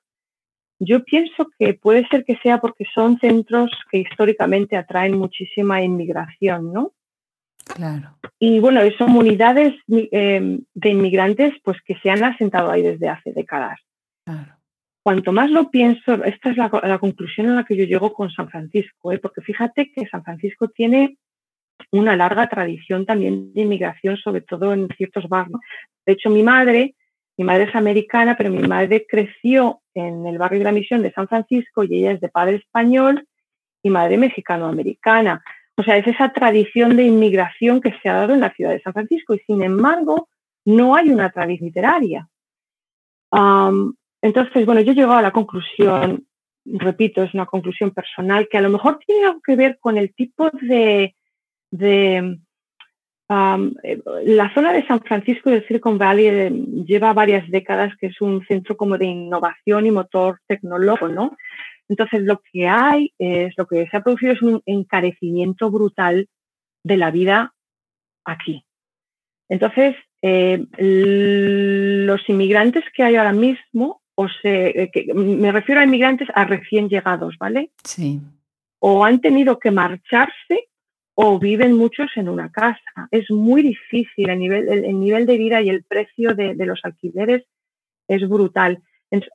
yo 0.79 1.03
pienso 1.03 1.49
que 1.57 1.73
puede 1.73 2.07
ser 2.07 2.23
que 2.23 2.37
sea 2.37 2.59
porque 2.59 2.85
son 2.93 3.17
centros 3.19 3.71
que 3.91 3.99
históricamente 3.99 4.77
atraen 4.77 5.17
muchísima 5.17 5.81
inmigración, 5.81 6.71
¿no? 6.71 6.93
Claro. 7.65 8.17
Y 8.39 8.59
bueno, 8.59 8.81
son 8.97 9.07
comunidades 9.07 9.73
em, 9.87 10.61
de 10.73 10.89
inmigrantes 10.89 11.53
pues 11.63 11.77
que 11.81 11.95
se 11.99 12.09
han 12.09 12.23
asentado 12.23 12.71
ahí 12.71 12.81
desde 12.81 13.09
hace 13.09 13.33
décadas. 13.33 13.79
Claro. 14.23 14.53
Cuanto 15.03 15.31
más 15.31 15.49
lo 15.49 15.69
pienso, 15.69 16.23
esta 16.25 16.51
es 16.51 16.57
la, 16.57 16.99
conclusión 16.99 17.49
a 17.49 17.55
la 17.55 17.63
que 17.63 17.77
yo 17.77 17.85
llego 17.85 18.13
con 18.13 18.29
San 18.29 18.49
Francisco, 18.49 19.11
¿eh? 19.11 19.19
porque 19.19 19.41
fíjate 19.41 19.91
que 19.91 20.05
San 20.07 20.23
Francisco 20.23 20.67
tiene 20.67 21.17
una 21.91 22.15
larga 22.15 22.47
tradición 22.47 23.05
también 23.05 23.53
de 23.53 23.61
inmigración, 23.61 24.17
sobre 24.17 24.41
todo 24.41 24.73
en 24.73 24.87
ciertos 24.97 25.27
barrios. 25.29 25.59
De 26.05 26.13
hecho, 26.13 26.29
mi 26.29 26.43
madre, 26.43 26.95
mi 27.37 27.45
madre 27.45 27.65
es 27.65 27.75
americana, 27.75 28.35
pero 28.37 28.49
mi 28.49 28.67
madre 28.67 29.05
creció 29.07 29.81
en 29.93 30.25
el 30.25 30.37
barrio 30.37 30.59
de 30.59 30.65
la 30.65 30.71
Misión 30.71 31.01
de 31.01 31.13
San 31.13 31.27
Francisco 31.27 31.83
y 31.83 31.99
ella 31.99 32.11
es 32.11 32.21
de 32.21 32.29
padre 32.29 32.55
español 32.55 33.27
y 33.83 33.89
madre 33.89 34.17
mexicano-americana. 34.17 35.43
O 35.75 35.83
sea, 35.83 35.97
es 35.97 36.07
esa 36.07 36.33
tradición 36.33 36.95
de 36.97 37.03
inmigración 37.03 37.81
que 37.81 37.93
se 38.01 38.09
ha 38.09 38.13
dado 38.13 38.33
en 38.33 38.39
la 38.39 38.51
ciudad 38.53 38.71
de 38.71 38.81
San 38.81 38.93
Francisco 38.93 39.35
y 39.35 39.39
sin 39.39 39.61
embargo 39.61 40.27
no 40.65 40.95
hay 40.95 41.09
una 41.09 41.29
tradición 41.29 41.67
literaria. 41.67 42.27
entonces, 44.21 44.65
bueno, 44.65 44.81
yo 44.81 44.93
llego 44.93 45.13
a 45.13 45.21
la 45.21 45.31
conclusión, 45.31 46.25
repito, 46.65 47.23
es 47.23 47.33
una 47.33 47.45
conclusión 47.45 47.91
personal, 47.91 48.47
que 48.49 48.57
a 48.57 48.61
lo 48.61 48.69
mejor 48.69 48.99
tiene 49.05 49.25
algo 49.25 49.41
que 49.41 49.55
ver 49.55 49.77
con 49.79 49.97
el 49.97 50.13
tipo 50.13 50.49
de, 50.61 51.15
de 51.71 52.39
eh, 53.29 54.01
la 54.25 54.53
zona 54.53 54.71
de 54.71 54.87
San 54.87 55.01
Francisco 55.01 55.49
del 55.49 55.65
Silicon 55.67 55.97
Valley 55.97 56.27
eh, 56.27 56.49
lleva 56.85 57.11
varias 57.13 57.49
décadas 57.49 57.93
que 57.99 58.07
es 58.07 58.21
un 58.21 58.45
centro 58.47 58.77
como 58.77 58.97
de 58.97 59.05
innovación 59.05 59.85
y 59.85 59.91
motor 59.91 60.39
tecnológico, 60.47 61.09
¿no? 61.09 61.37
Entonces 61.89 62.21
lo 62.21 62.41
que 62.51 62.67
hay 62.67 63.13
es, 63.17 63.53
lo 63.57 63.65
que 63.65 63.87
se 63.87 63.97
ha 63.97 64.01
producido 64.01 64.33
es 64.33 64.41
un 64.41 64.61
encarecimiento 64.65 65.69
brutal 65.69 66.29
de 66.83 66.97
la 66.97 67.11
vida 67.11 67.53
aquí. 68.25 68.63
Entonces, 69.49 69.95
eh, 70.21 70.65
los 70.77 72.29
inmigrantes 72.29 72.83
que 72.93 73.03
hay 73.03 73.15
ahora 73.15 73.33
mismo, 73.33 74.01
o 74.15 74.27
se, 74.41 74.91
me 75.13 75.51
refiero 75.51 75.79
a 75.79 75.85
inmigrantes 75.85 76.27
a 76.33 76.43
recién 76.43 76.89
llegados, 76.89 77.37
¿vale? 77.39 77.71
Sí. 77.83 78.19
O 78.79 79.05
han 79.05 79.21
tenido 79.21 79.59
que 79.59 79.71
marcharse 79.71 80.67
o 81.19 81.39
viven 81.39 81.73
muchos 81.73 82.11
en 82.15 82.29
una 82.29 82.51
casa. 82.51 83.07
Es 83.09 83.31
muy 83.31 83.63
difícil, 83.63 84.29
el 84.29 84.37
nivel, 84.37 84.67
el, 84.69 84.99
nivel 84.99 85.25
de 85.25 85.37
vida 85.37 85.63
y 85.63 85.69
el 85.69 85.83
precio 85.83 86.35
de, 86.35 86.53
los 86.59 86.79
alquileres 86.83 87.43
es 88.07 88.29
brutal. 88.29 88.83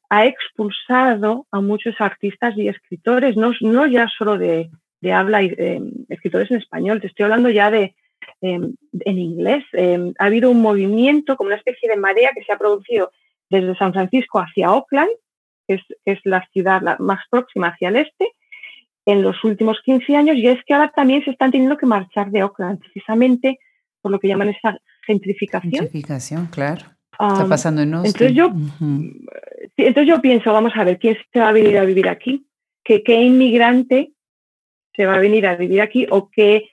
Ha 0.09 0.27
expulsado 0.27 1.49
a 1.51 1.61
muchos 1.61 1.97
artistas 1.99 2.57
y 2.57 2.69
escritores, 2.69 3.37
no, 3.37 3.87
ya 3.89 4.07
solo 4.17 4.39
de, 4.39 4.71
habla 5.13 5.43
eh, 5.43 5.81
escritores 6.09 6.53
en 6.53 6.59
español, 6.59 7.01
te 7.01 7.09
estoy 7.09 7.25
hablando 7.25 7.51
ya 7.51 7.69
de 7.73 7.97
em, 8.43 8.77
en 9.01 9.19
inglés. 9.19 9.65
Em, 9.73 10.15
ha 10.21 10.27
habido 10.27 10.53
un 10.53 10.63
movimiento, 10.63 11.37
como 11.37 11.49
una 11.49 11.57
especie 11.57 11.89
de 11.89 11.97
marea 11.97 12.31
que 12.33 12.45
se 12.45 12.53
ha 12.53 12.59
producido 12.59 13.11
desde 13.51 13.75
San 13.75 13.93
Francisco 13.93 14.39
hacia 14.39 14.71
Oakland, 14.71 15.11
que 15.67 15.81
es 16.05 16.21
la 16.23 16.47
ciudad 16.53 17.01
más 17.01 17.25
próxima 17.29 17.71
hacia 17.71 17.89
el 17.89 17.97
este, 17.97 18.29
en 19.07 19.23
los 19.23 19.43
últimos 19.45 19.81
15 19.85 20.17
años, 20.17 20.37
y 20.37 20.47
es 20.47 20.59
que 20.65 20.75
ahora 20.75 20.93
también 20.95 21.25
se 21.25 21.31
están 21.31 21.51
teniendo 21.51 21.77
que 21.77 21.87
marchar 21.87 22.31
de 22.31 22.43
Oakland, 22.43 22.79
precisamente 22.79 23.59
por 24.01 24.13
lo 24.13 24.19
que 24.19 24.29
llaman 24.29 24.49
esa 24.49 24.79
gentrificación. 25.07 25.73
Gentrificación, 25.73 26.47
claro. 26.47 26.85
Está 27.13 27.47
pasando 27.47 27.83
en 27.83 27.95
Austin. 27.95 28.11
Entonces 28.13 28.37
yo, 28.37 28.53
entonces 29.77 30.09
yo 30.09 30.21
pienso, 30.21 30.53
vamos 30.53 30.73
a 30.75 30.85
ver, 30.85 30.99
¿quién 30.99 31.17
se 31.33 31.41
va 31.41 31.51
a 31.51 31.53
venir 31.53 31.79
a 31.79 31.85
vivir 31.85 32.09
aquí? 32.09 32.47
¿Qué, 32.83 33.03
qué 33.03 33.23
inmigrante 33.23 34.13
se 34.95 35.07
va 35.07 35.15
a 35.15 35.21
venir 35.21 35.47
a 35.47 35.55
vivir 35.55 35.81
aquí 35.81 36.07
o 36.11 36.31
qué, 36.31 36.69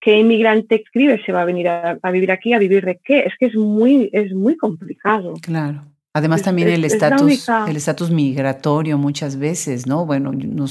qué 0.00 0.18
inmigrante 0.18 0.76
escribe 0.76 1.22
se 1.24 1.32
va 1.32 1.42
a 1.42 1.44
venir 1.44 1.68
a, 1.68 1.98
vivir 2.10 2.30
aquí, 2.30 2.54
a 2.54 2.58
vivir 2.58 2.84
de 2.84 3.00
qué? 3.04 3.20
Es 3.20 3.34
que 3.38 3.46
es 3.46 3.54
muy, 3.54 4.08
es 4.12 4.32
muy 4.32 4.56
complicado. 4.56 5.34
Claro. 5.42 5.82
Además 6.14 6.42
también 6.42 6.68
el 6.68 6.84
estatus 6.84 7.48
el 7.66 7.76
estatus 7.76 8.10
migratorio 8.10 8.98
muchas 8.98 9.36
veces, 9.36 9.86
¿no? 9.86 10.04
Bueno, 10.04 10.32
no, 10.32 10.66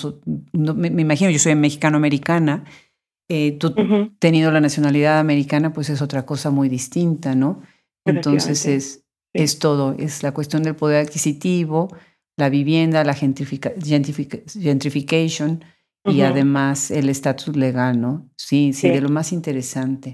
me, 0.76 1.02
imagino, 1.02 1.32
yo 1.32 1.40
soy 1.40 1.56
mexicano-americana, 1.56 2.66
eh, 3.28 3.54
tú 3.54 3.74
teniendo 4.20 4.52
la 4.52 4.62
nacionalidad 4.62 5.20
americana, 5.20 5.74
pues 5.74 5.90
es 5.90 6.02
otra 6.02 6.26
cosa 6.26 6.52
muy 6.52 6.70
distinta, 6.70 7.34
¿no? 7.34 7.62
Entonces 8.06 8.68
es, 8.68 9.04
es 9.34 9.58
todo, 9.58 9.96
es 9.98 10.22
la 10.22 10.32
cuestión 10.32 10.62
del 10.62 10.76
poder 10.76 11.06
adquisitivo, 11.06 11.90
la 12.38 12.50
vivienda, 12.50 13.04
la 13.04 13.16
gentrification 13.16 15.64
y 16.06 16.22
además 16.22 16.92
el 16.92 17.10
estatus 17.10 17.56
legal, 17.56 18.00
¿no? 18.00 18.30
Sí, 18.36 18.74
sí, 18.74 18.90
de 18.90 19.02
lo 19.02 19.10
más 19.10 19.32
interesante. 19.32 20.14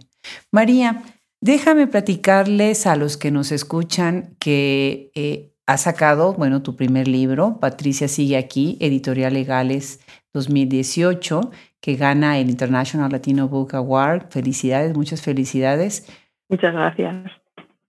María, 0.52 1.04
Déjame 1.42 1.86
platicarles 1.88 2.88
a 2.88 2.96
los 2.96 3.16
que 3.16 3.30
nos 3.30 3.52
escuchan 3.52 4.36
que 4.40 5.12
eh, 5.14 5.54
ha 5.68 5.78
sacado, 5.78 6.34
bueno, 6.34 6.64
tu 6.64 6.76
primer 6.76 7.08
libro, 7.08 7.60
Patricia 7.60 8.08
sigue 8.08 8.38
aquí, 8.38 8.78
Editorial 8.80 9.34
Legales 9.34 10.00
2018, 10.34 11.52
que 11.80 11.96
gana 11.96 12.40
el 12.40 12.50
International 12.50 13.12
Latino 13.12 13.48
Book 13.50 13.76
Award. 13.76 14.30
Felicidades, 14.30 14.96
muchas 14.96 15.22
felicidades. 15.22 16.08
Muchas 16.50 16.74
gracias. 16.74 17.32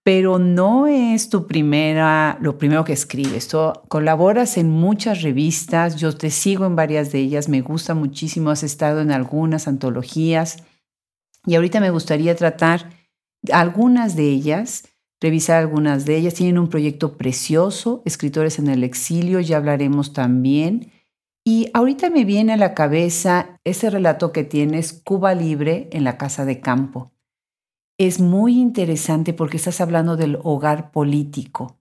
Pero 0.03 0.39
no 0.39 0.87
es 0.87 1.29
tu 1.29 1.47
primera, 1.47 2.37
lo 2.41 2.57
primero 2.57 2.83
que 2.83 2.93
escribes. 2.93 3.47
Tú 3.47 3.73
colaboras 3.87 4.57
en 4.57 4.69
muchas 4.69 5.21
revistas, 5.21 5.95
yo 5.95 6.15
te 6.15 6.29
sigo 6.29 6.65
en 6.65 6.75
varias 6.75 7.11
de 7.11 7.19
ellas, 7.19 7.49
me 7.49 7.61
gusta 7.61 7.95
muchísimo, 7.95 8.51
has 8.51 8.63
estado 8.63 9.01
en 9.01 9.11
algunas 9.11 9.67
antologías 9.67 10.63
y 11.45 11.55
ahorita 11.55 11.79
me 11.79 11.89
gustaría 11.89 12.35
tratar 12.35 12.98
algunas 13.53 14.15
de 14.15 14.29
ellas, 14.29 14.87
revisar 15.21 15.57
algunas 15.57 16.05
de 16.05 16.17
ellas, 16.17 16.33
tienen 16.33 16.57
un 16.57 16.69
proyecto 16.69 17.17
precioso, 17.17 18.01
Escritores 18.05 18.59
en 18.59 18.67
el 18.67 18.83
Exilio, 18.83 19.39
ya 19.39 19.57
hablaremos 19.57 20.13
también. 20.13 20.91
Y 21.45 21.69
ahorita 21.73 22.09
me 22.09 22.25
viene 22.25 22.53
a 22.53 22.57
la 22.57 22.73
cabeza 22.73 23.59
ese 23.63 23.89
relato 23.89 24.31
que 24.31 24.43
tienes, 24.43 24.93
Cuba 25.03 25.33
Libre 25.33 25.89
en 25.91 26.03
la 26.03 26.17
Casa 26.17 26.45
de 26.45 26.59
Campo. 26.59 27.11
Es 27.97 28.19
muy 28.19 28.59
interesante 28.59 29.33
porque 29.33 29.57
estás 29.57 29.81
hablando 29.81 30.15
del 30.15 30.39
hogar 30.43 30.91
político. 30.91 31.77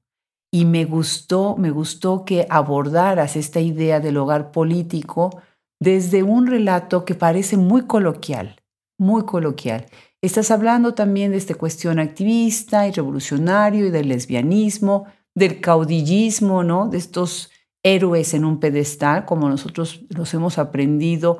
Y 0.50 0.64
me 0.64 0.84
gustó, 0.84 1.56
me 1.56 1.70
gustó 1.70 2.24
que 2.24 2.46
abordaras 2.48 3.36
esta 3.36 3.60
idea 3.60 4.00
del 4.00 4.16
hogar 4.16 4.50
político 4.50 5.42
desde 5.80 6.22
un 6.22 6.46
relato 6.46 7.04
que 7.04 7.14
parece 7.14 7.56
muy 7.56 7.82
coloquial, 7.82 8.56
muy 8.98 9.24
coloquial. 9.24 9.86
Estás 10.20 10.50
hablando 10.50 10.94
también 10.94 11.30
de 11.30 11.36
esta 11.36 11.54
cuestión 11.54 12.00
activista 12.00 12.88
y 12.88 12.90
revolucionario 12.90 13.86
y 13.86 13.90
del 13.90 14.08
lesbianismo, 14.08 15.06
del 15.32 15.60
caudillismo, 15.60 16.64
¿no? 16.64 16.88
De 16.88 16.98
estos 16.98 17.52
héroes 17.84 18.34
en 18.34 18.44
un 18.44 18.58
pedestal, 18.58 19.24
como 19.24 19.48
nosotros 19.48 20.04
los 20.08 20.34
hemos 20.34 20.58
aprendido, 20.58 21.38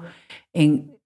en, 0.53 0.97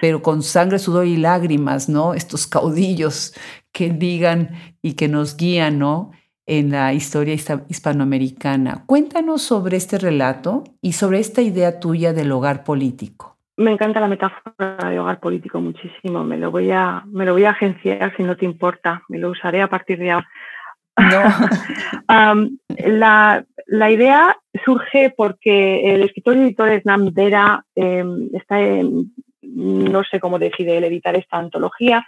pero 0.00 0.22
con 0.22 0.42
sangre, 0.42 0.80
sudor 0.80 1.06
y 1.06 1.16
lágrimas, 1.16 1.88
¿no? 1.88 2.14
Estos 2.14 2.48
caudillos 2.48 3.32
que 3.70 3.90
digan 3.90 4.50
y 4.82 4.94
que 4.94 5.06
nos 5.06 5.36
guían, 5.36 5.78
¿no? 5.78 6.10
En 6.46 6.70
la 6.70 6.92
historia 6.94 7.34
hispanoamericana. 7.68 8.84
Cuéntanos 8.86 9.42
sobre 9.42 9.76
este 9.76 9.98
relato 9.98 10.64
y 10.82 10.92
sobre 10.94 11.20
esta 11.20 11.42
idea 11.42 11.78
tuya 11.78 12.12
del 12.12 12.32
hogar 12.32 12.64
político. 12.64 13.33
Me 13.56 13.70
encanta 13.70 14.00
la 14.00 14.08
metáfora 14.08 14.90
de 14.90 14.98
hogar 14.98 15.20
político 15.20 15.60
muchísimo. 15.60 16.24
Me 16.24 16.38
lo 16.38 16.50
voy 16.50 16.70
a, 16.72 17.04
me 17.06 17.24
lo 17.24 17.34
voy 17.34 17.44
a 17.44 17.50
agenciar 17.50 18.14
si 18.16 18.24
no 18.24 18.36
te 18.36 18.44
importa. 18.44 19.02
Me 19.08 19.18
lo 19.18 19.30
usaré 19.30 19.62
a 19.62 19.68
partir 19.68 19.98
de 19.98 20.10
ahora. 20.10 20.28
la, 22.68 23.44
la, 23.66 23.90
idea 23.90 24.36
surge 24.64 25.12
porque 25.16 25.92
el 25.92 26.02
escritor 26.02 26.36
y 26.36 26.42
editor 26.42 26.80
Snam 26.80 27.12
Dera 27.12 27.64
em, 27.74 28.28
está 28.32 28.60
en, 28.60 29.12
no 29.42 30.04
sé 30.04 30.20
cómo 30.20 30.38
decide 30.38 30.76
él 30.76 30.84
editar 30.84 31.16
esta 31.16 31.38
antología, 31.38 32.06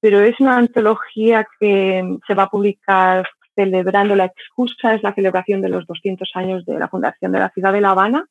pero 0.00 0.20
es 0.20 0.38
una 0.40 0.56
antología 0.56 1.46
que 1.60 2.18
se 2.26 2.34
va 2.34 2.44
a 2.44 2.50
publicar 2.50 3.28
celebrando 3.54 4.16
la 4.16 4.24
excusa, 4.26 4.94
es 4.94 5.02
la 5.02 5.14
celebración 5.14 5.60
de 5.60 5.68
los 5.68 5.86
200 5.86 6.28
años 6.34 6.64
de 6.64 6.78
la 6.78 6.88
fundación 6.88 7.30
de 7.32 7.38
la 7.38 7.50
ciudad 7.50 7.72
de 7.72 7.80
La 7.80 7.90
Habana 7.90 8.26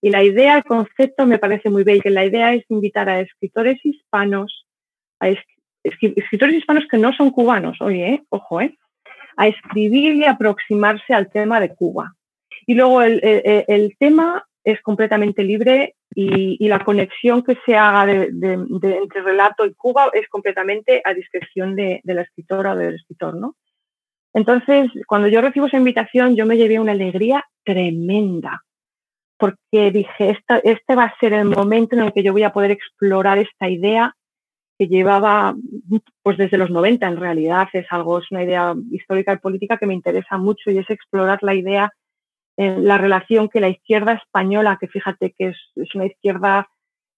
y 0.00 0.10
la 0.10 0.22
idea, 0.22 0.56
el 0.56 0.64
concepto 0.64 1.26
me 1.26 1.38
parece 1.38 1.70
muy 1.70 1.82
bello. 1.82 2.02
La 2.06 2.24
idea 2.24 2.54
es 2.54 2.64
invitar 2.68 3.08
a 3.08 3.20
escritores 3.20 3.84
hispanos, 3.84 4.66
a 5.20 5.28
escritores 5.82 6.54
hispanos 6.54 6.84
que 6.88 6.98
no 6.98 7.12
son 7.12 7.30
cubanos, 7.30 7.80
oye, 7.80 8.08
eh, 8.14 8.22
ojo, 8.28 8.60
eh, 8.60 8.76
a 9.36 9.48
escribir 9.48 10.14
y 10.14 10.24
aproximarse 10.24 11.14
al 11.14 11.30
tema 11.30 11.60
de 11.60 11.74
Cuba. 11.74 12.14
Y 12.66 12.74
luego 12.74 13.02
el, 13.02 13.96
tema 13.98 14.44
es 14.62 14.80
completamente 14.82 15.42
libre 15.42 15.94
y, 16.14 16.68
la 16.68 16.84
conexión 16.84 17.42
que 17.42 17.56
se 17.64 17.76
haga 17.76 18.12
entre 18.12 19.22
relato 19.22 19.64
y 19.64 19.74
Cuba 19.74 20.10
es 20.12 20.28
completamente 20.28 21.00
a 21.04 21.14
discreción 21.14 21.74
de, 21.76 22.00
la 22.04 22.22
escritora 22.22 22.72
o 22.72 22.76
del 22.76 22.96
escritor, 22.96 23.36
¿no? 23.36 23.54
Entonces, 24.34 24.90
cuando 25.06 25.28
yo 25.28 25.40
recibo 25.40 25.66
esa 25.66 25.78
invitación, 25.78 26.36
yo 26.36 26.44
me 26.44 26.56
llevé 26.56 26.78
una 26.78 26.92
alegría 26.92 27.44
tremenda, 27.64 28.62
porque 29.38 29.90
dije, 29.92 30.38
este 30.64 30.94
va 30.94 31.04
a 31.04 31.18
ser 31.18 31.32
el 31.32 31.44
momento 31.44 31.96
en 31.96 32.02
el 32.02 32.12
que 32.12 32.22
yo 32.22 32.32
voy 32.32 32.42
a 32.42 32.52
poder 32.52 32.70
explorar 32.70 33.38
esta 33.38 33.68
idea 33.68 34.14
que 34.78 34.86
llevaba 34.86 35.56
pues 36.22 36.38
desde 36.38 36.56
los 36.56 36.70
90 36.70 37.06
en 37.06 37.16
realidad, 37.16 37.68
es 37.72 37.86
algo, 37.90 38.18
es 38.18 38.30
una 38.30 38.44
idea 38.44 38.74
histórica 38.92 39.32
y 39.32 39.38
política 39.38 39.76
que 39.76 39.86
me 39.86 39.94
interesa 39.94 40.38
mucho 40.38 40.70
y 40.70 40.78
es 40.78 40.88
explorar 40.88 41.40
la 41.42 41.54
idea, 41.54 41.92
eh, 42.56 42.76
la 42.78 42.96
relación 42.96 43.48
que 43.48 43.60
la 43.60 43.68
izquierda 43.68 44.12
española, 44.12 44.78
que 44.80 44.86
fíjate 44.86 45.34
que 45.36 45.48
es, 45.48 45.94
una 45.94 46.06
izquierda 46.06 46.68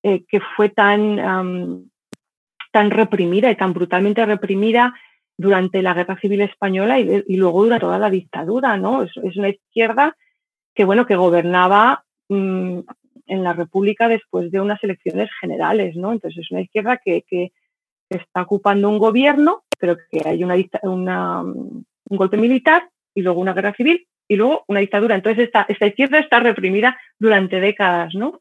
eh, 0.02 0.24
que 0.26 0.40
fue 0.56 0.70
tan, 0.70 1.90
tan 2.72 2.90
reprimida 2.90 3.50
y 3.50 3.56
tan 3.56 3.74
brutalmente 3.74 4.24
reprimida 4.24 4.94
durante 5.36 5.82
la 5.82 5.92
Guerra 5.92 6.18
Civil 6.18 6.40
Española 6.40 6.98
y, 6.98 7.36
luego 7.36 7.64
durante 7.64 7.84
toda 7.84 7.98
la 7.98 8.10
dictadura, 8.10 8.76
¿no? 8.78 9.02
Es, 9.02 9.10
es, 9.22 9.36
una 9.36 9.50
izquierda 9.50 10.16
que, 10.74 10.84
bueno, 10.84 11.06
que 11.06 11.16
gobernaba 11.16 12.04
Mm, 12.30 12.82
en 13.26 13.44
la 13.44 13.52
República 13.52 14.06
después 14.08 14.52
de 14.52 14.60
unas 14.60 14.82
elecciones 14.84 15.28
generales, 15.40 15.96
¿no? 15.96 16.12
Entonces 16.12 16.44
es 16.44 16.50
una 16.52 16.60
izquierda 16.60 16.96
que, 16.98 17.24
está 18.08 18.42
ocupando 18.42 18.88
un 18.88 18.98
gobierno, 18.98 19.62
pero 19.78 19.96
que 20.10 20.22
hay 20.24 20.42
una, 20.42 21.42
un 21.42 21.84
golpe 22.08 22.36
militar 22.36 22.88
y 23.14 23.22
luego 23.22 23.40
una 23.40 23.52
guerra 23.52 23.72
civil 23.74 24.06
y 24.26 24.34
luego 24.34 24.64
una 24.66 24.80
dictadura. 24.80 25.14
Entonces 25.14 25.44
esta, 25.44 25.66
izquierda 25.86 26.18
está 26.18 26.40
reprimida 26.40 26.98
durante 27.20 27.60
décadas, 27.60 28.14
¿no? 28.14 28.40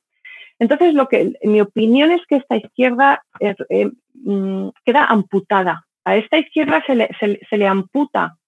Entonces 0.58 0.96
lo 0.96 1.08
que 1.08 1.34
mi 1.44 1.62
opinión 1.62 2.12
es 2.12 2.22
que 2.28 2.38
esta 2.38 2.58
izquierda 2.58 3.24
eh, 3.40 3.92
mm, 4.14 4.70
queda 4.84 5.06
amputada. 5.06 5.86
A 6.04 6.16
esta 6.16 6.40
izquierda 6.40 6.84
se 6.88 6.96
le, 6.96 7.10
se 7.20 7.58
le 7.58 7.68
amputa 7.68 8.39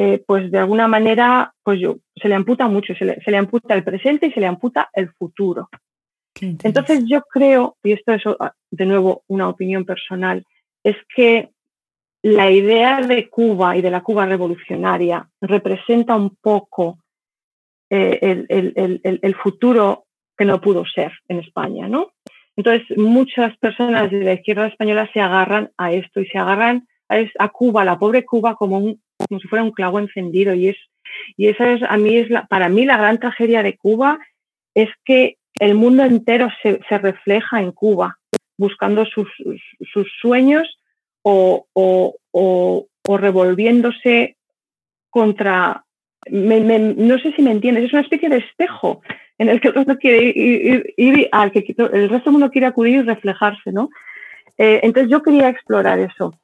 eh, 0.00 0.22
pues 0.24 0.48
de 0.52 0.58
alguna 0.58 0.86
manera, 0.86 1.52
pues 1.64 1.80
yo, 1.80 1.96
se 2.14 2.28
le 2.28 2.36
amputa 2.36 2.68
mucho, 2.68 2.94
se 2.94 3.04
le, 3.04 3.36
amputa 3.36 3.74
el 3.74 3.82
presente 3.82 4.28
y 4.28 4.30
se 4.30 4.38
le 4.38 4.46
amputa 4.46 4.88
el 4.92 5.10
futuro. 5.10 5.68
Entonces 6.40 7.02
yo 7.04 7.22
creo, 7.22 7.76
y 7.82 7.94
esto 7.94 8.12
es 8.12 8.22
ah, 8.38 8.54
de 8.70 8.86
nuevo 8.86 9.24
una 9.26 9.48
opinión 9.48 9.84
personal, 9.84 10.44
es 10.84 10.94
que 11.16 11.50
la 12.22 12.48
idea 12.48 13.00
de 13.00 13.28
Cuba 13.28 13.76
y 13.76 13.82
de 13.82 13.90
la 13.90 14.02
Cuba 14.02 14.24
revolucionaria 14.24 15.28
representa 15.40 16.14
un 16.14 16.36
poco 16.40 16.98
eh, 17.90 18.46
el, 18.48 19.34
futuro 19.34 20.04
que 20.36 20.44
no 20.44 20.60
pudo 20.60 20.84
ser 20.84 21.10
en 21.26 21.40
España, 21.40 21.88
¿no? 21.88 22.12
Entonces, 22.54 22.96
muchas 22.96 23.56
personas 23.56 24.12
de 24.12 24.22
la 24.22 24.34
izquierda 24.34 24.68
española 24.68 25.10
se 25.12 25.18
agarran 25.18 25.72
a 25.76 25.90
esto 25.90 26.20
y 26.20 26.26
se 26.26 26.38
agarran 26.38 26.86
a, 27.08 27.16
a 27.38 27.48
Cuba, 27.48 27.84
la 27.84 27.98
pobre 27.98 28.24
Cuba, 28.24 28.54
como 28.54 28.78
un 28.78 29.00
como 29.26 29.40
si 29.40 29.48
fuera 29.48 29.64
un 29.64 29.72
clavo 29.72 29.98
encendido. 29.98 30.54
Y, 30.54 30.68
es, 30.68 30.76
y 31.36 31.48
esa 31.48 31.72
es, 31.72 31.82
a 31.82 31.96
mí 31.96 32.16
es 32.16 32.30
la, 32.30 32.46
para 32.46 32.68
mí 32.68 32.84
la 32.84 32.96
gran 32.96 33.18
tragedia 33.18 33.62
de 33.62 33.76
Cuba 33.76 34.18
es 34.74 34.88
que 35.04 35.36
el 35.60 35.74
mundo 35.74 36.04
entero 36.04 36.48
se, 36.62 36.78
refleja 36.98 37.60
en 37.60 37.72
Cuba, 37.72 38.18
buscando 38.56 39.04
sus, 39.06 39.28
sueños 40.20 40.78
o, 41.22 41.66
o, 41.72 42.16
o, 42.30 43.16
revolviéndose 43.16 44.36
contra 45.10 45.84
no 46.30 47.18
sé 47.18 47.32
si 47.32 47.42
me 47.42 47.52
entiendes, 47.52 47.84
es 47.84 47.92
una 47.92 48.02
especie 48.02 48.28
de 48.28 48.38
espejo 48.38 49.00
en 49.38 49.48
el 49.48 49.60
que 49.60 49.68
el 49.68 49.74
resto 49.74 49.96
quiere 49.96 50.32
ir, 50.34 51.28
al 51.32 51.52
que 51.52 51.64
el 51.78 52.08
resto 52.10 52.24
del 52.24 52.32
mundo 52.32 52.50
quiere 52.50 52.66
acudir 52.66 52.96
y 52.96 53.02
reflejarse, 53.02 53.72
¿no? 53.72 53.88
Eh, 54.58 54.80
entonces 54.82 55.10
yo 55.10 55.22
quería 55.22 55.48
explorar 55.48 56.00
eso, 56.00 56.34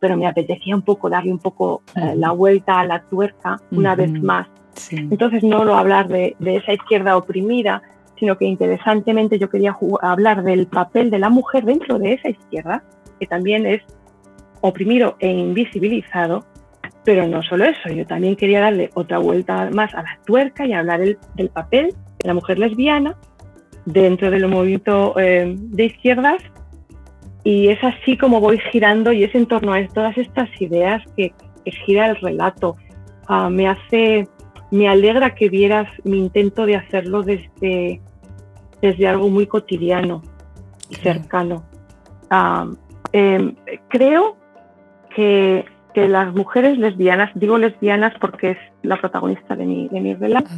pero 0.00 0.16
me 0.16 0.26
apetecía 0.26 0.74
un 0.74 0.82
poco 0.82 1.10
darle 1.10 1.32
un 1.32 1.38
poco 1.38 1.82
eh, 1.94 2.14
la 2.16 2.30
vuelta 2.30 2.80
a 2.80 2.86
la 2.86 3.02
tuerca 3.02 3.60
una 3.70 3.94
vez 3.94 4.10
más. 4.22 4.48
Entonces 4.90 5.42
no 5.42 5.64
lo 5.64 5.76
hablar 5.76 6.06
de, 6.06 6.36
de, 6.38 6.56
esa 6.56 6.72
izquierda 6.72 7.16
oprimida, 7.16 7.82
sino 8.16 8.38
que 8.38 8.44
interesantemente 8.44 9.38
yo 9.38 9.50
quería 9.50 9.76
hablar 10.00 10.44
del 10.44 10.66
papel 10.68 11.10
de 11.10 11.18
la 11.18 11.30
mujer 11.30 11.64
dentro 11.64 11.98
de 11.98 12.12
esa 12.12 12.28
izquierda, 12.28 12.84
que 13.18 13.26
también 13.26 13.66
es 13.66 13.82
oprimido 14.60 15.16
e 15.18 15.28
invisibilizado, 15.28 16.44
pero 17.04 17.26
no 17.26 17.42
solo 17.42 17.64
eso, 17.64 17.88
yo 17.88 18.06
también 18.06 18.36
quería 18.36 18.60
darle 18.60 18.90
otra 18.94 19.18
vuelta 19.18 19.68
más 19.72 19.94
a 19.94 20.02
la 20.02 20.18
tuerca 20.24 20.66
y 20.66 20.72
hablar 20.72 21.00
del 21.00 21.48
papel 21.48 21.94
de 22.18 22.28
la 22.28 22.34
mujer 22.34 22.58
lesbiana 22.58 23.16
dentro 23.84 24.30
del 24.30 24.46
movimiento 24.48 25.18
eh, 25.18 25.54
de 25.56 25.84
izquierdas 25.84 26.42
y 27.44 27.68
es 27.68 27.82
así 27.82 28.16
como 28.16 28.40
voy 28.40 28.58
girando 28.70 29.12
y 29.12 29.24
es 29.24 29.34
en 29.34 29.46
torno 29.46 29.72
a 29.72 29.86
todas 29.88 30.16
estas 30.18 30.48
ideas 30.60 31.02
que, 31.16 31.32
gira 31.84 32.06
el 32.06 32.16
relato. 32.16 32.76
Ah, 33.26 33.50
me 33.50 33.68
hace, 33.68 34.26
me 34.70 34.88
alegra 34.88 35.34
que 35.34 35.50
vieras 35.50 35.86
mi 36.02 36.18
intento 36.18 36.64
de 36.64 36.76
hacerlo 36.76 37.22
desde, 37.22 38.00
desde 38.80 39.06
algo 39.06 39.28
muy 39.28 39.46
cotidiano 39.46 40.22
y 40.88 40.94
cercano. 40.94 41.62
Ah, 42.30 42.66
em, 43.12 43.54
creo 43.88 44.38
que, 45.14 45.66
que, 45.92 46.08
las 46.08 46.34
mujeres 46.34 46.78
lesbianas, 46.78 47.30
digo 47.34 47.58
lesbianas 47.58 48.14
porque 48.18 48.52
es 48.52 48.58
la 48.82 48.98
protagonista 48.98 49.54
de 49.54 49.66
mi, 49.66 49.88
de 49.88 50.00
mi 50.00 50.14
relato, 50.14 50.48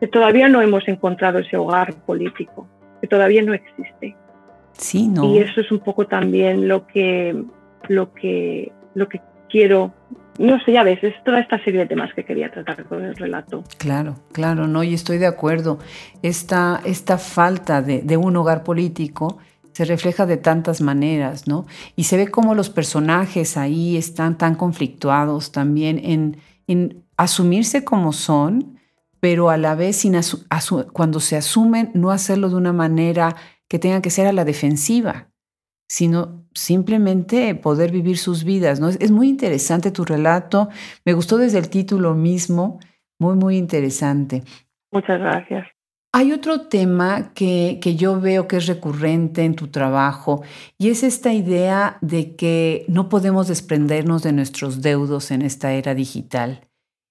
que 0.00 0.08
todavía 0.08 0.48
no 0.48 0.60
hemos 0.60 0.88
encontrado 0.88 1.38
ese 1.38 1.56
hogar 1.56 1.94
político, 2.04 2.66
que 3.00 3.06
todavía 3.06 3.42
no 3.42 3.54
existe. 3.54 4.16
Sí, 4.78 5.08
no. 5.08 5.24
Y 5.34 5.38
eso 5.38 5.60
es 5.60 5.70
un 5.70 5.80
poco 5.80 6.06
también 6.06 6.68
lo 6.68 6.86
que, 6.86 7.44
lo 7.88 8.12
que, 8.12 8.72
lo 8.94 9.08
que 9.08 9.20
quiero 9.48 9.92
no 10.38 10.60
sé, 10.60 10.72
ya 10.72 10.82
ves, 10.82 11.02
es 11.02 11.14
toda 11.24 11.40
esta 11.40 11.62
serie 11.64 11.80
de 11.80 11.86
temas 11.86 12.12
que 12.14 12.24
quería 12.24 12.50
tratar 12.50 12.84
con 12.84 13.02
el 13.02 13.16
relato. 13.16 13.64
Claro, 13.78 14.16
claro, 14.32 14.66
no, 14.66 14.82
y 14.82 14.94
estoy 14.94 15.18
de 15.18 15.26
acuerdo. 15.26 15.78
Esta, 16.22 16.80
esta 16.84 17.18
falta 17.18 17.82
de, 17.82 18.02
de, 18.02 18.16
un 18.16 18.36
hogar 18.36 18.62
político 18.62 19.38
se 19.72 19.84
refleja 19.84 20.26
de 20.26 20.36
tantas 20.36 20.80
maneras, 20.80 21.46
¿no? 21.46 21.66
Y 21.96 22.04
se 22.04 22.16
ve 22.16 22.28
cómo 22.28 22.54
los 22.54 22.70
personajes 22.70 23.56
ahí 23.56 23.96
están 23.96 24.38
tan 24.38 24.54
conflictuados 24.54 25.52
también 25.52 26.00
en, 26.02 26.38
en 26.66 27.04
asumirse 27.16 27.84
como 27.84 28.12
son, 28.12 28.78
pero 29.20 29.50
a 29.50 29.56
la 29.56 29.74
vez 29.74 29.96
sin 29.96 30.18
cuando 30.92 31.20
se 31.20 31.36
asumen 31.36 31.90
no 31.94 32.10
hacerlo 32.10 32.48
de 32.48 32.56
una 32.56 32.72
manera 32.72 33.36
que 33.68 33.78
tenga 33.78 34.02
que 34.02 34.10
ser 34.10 34.26
a 34.26 34.32
la 34.32 34.44
defensiva, 34.44 35.28
sino 35.88 36.46
simplemente 36.54 37.54
poder 37.54 37.92
vivir 37.92 38.18
sus 38.18 38.44
vidas. 38.44 38.80
¿no? 38.80 38.88
Es, 38.88 39.10
muy 39.10 39.28
interesante 39.28 39.90
tu 39.90 40.04
relato, 40.04 40.68
me 41.04 41.12
gustó 41.12 41.38
desde 41.38 41.58
el 41.58 41.68
título 41.68 42.14
mismo, 42.14 42.80
muy, 43.18 43.34
muy 43.34 43.56
interesante. 43.56 44.42
Muchas 44.92 45.20
gracias. 45.20 45.66
Hay 46.12 46.32
otro 46.32 46.62
tema 46.62 47.34
que, 47.34 47.78
que, 47.82 47.94
yo 47.94 48.18
veo 48.20 48.48
que 48.48 48.56
es 48.56 48.66
recurrente 48.66 49.44
en 49.44 49.54
tu 49.54 49.68
trabajo 49.68 50.42
y 50.78 50.88
es 50.88 51.02
esta 51.02 51.34
idea 51.34 51.98
de 52.00 52.36
que 52.36 52.86
no 52.88 53.10
podemos 53.10 53.48
desprendernos 53.48 54.22
de 54.22 54.32
nuestros 54.32 54.80
deudos 54.80 55.30
en 55.30 55.42
esta 55.42 55.74
era 55.74 55.94
digital. 55.94 56.62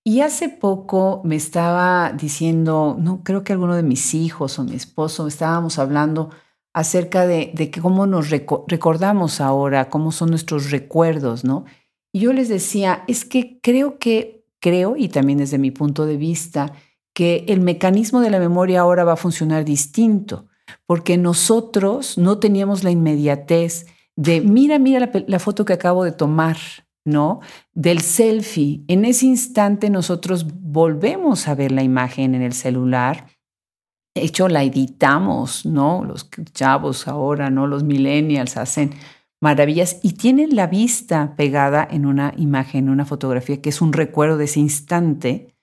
Y 0.03 0.21
hace 0.21 0.49
poco 0.49 1.21
me 1.23 1.35
estaba 1.35 2.13
diciendo, 2.13 2.95
no 2.99 3.23
creo 3.23 3.43
que 3.43 3.53
alguno 3.53 3.75
de 3.75 3.83
mis 3.83 4.13
hijos 4.13 4.57
o 4.57 4.63
mi 4.63 4.75
esposo 4.75 5.27
estábamos 5.27 5.77
hablando 5.77 6.29
acerca 6.76 7.26
de, 7.26 7.51
de 7.53 7.71
cómo 7.71 8.05
nos 8.05 8.30
recordamos 8.30 9.39
ahora, 9.39 9.89
cómo 9.89 10.11
son 10.11 10.30
nuestros 10.30 10.71
recuerdos, 10.71 11.45
¿no? 11.45 11.63
Y 12.11 12.19
yo 12.19 12.34
les 12.34 12.49
decía, 12.49 13.05
es 13.07 13.23
que 13.23 13.61
creo 13.61 13.97
que, 13.97 14.45
creo, 14.59 14.97
y 14.97 15.07
también 15.07 15.38
desde 15.38 15.57
mi 15.57 15.71
punto 15.71 16.05
de 16.05 16.17
vista, 16.17 16.73
que 17.13 17.45
el 17.47 17.61
mecanismo 17.61 18.19
de 18.19 18.30
la 18.30 18.39
memoria 18.39 18.82
ahora 18.82 19.05
va 19.05 19.13
a 19.13 19.15
funcionar 19.15 19.63
distinto, 19.63 20.47
porque 20.86 21.17
nosotros 21.17 22.17
no 22.17 22.39
teníamos 22.39 22.84
la 22.84 22.91
inmediatez 22.91 23.86
de, 24.17 24.41
mira, 24.41 24.78
mira 24.78 24.99
la, 24.99 25.11
la 25.28 25.39
foto 25.39 25.63
que 25.63 25.71
acabo 25.71 26.03
de 26.03 26.11
tomar, 26.11 26.57
¿no? 27.05 27.39
Del 27.73 28.01
selfie. 28.01 28.84
En 28.89 29.05
ese 29.05 29.28
instante 29.28 29.89
nosotros 29.89 30.45
volvemos 30.61 31.47
a 31.47 31.55
ver 31.55 31.71
la 31.71 31.84
imagen 31.84 32.36
en 32.36 32.41
el 32.41 32.51
celular 32.51 33.28
de 34.16 34.24
hecho, 34.24 34.47
la 34.47 34.63
editamos, 34.63 35.66
¿no? 35.66 36.05
Los 36.05 36.30
chavos 36.53 37.09
ahora, 37.09 37.49
¿no? 37.49 37.68
Los 37.68 37.84
millennials 37.84 38.55
hacen 38.55 38.91
maravillas 39.41 39.99
y 40.03 40.13
tienen 40.13 40.55
la 40.55 40.68
vista 40.68 41.36
pegada 41.36 41.86
en 41.89 42.05
una 42.05 42.34
imagen, 42.38 42.86
en 42.86 42.91
una 42.91 43.05
fotografía, 43.05 43.61
que 43.61 43.70
es 43.70 43.82
un 43.82 43.91
recuerdo 43.91 44.38
de 44.38 44.45
ese 44.45 44.61
instante 44.61 45.53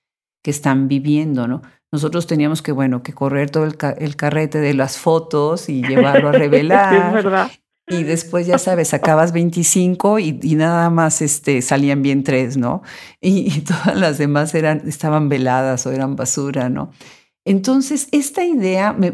que 0.43 0.51
están 0.51 0.87
viviendo, 0.87 1.47
¿no? 1.47 1.63
Nosotros 1.91 2.27
teníamos 2.27 2.61
que, 2.61 2.71
bueno, 2.71 3.01
que 3.01 3.13
correr 3.13 3.49
todo 3.49 3.65
el, 3.65 4.15
carrete 4.15 4.59
de 4.59 4.73
las 4.75 4.97
fotos 4.97 5.67
y 5.67 5.81
llevarlo 5.87 6.29
a 6.29 6.31
revelar. 6.33 7.07
es 7.07 7.13
verdad. 7.23 7.51
Y 7.87 8.03
después, 8.03 8.45
ya 8.45 8.59
sabes, 8.59 8.89
sacabas 8.89 9.33
25 9.33 10.19
y, 10.19 10.33
nada 10.55 10.89
más 10.91 11.21
este, 11.23 11.61
salían 11.63 12.03
bien 12.03 12.23
tres, 12.23 12.55
¿no? 12.55 12.83
Y, 13.19 13.51
y, 13.57 13.61
todas 13.61 13.97
las 13.97 14.19
demás 14.19 14.53
eran, 14.53 14.83
estaban 14.87 15.27
veladas 15.27 15.85
o 15.87 15.91
eran 15.91 16.15
basura, 16.15 16.69
¿no? 16.69 16.91
Entonces, 17.45 18.07
esta 18.11 18.45
idea 18.45 18.93
me, 18.93 19.11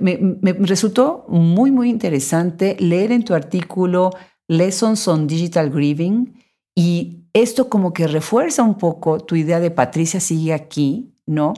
resultó 0.60 1.26
muy, 1.30 1.72
muy 1.72 1.90
interesante 1.90 2.78
leer 2.80 3.12
en 3.12 3.24
tu 3.24 3.34
artículo 3.34 4.12
Lessons 4.48 5.08
on 5.08 5.26
Digital 5.28 5.72
Grieving 5.72 6.36
y 6.76 7.26
esto 7.34 7.70
como 7.70 7.92
que 7.92 8.08
refuerza 8.08 8.64
un 8.64 8.78
poco 8.78 9.20
tu 9.20 9.36
idea 9.36 9.60
de 9.60 9.72
Patricia 9.72 10.20
sigue 10.20 10.54
aquí, 10.54 11.16
¿no? 11.26 11.54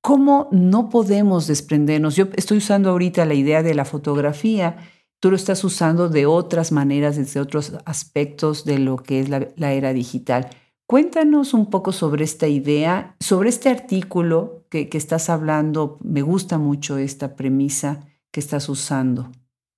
¿Cómo 0.00 0.48
no 0.52 0.88
podemos 0.88 1.46
desprendernos? 1.46 2.16
Yo 2.16 2.28
estoy 2.36 2.58
usando 2.58 2.90
ahorita 2.90 3.24
la 3.26 3.34
idea 3.34 3.62
de 3.62 3.74
la 3.74 3.84
fotografía, 3.84 4.76
tú 5.20 5.30
lo 5.30 5.36
estás 5.36 5.64
usando 5.64 6.08
de 6.08 6.26
otras 6.26 6.72
maneras, 6.72 7.16
desde 7.16 7.40
otros 7.40 7.74
aspectos 7.84 8.64
de 8.64 8.78
lo 8.78 8.96
que 8.96 9.20
es 9.20 9.28
la 9.28 9.72
era 9.72 9.92
digital. 9.92 10.48
Cuéntanos 10.86 11.52
un 11.52 11.68
poco 11.68 11.90
sobre 11.90 12.22
esta 12.22 12.46
idea, 12.46 13.16
sobre 13.18 13.48
este 13.48 13.68
artículo 13.68 14.62
que, 14.70 14.88
estás 14.92 15.28
hablando. 15.28 15.98
Me 16.04 16.22
gusta 16.22 16.58
mucho 16.58 16.96
esta 16.96 17.34
premisa 17.34 18.06
que 18.30 18.38
estás 18.38 18.68
usando. 18.68 19.32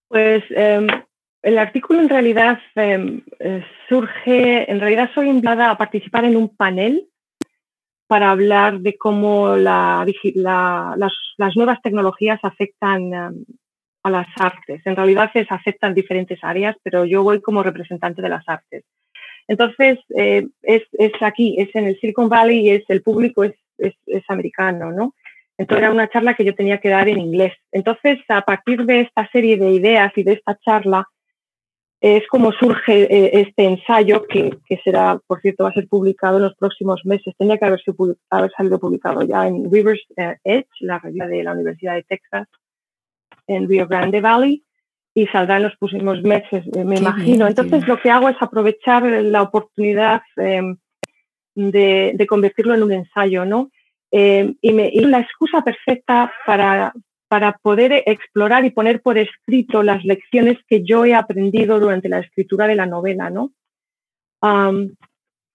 Pues 0.09 0.45
em, 0.51 0.87
el 1.43 1.59
artículo 1.59 2.01
en 2.01 2.11
realidad 2.11 2.59
em, 2.75 3.23
eh, 3.39 3.65
surge, 3.89 4.71
en 4.71 4.81
realidad 4.81 5.11
soy 5.15 5.31
invitada 5.31 5.71
a 5.71 5.79
participar 5.79 6.27
en 6.27 6.37
un 6.37 6.55
panel 6.55 7.09
para 8.07 8.31
hablar 8.31 8.81
de 8.81 8.99
cómo 8.99 9.57
las, 9.57 10.07
nuevas 11.57 11.81
tecnologías 11.81 12.41
afectan 12.43 13.15
em, 13.15 13.45
a 14.03 14.11
las 14.11 14.27
artes. 14.37 14.83
En 14.85 14.95
realidad 14.95 15.31
se 15.33 15.47
afectan 15.49 15.95
diferentes 15.95 16.39
áreas, 16.43 16.77
pero 16.83 17.07
yo 17.07 17.23
voy 17.23 17.41
como 17.41 17.63
representante 17.63 18.21
de 18.21 18.29
las 18.29 18.47
artes. 18.47 18.85
Entonces, 19.49 19.99
eh, 20.15 20.47
es, 20.63 20.83
aquí, 21.23 21.57
es 21.59 21.75
en 21.75 21.87
el 21.87 21.99
Silicon 21.99 22.29
Valley 22.29 22.61
y 22.61 22.71
es, 22.71 22.85
el 22.89 23.03
público 23.03 23.45
es, 23.45 23.55
americano, 24.29 24.93
¿no? 24.93 25.15
Entonces 25.57 25.83
era 25.83 25.93
una 25.93 26.09
charla 26.09 26.35
que 26.35 26.45
yo 26.45 26.55
tenía 26.55 26.79
que 26.79 26.91
dar 26.91 27.09
en 27.09 27.19
inglés. 27.19 27.55
Entonces, 27.73 28.19
a 28.29 28.43
partir 28.43 28.85
de 28.85 29.01
esta 29.01 29.29
serie 29.31 29.57
de 29.57 29.71
ideas 29.73 30.13
y 30.17 30.23
de 30.23 30.35
esta 30.35 30.57
charla, 30.59 31.09
es 32.01 32.27
como 32.29 32.53
surge 32.53 33.13
eh, 33.13 33.41
este 33.41 33.65
ensayo, 33.65 34.25
que, 34.29 34.53
será, 34.85 35.21
por 35.27 35.41
cierto, 35.41 35.65
va 35.65 35.71
a 35.71 35.75
ser 35.75 35.89
publicado 35.89 36.37
en 36.37 36.45
los 36.45 36.55
próximos 36.55 37.01
meses. 37.05 37.35
Tenía 37.37 37.59
que 37.59 37.65
haber, 37.65 37.81
haber 38.31 38.51
salido 38.53 38.79
publicado 38.79 39.23
ya 39.23 39.49
en 39.49 39.71
Rivers 39.71 40.05
eh, 40.17 40.37
Edge, 40.45 40.69
la 40.81 40.99
revista 40.99 41.27
de 41.27 41.43
la 41.43 41.53
Universidad 41.53 41.95
de 41.95 42.05
Texas, 42.05 42.47
en 43.49 43.69
Rio 43.69 43.89
Grande 43.89 44.21
Valley 44.21 44.63
y 45.15 45.27
saldrá 45.27 45.57
en 45.57 45.65
los 45.65 45.77
próximos 45.77 46.23
meses, 46.23 46.65
eh, 46.77 46.85
me 46.85 46.97
imagino. 46.97 47.47
Entonces 47.47 47.87
lo 47.89 48.01
que 48.01 48.11
hago 48.11 48.29
es 48.29 48.37
aprovechar 48.41 49.03
la 49.03 49.43
oportunidad 49.43 50.23
em, 50.37 50.77
de, 51.55 52.27
convertirlo 52.29 52.75
en 52.75 52.83
un 52.83 52.93
ensayo, 52.93 53.45
¿no? 53.45 53.71
Em, 54.11 54.55
y, 54.61 54.73
me, 54.73 54.91
la 54.93 55.21
excusa 55.21 55.63
perfecta 55.63 56.33
para, 56.47 56.93
para 57.29 57.53
poder 57.53 58.05
explorar 58.07 58.65
y 58.65 58.71
poner 58.71 59.03
por 59.03 59.19
escrito 59.19 59.83
las 59.83 60.05
lecciones 60.05 60.59
que 60.69 60.85
yo 60.85 61.05
he 61.05 61.15
aprendido 61.15 61.81
durante 61.81 62.09
la 62.09 62.21
escritura 62.21 62.67
de 62.67 62.77
la 62.77 62.87
novela, 62.87 63.31
¿no? 63.31 63.53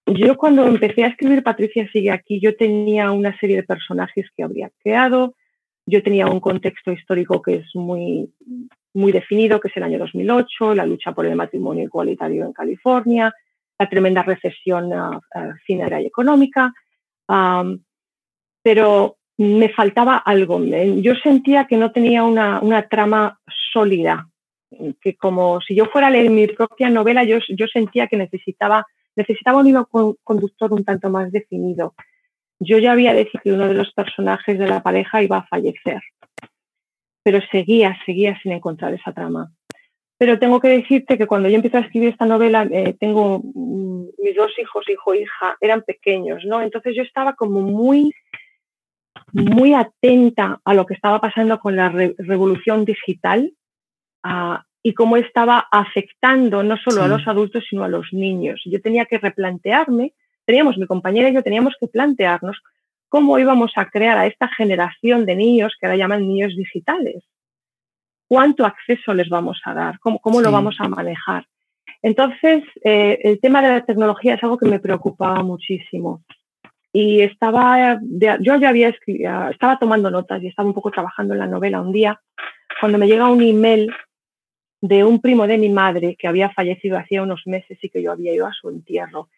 yo 0.06 0.36
cuando 0.36 0.66
empecé 0.66 1.04
a 1.04 1.08
escribir 1.08 1.42
Patricia 1.42 1.88
sigue 1.90 2.10
aquí, 2.10 2.38
yo 2.38 2.54
tenía 2.54 3.10
una 3.10 3.36
serie 3.38 3.56
de 3.56 3.62
personajes 3.62 4.26
que 4.36 4.42
habría 4.42 4.70
creado, 4.82 5.34
yo 5.86 6.02
tenía 6.02 6.26
un 6.26 6.40
contexto 6.40 6.92
histórico 6.92 7.40
que 7.40 7.56
es 7.56 7.74
muy, 7.74 8.30
muy 8.94 9.12
definido, 9.12 9.60
que 9.60 9.68
es 9.68 9.76
el 9.76 9.82
año 9.82 9.98
2008, 9.98 10.74
la 10.74 10.86
lucha 10.86 11.12
por 11.12 11.26
el 11.26 11.36
matrimonio 11.36 11.84
igualitario 11.84 12.44
en 12.44 12.52
California, 12.52 13.34
la 13.78 13.88
tremenda 13.88 14.22
recesión 14.22 14.92
uh, 14.92 15.20
financiera 15.64 16.00
y 16.00 16.06
económica. 16.06 16.72
pero 18.62 19.16
me 19.36 19.68
faltaba 19.70 20.18
algo. 20.18 20.62
Yo 20.64 21.14
sentía 21.16 21.66
que 21.66 21.76
no 21.76 21.90
tenía 21.90 22.22
una, 22.22 22.60
una 22.60 22.88
trama 22.88 23.38
sólida, 23.72 24.28
que 25.00 25.16
como 25.16 25.60
si 25.60 25.74
yo 25.74 25.86
fuera 25.86 26.08
a 26.08 26.10
leer 26.10 26.30
mi 26.30 26.46
propia 26.46 26.90
novela, 26.90 27.24
yo, 27.24 27.38
yo 27.48 27.66
sentía 27.66 28.06
que 28.06 28.16
necesitaba, 28.16 28.86
necesitaba 29.16 29.58
un 29.58 29.66
hilo 29.66 29.88
conductor 30.22 30.72
un 30.72 30.84
tanto 30.84 31.10
más 31.10 31.32
definido. 31.32 31.94
Yo 32.60 32.78
ya 32.78 32.92
había 32.92 33.12
decidido 33.12 33.42
que 33.42 33.52
uno 33.52 33.68
de 33.68 33.74
los 33.74 33.92
personajes 33.92 34.58
de 34.58 34.68
la 34.68 34.82
pareja 34.82 35.22
iba 35.22 35.38
a 35.38 35.46
fallecer, 35.46 36.00
pero 37.24 37.40
seguía, 37.50 37.98
seguía 38.06 38.38
sin 38.40 38.52
encontrar 38.52 38.94
esa 38.94 39.12
trama. 39.12 39.50
Pero 40.18 40.38
tengo 40.38 40.60
que 40.60 40.68
decirte 40.68 41.18
que 41.18 41.26
cuando 41.26 41.48
yo 41.48 41.56
empecé 41.56 41.78
a 41.78 41.80
escribir 41.80 42.10
esta 42.10 42.26
novela, 42.26 42.68
eh, 42.70 42.94
tengo 43.00 43.40
mm, 43.42 44.04
mis 44.18 44.36
dos 44.36 44.52
hijos, 44.58 44.88
hijo 44.88 45.14
e 45.14 45.22
hija, 45.22 45.56
eran 45.60 45.82
pequeños, 45.82 46.44
¿no? 46.44 46.62
Entonces 46.62 46.94
yo 46.94 47.02
estaba 47.02 47.32
como 47.32 47.62
muy, 47.62 48.12
muy 49.32 49.74
atenta 49.74 50.60
a 50.64 50.74
lo 50.74 50.86
que 50.86 50.94
estaba 50.94 51.20
pasando 51.20 51.58
con 51.58 51.74
la 51.74 51.88
revolución 51.88 52.84
digital 52.84 53.52
y 54.82 54.94
cómo 54.94 55.16
estaba 55.16 55.66
afectando 55.70 56.62
no 56.62 56.76
solo 56.76 57.02
a 57.02 57.08
los 57.08 57.26
adultos, 57.26 57.64
sino 57.68 57.84
a 57.84 57.88
los 57.88 58.12
niños. 58.12 58.62
Yo 58.64 58.80
tenía 58.80 59.06
que 59.06 59.18
replantearme, 59.18 60.12
teníamos, 60.44 60.78
mi 60.78 60.86
compañera 60.86 61.28
y 61.28 61.34
yo 61.34 61.42
teníamos 61.42 61.74
que 61.80 61.88
plantearnos 61.88 62.62
cómo 63.14 63.38
íbamos 63.38 63.70
a 63.76 63.84
crear 63.94 64.18
a 64.18 64.26
esta 64.26 64.48
generación 64.48 65.24
de 65.24 65.36
niños 65.36 65.76
que 65.78 65.86
ahora 65.86 65.98
llaman 65.98 66.26
niños 66.26 66.56
digitales 66.56 67.22
cuánto 68.26 68.66
acceso 68.66 69.14
les 69.14 69.28
vamos 69.28 69.60
a 69.64 69.72
dar, 69.72 70.00
cómo, 70.00 70.40
lo 70.40 70.50
vamos 70.50 70.74
a 70.80 70.88
manejar. 70.88 71.46
Entonces, 72.02 72.64
eh, 72.82 73.20
el 73.22 73.38
tema 73.40 73.62
de 73.62 73.68
la 73.68 73.84
tecnología 73.84 74.34
es 74.34 74.42
algo 74.42 74.58
que 74.58 74.66
me 74.66 74.80
preocupaba 74.80 75.44
muchísimo. 75.44 76.24
Y 76.92 77.20
estaba, 77.20 78.00
yo 78.40 78.56
ya 78.56 78.68
había 78.68 78.88
estaba 78.88 79.78
tomando 79.78 80.10
notas 80.10 80.42
y 80.42 80.48
estaba 80.48 80.66
un 80.66 80.74
poco 80.74 80.90
trabajando 80.90 81.34
en 81.34 81.40
la 81.40 81.46
novela 81.46 81.80
un 81.80 81.92
día, 81.92 82.20
cuando 82.80 82.98
me 82.98 83.06
llega 83.06 83.30
un 83.30 83.42
email 83.42 83.92
de 84.80 85.04
un 85.04 85.20
primo 85.20 85.46
de 85.46 85.58
mi 85.58 85.68
madre 85.68 86.16
que 86.18 86.26
había 86.26 86.50
fallecido 86.50 86.98
hacía 86.98 87.22
unos 87.22 87.42
meses 87.46 87.78
y 87.80 87.88
que 87.88 88.02
yo 88.02 88.10
había 88.10 88.34
ido 88.34 88.46
a 88.48 88.52
su 88.52 88.68
entierro. 88.68 89.28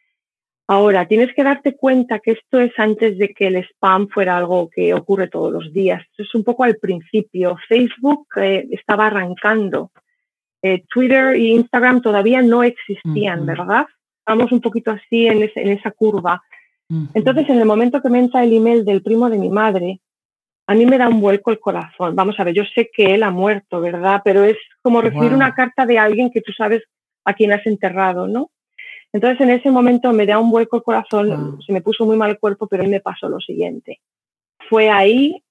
Ahora, 0.68 1.06
tienes 1.06 1.32
que 1.32 1.44
darte 1.44 1.76
cuenta 1.76 2.18
que 2.18 2.32
esto 2.32 2.58
es 2.58 2.72
antes 2.76 3.18
de 3.18 3.28
que 3.28 3.46
el 3.46 3.56
spam 3.56 4.08
fuera 4.08 4.36
algo 4.36 4.68
que 4.68 4.94
ocurre 4.94 5.28
todos 5.28 5.52
los 5.52 5.72
días. 5.72 6.02
Esto 6.10 6.24
es 6.24 6.34
un 6.34 6.42
poco 6.42 6.64
al 6.64 6.76
principio. 6.76 7.56
Facebook 7.68 8.26
eh, 8.36 8.66
estaba 8.72 9.06
arrancando. 9.06 9.92
Eh, 10.62 10.82
Twitter 10.88 11.34
e 11.34 11.50
Instagram 11.50 12.02
todavía 12.02 12.42
no 12.42 12.64
existían, 12.64 13.46
¿verdad? 13.46 13.86
Vamos 14.26 14.50
un 14.50 14.60
poquito 14.60 14.90
así 14.90 15.28
en, 15.28 15.42
esa 15.42 15.92
curva. 15.92 16.42
Entonces, 17.14 17.48
en 17.48 17.58
el 17.58 17.64
momento 17.64 18.02
que 18.02 18.10
me 18.10 18.18
entra 18.18 18.42
el 18.42 18.52
email 18.52 18.84
del 18.84 19.02
primo 19.02 19.30
de 19.30 19.38
mi 19.38 19.48
madre, 19.48 20.00
a 20.66 20.74
mí 20.74 20.84
me 20.84 20.98
da 20.98 21.08
un 21.08 21.20
vuelco 21.20 21.52
el 21.52 21.60
corazón. 21.60 22.16
Vamos 22.16 22.40
a 22.40 22.44
ver, 22.44 22.54
yo 22.54 22.64
sé 22.64 22.90
que 22.92 23.14
él 23.14 23.22
ha 23.22 23.30
muerto, 23.30 23.80
¿verdad? 23.80 24.22
Pero 24.24 24.42
es 24.42 24.56
como 24.82 25.00
recibir 25.00 25.32
una 25.32 25.54
carta 25.54 25.86
de 25.86 25.98
alguien 25.98 26.30
que 26.32 26.40
tú 26.40 26.52
sabes 26.52 26.82
a 27.24 27.34
quién 27.34 27.52
has 27.52 27.64
enterrado, 27.66 28.26
¿no? 28.26 28.50
Entonces 29.16 29.40
en 29.40 29.48
ese 29.48 29.70
momento 29.70 30.12
me 30.12 30.26
da 30.26 30.38
un 30.38 30.50
vuelco 30.50 30.76
el 30.76 30.82
corazón, 30.82 31.58
se 31.64 31.72
me 31.72 31.80
puso 31.80 32.04
muy 32.04 32.18
mal 32.18 32.28
el 32.28 32.38
cuerpo, 32.38 32.66
pero 32.66 32.82
ahí 32.82 32.90
me 32.90 33.00
pasó 33.00 33.30
lo 33.30 33.40
siguiente. 33.40 34.02
Fue 34.68 34.90
ahí, 34.90 35.42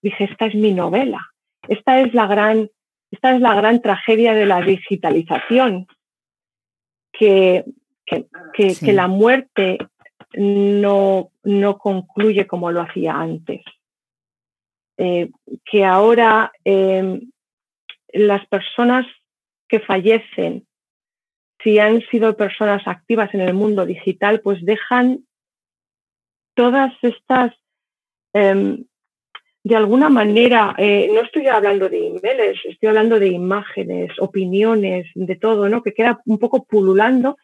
dije, 0.00 0.24
esta 0.24 0.46
es 0.46 0.54
mi 0.54 0.72
novela, 0.72 1.20
esta 1.68 2.00
es 2.00 2.14
la 2.14 2.26
gran, 2.26 2.70
esta 3.10 3.34
es 3.34 3.42
la 3.42 3.54
gran 3.56 3.82
tragedia 3.82 4.32
de 4.32 4.46
la 4.46 4.62
digitalización, 4.62 5.86
que, 7.12 7.66
que, 8.06 8.92
la 8.94 9.06
muerte 9.06 9.76
no, 10.32 11.28
no 11.42 11.76
concluye 11.76 12.46
como 12.46 12.70
lo 12.70 12.80
hacía 12.80 13.16
antes. 13.16 13.60
Eh, 14.96 15.30
que 15.70 15.84
ahora 15.84 16.52
em, 16.64 17.20
las 18.14 18.46
personas 18.46 19.04
que 19.68 19.80
fallecen 19.80 20.66
si 21.64 21.78
han 21.78 22.02
sido 22.02 22.36
personas 22.36 22.86
activas 22.86 23.32
en 23.34 23.40
el 23.40 23.54
mundo 23.54 23.86
digital, 23.86 24.40
pues 24.40 24.62
dejan 24.64 25.24
todas 26.54 26.92
estas, 27.02 27.54
em, 28.34 28.84
de 29.64 29.74
alguna 29.74 30.10
manera, 30.10 30.74
eh, 30.76 31.10
no 31.12 31.22
estoy 31.22 31.46
hablando 31.48 31.88
de 31.88 32.08
emails, 32.08 32.60
estoy 32.66 32.90
hablando 32.90 33.18
de 33.18 33.28
imágenes, 33.28 34.12
opiniones, 34.18 35.06
de 35.14 35.36
todo, 35.36 35.70
¿no? 35.70 35.82
Que 35.82 35.94
queda 35.94 36.20
un 36.26 36.38
poco 36.38 36.64
pululando. 36.64 37.38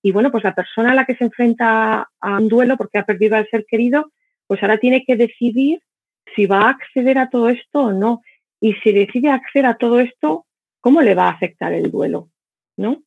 Y 0.00 0.12
bueno, 0.12 0.30
pues 0.30 0.44
la 0.44 0.54
persona 0.54 0.92
a 0.92 0.94
la 0.94 1.04
que 1.04 1.16
se 1.16 1.24
enfrenta 1.24 2.08
a 2.20 2.38
un 2.38 2.48
duelo 2.48 2.76
porque 2.76 2.98
ha 2.98 3.04
perdido 3.04 3.36
al 3.36 3.48
ser 3.48 3.66
querido, 3.66 4.12
pues 4.46 4.62
ahora 4.62 4.78
tiene 4.78 5.04
que 5.04 5.16
decidir 5.16 5.80
si 6.36 6.46
va 6.46 6.60
a 6.60 6.70
acceder 6.70 7.18
a 7.18 7.28
todo 7.28 7.48
esto 7.48 7.80
o 7.80 7.92
no. 7.92 8.22
Y 8.60 8.74
si 8.74 8.92
decide 8.92 9.30
acceder 9.30 9.66
a 9.66 9.76
todo 9.76 9.98
esto, 9.98 10.46
¿cómo 10.80 11.02
le 11.02 11.14
va 11.14 11.24
a 11.24 11.32
afectar 11.32 11.72
el 11.72 11.90
duelo? 11.90 12.28
¿No? 12.76 13.02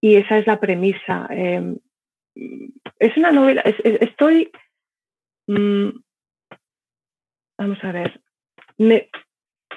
Y 0.00 0.16
esa 0.16 0.38
es 0.38 0.46
la 0.46 0.58
premisa. 0.58 1.26
Em, 1.30 1.78
es 2.98 3.16
una 3.16 3.32
novela, 3.32 3.62
estoy... 3.62 4.50
Mm, 5.46 5.90
vamos 7.58 7.78
a 7.82 7.92
ver, 7.92 8.20
me, 8.78 9.10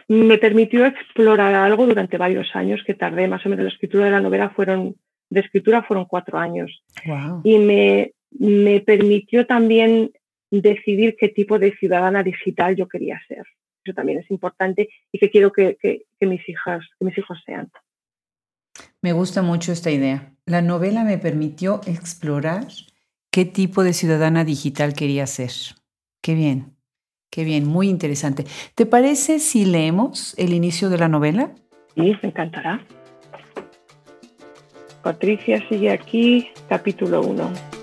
me, 0.08 0.38
permitió 0.38 0.86
explorar 0.86 1.54
algo 1.56 1.86
durante 1.86 2.18
varios 2.18 2.56
años 2.56 2.82
que 2.86 2.94
tardé, 2.94 3.28
más 3.28 3.46
o 3.46 3.50
menos 3.50 3.64
la 3.64 3.72
escritura 3.72 4.06
de 4.06 4.12
la 4.12 4.22
novela 4.22 4.50
fueron, 4.52 4.96
de 5.30 5.40
escritura 5.42 5.84
fueron 5.84 6.06
cuatro 6.06 6.38
años. 6.38 6.84
Y 7.44 7.58
me, 7.60 8.14
me 8.32 8.80
permitió 8.80 9.46
también 9.46 10.12
decidir 10.50 11.16
qué 11.20 11.30
tipo 11.30 11.60
de 11.60 11.76
ciudadana 11.76 12.24
digital 12.24 12.76
yo 12.76 12.88
quería 12.88 13.20
ser. 13.28 13.46
Eso 13.84 13.94
también 13.94 14.20
es 14.20 14.32
importante 14.32 14.88
y 15.12 15.20
que 15.20 15.30
quiero 15.30 15.52
que, 15.52 15.76
que, 15.82 16.04
que 16.18 16.26
mis 16.26 16.48
hijas, 16.48 16.86
que 16.98 17.06
mis 17.06 17.18
hijos 17.18 17.42
sean. 17.46 17.70
Me 19.04 19.12
gusta 19.12 19.42
mucho 19.42 19.74
esta 19.74 19.92
idea. 19.92 20.34
La 20.46 20.62
novela 20.62 21.04
me 21.04 21.18
permitió 21.18 21.82
explorar 21.86 22.68
qué 23.32 23.44
tipo 23.44 23.84
de 23.84 23.92
ciudadana 23.92 24.46
digital 24.46 24.94
quería 24.94 25.28
ser. 25.28 25.52
Qué 26.22 26.36
bien, 26.36 26.78
qué 27.30 27.44
bien, 27.44 27.68
muy 27.68 27.90
interesante. 27.90 28.46
¿Te 28.76 28.86
parece 28.86 29.40
si 29.40 29.66
leemos 29.66 30.34
el 30.38 30.54
inicio 30.54 30.90
de 30.90 31.00
la 31.00 31.10
novela? 31.10 31.52
Sí, 31.96 32.16
me 32.22 32.30
encantará. 32.30 32.82
Patricia 35.04 35.62
sigue 35.68 35.92
aquí, 35.92 36.48
capítulo 36.70 37.24
1. 37.24 37.83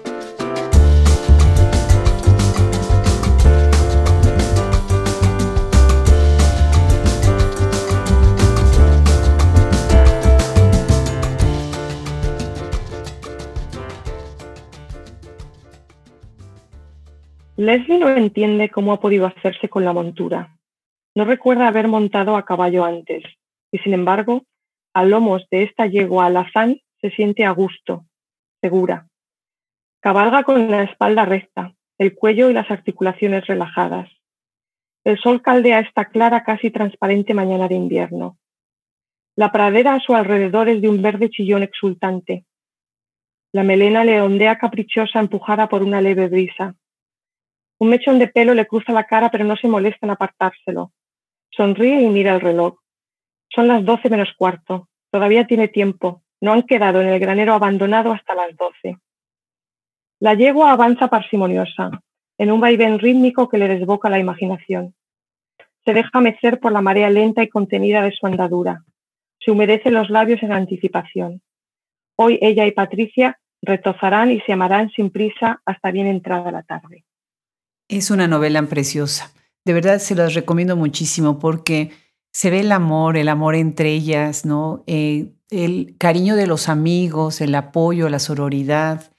Leslie 17.61 17.99
no 17.99 18.09
entiende 18.09 18.71
cómo 18.71 18.95
ha 18.95 19.01
podido 19.01 19.27
hacerse 19.27 19.69
con 19.69 19.85
la 19.85 19.93
montura. 19.93 20.57
No 21.15 21.27
recuerda 21.27 21.69
haber 21.69 21.89
montado 21.89 22.35
a 22.37 22.47
caballo 22.47 22.87
antes, 22.87 23.23
y 23.71 23.77
sin 23.81 23.93
embargo, 23.93 24.45
a 24.95 25.05
lomos 25.05 25.47
de 25.51 25.65
esta 25.65 25.85
yegua 25.85 26.25
alazán 26.25 26.81
se 27.03 27.11
siente 27.11 27.45
a 27.45 27.51
gusto, 27.51 28.07
segura. 28.63 29.09
Cabalga 30.01 30.43
con 30.43 30.71
la 30.71 30.85
espalda 30.85 31.27
recta, 31.27 31.75
el 31.99 32.15
cuello 32.15 32.49
y 32.49 32.55
las 32.55 32.71
articulaciones 32.71 33.47
relajadas. 33.47 34.09
El 35.05 35.19
sol 35.19 35.43
caldea 35.43 35.81
esta 35.81 36.07
clara, 36.07 36.45
casi 36.45 36.71
transparente 36.71 37.35
mañana 37.35 37.69
de 37.69 37.75
invierno. 37.75 38.39
La 39.37 39.53
pradera 39.53 39.97
a 39.97 40.01
su 40.01 40.15
alrededor 40.15 40.71
es 40.71 40.81
de 40.81 40.89
un 40.89 41.03
verde 41.03 41.29
chillón 41.29 41.63
exultante. 41.63 42.47
La 43.53 43.65
melena 43.65 44.03
le 44.03 44.23
ondea 44.23 44.57
caprichosa 44.57 45.21
empujada 45.21 45.69
por 45.69 45.83
una 45.83 46.01
leve 46.01 46.29
brisa. 46.29 46.75
Un 47.81 47.89
mechón 47.89 48.19
de 48.19 48.29
pelo 48.29 48.53
le 48.53 48.67
cruza 48.67 48.93
la 48.93 49.05
cara, 49.05 49.31
pero 49.31 49.45
no 49.45 49.57
se 49.57 49.67
molesta 49.67 50.05
en 50.05 50.11
apartárselo. 50.11 50.93
Sonríe 51.51 52.03
y 52.03 52.09
mira 52.09 52.35
el 52.35 52.43
reloj. 52.43 52.79
Son 53.49 53.69
las 53.69 53.83
doce 53.87 54.11
menos 54.11 54.29
cuarto. 54.37 54.89
Todavía 55.11 55.47
tiene 55.47 55.67
tiempo. 55.67 56.23
No 56.43 56.53
han 56.53 56.65
quedado 56.65 57.01
en 57.01 57.09
el 57.09 57.19
granero 57.19 57.55
abandonado 57.55 58.13
hasta 58.13 58.35
las 58.35 58.55
doce. 58.55 58.99
La 60.19 60.35
yegua 60.35 60.73
avanza 60.73 61.09
parsimoniosa, 61.09 62.03
en 62.37 62.53
un 62.53 62.61
vaivén 62.61 62.99
rítmico 62.99 63.49
que 63.49 63.57
le 63.57 63.69
desboca 63.69 64.11
la 64.11 64.19
imaginación. 64.19 64.95
Se 65.87 65.95
deja 65.95 66.21
mecer 66.21 66.61
por 66.61 66.73
la 66.73 66.83
marea 66.83 67.09
lenta 67.09 67.43
y 67.43 67.49
contenida 67.49 68.03
de 68.03 68.13
su 68.13 68.27
andadura. 68.27 68.85
Se 69.39 69.51
humedece 69.51 69.91
los 69.91 70.11
labios 70.11 70.43
en 70.43 70.53
anticipación. 70.53 71.41
Hoy 72.17 72.39
ella 72.43 72.67
y 72.67 72.73
Patricia 72.73 73.41
retozarán 73.63 74.31
y 74.31 74.41
se 74.41 74.53
amarán 74.53 74.91
sin 74.91 75.09
prisa 75.09 75.63
hasta 75.65 75.91
bien 75.91 76.07
entrada 76.07 76.53
la 76.53 76.63
tarde. 76.63 77.05
Es 77.91 78.13
una 78.13 78.29
novela 78.29 78.63
preciosa. 78.63 79.33
De 79.65 79.73
verdad 79.73 79.99
se 79.99 80.15
las 80.15 80.35
recomiendo 80.35 80.77
muchísimo 80.77 81.41
porque 81.41 81.91
se 82.31 82.49
ve 82.49 82.61
el 82.61 82.71
amor, 82.71 83.17
el 83.17 83.29
amor 83.29 83.57
entre 83.57 83.93
ellas, 83.93 84.45
¿no? 84.45 84.85
Eh, 84.87 85.33
el 85.51 85.97
cariño 85.99 86.37
de 86.37 86.47
los 86.47 86.69
amigos, 86.69 87.41
el 87.41 87.53
apoyo, 87.57 88.09
la 88.09 88.21
sororidad. 88.21 89.11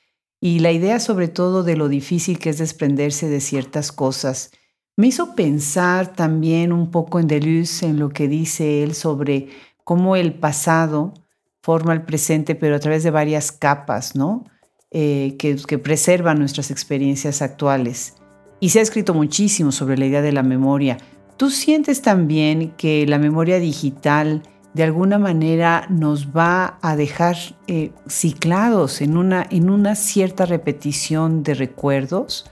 y 0.44 0.60
la 0.60 0.72
idea 0.72 1.00
sobre 1.00 1.28
todo 1.28 1.62
de 1.62 1.76
lo 1.76 1.88
difícil 1.88 2.40
que 2.40 2.50
es 2.50 2.58
desprenderse 2.58 3.30
de 3.30 3.42
ciertas 3.42 3.92
cosas. 3.92 4.50
Me 4.98 5.08
hizo 5.08 5.36
pensar 5.36 6.14
también 6.16 6.72
un 6.72 6.90
poco 6.90 7.20
en 7.20 7.28
Deleuze, 7.28 7.86
en 7.86 8.00
lo 8.00 8.10
que 8.10 8.28
dice 8.28 8.84
él 8.84 8.96
sobre 8.96 9.50
cómo 9.84 10.16
el 10.16 10.34
pasado 10.34 11.14
forma 11.62 11.94
el 11.94 12.04
presente, 12.04 12.56
pero 12.56 12.76
a 12.76 12.80
través 12.80 13.04
de 13.04 13.12
varias 13.12 13.52
capas, 13.52 14.16
¿no? 14.16 14.46
Eh, 14.92 15.36
que, 15.38 15.58
que 15.58 15.78
preservan 15.78 16.40
nuestras 16.40 16.72
experiencias 16.72 17.44
actuales. 17.44 18.16
Y 18.62 18.70
se 18.70 18.80
ha 18.80 18.84
escrito 18.84 19.16
muchísimo 19.16 19.72
sobre 19.72 19.98
la 19.98 20.06
idea 20.06 20.22
de 20.22 20.32
la 20.32 20.44
memoria. 20.44 20.98
¿Tú 21.36 21.50
sientes 21.50 22.04
también 22.04 22.74
que 22.78 23.08
la 23.08 23.18
memoria 23.18 23.60
digital 23.60 24.44
de 24.76 24.84
alguna 24.84 25.18
manera 25.18 25.88
nos 25.90 26.30
va 26.30 26.78
a 26.84 26.96
dejar 26.96 27.36
eh, 27.68 27.92
ciclados 28.08 29.02
en 29.02 29.18
una, 29.18 29.48
en 29.50 29.72
una 29.72 29.96
cierta 29.96 30.46
repetición 30.46 31.42
de 31.42 31.56
recuerdos? 31.56 32.46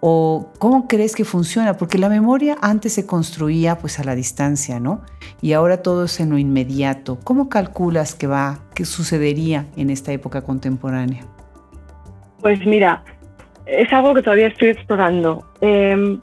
¿O 0.00 0.50
cómo 0.58 0.88
crees 0.88 1.14
que 1.14 1.24
funciona? 1.24 1.76
Porque 1.76 1.98
la 1.98 2.08
memoria 2.08 2.58
antes 2.60 2.92
se 2.92 3.06
construía 3.06 3.78
pues 3.78 4.00
a 4.00 4.04
la 4.04 4.16
distancia, 4.16 4.80
¿no? 4.80 5.02
Y 5.40 5.52
ahora 5.52 5.82
todo 5.82 6.06
es 6.06 6.18
en 6.18 6.30
lo 6.30 6.38
inmediato. 6.38 7.20
¿Cómo 7.22 7.48
calculas 7.48 8.16
que 8.16 8.26
va, 8.26 8.58
qué 8.74 8.84
sucedería 8.84 9.66
en 9.76 9.90
esta 9.90 10.10
época 10.10 10.42
contemporánea? 10.42 11.24
Pues 12.42 12.66
mira, 12.66 13.02
es 13.66 13.92
algo 13.92 14.14
que 14.14 14.22
todavía 14.22 14.48
estoy 14.48 14.68
explorando. 14.68 15.44
Em, 15.60 16.20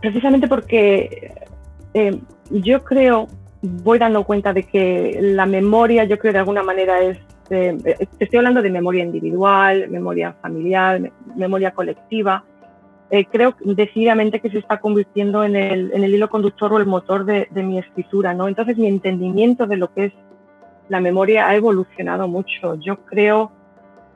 precisamente 0.00 0.48
porque 0.48 1.32
em, 1.94 2.20
yo 2.50 2.84
creo 2.84 3.28
voy 3.62 3.98
dando 3.98 4.24
cuenta 4.24 4.52
de 4.52 4.62
que 4.62 5.18
la 5.20 5.46
memoria, 5.46 6.04
yo 6.04 6.18
creo 6.18 6.32
de 6.32 6.38
alguna 6.38 6.62
manera 6.62 7.00
es, 7.00 7.18
te 7.48 7.76
estoy 8.20 8.38
hablando 8.38 8.62
de 8.62 8.70
memoria 8.70 9.04
individual, 9.04 9.88
memoria 9.88 10.34
familiar, 10.40 11.10
memoria 11.34 11.70
colectiva. 11.72 12.44
Eh, 13.10 13.24
creo 13.24 13.54
decididamente 13.60 14.40
que 14.40 14.50
se 14.50 14.58
está 14.58 14.80
convirtiendo 14.80 15.42
en 15.42 15.56
el, 15.56 15.90
en 15.94 16.04
el 16.04 16.14
hilo 16.14 16.28
conductor 16.28 16.72
o 16.74 16.78
el 16.78 16.84
motor 16.84 17.24
de, 17.24 17.48
mi 17.54 17.78
escritura, 17.78 18.34
¿no? 18.34 18.48
Entonces 18.48 18.76
mi 18.76 18.86
entendimiento 18.86 19.66
de 19.66 19.76
lo 19.78 19.92
que 19.94 20.06
es 20.06 20.12
la 20.90 21.00
memoria 21.00 21.48
ha 21.48 21.56
evolucionado 21.56 22.28
mucho. 22.28 22.74
Yo 22.76 22.96
creo 23.06 23.50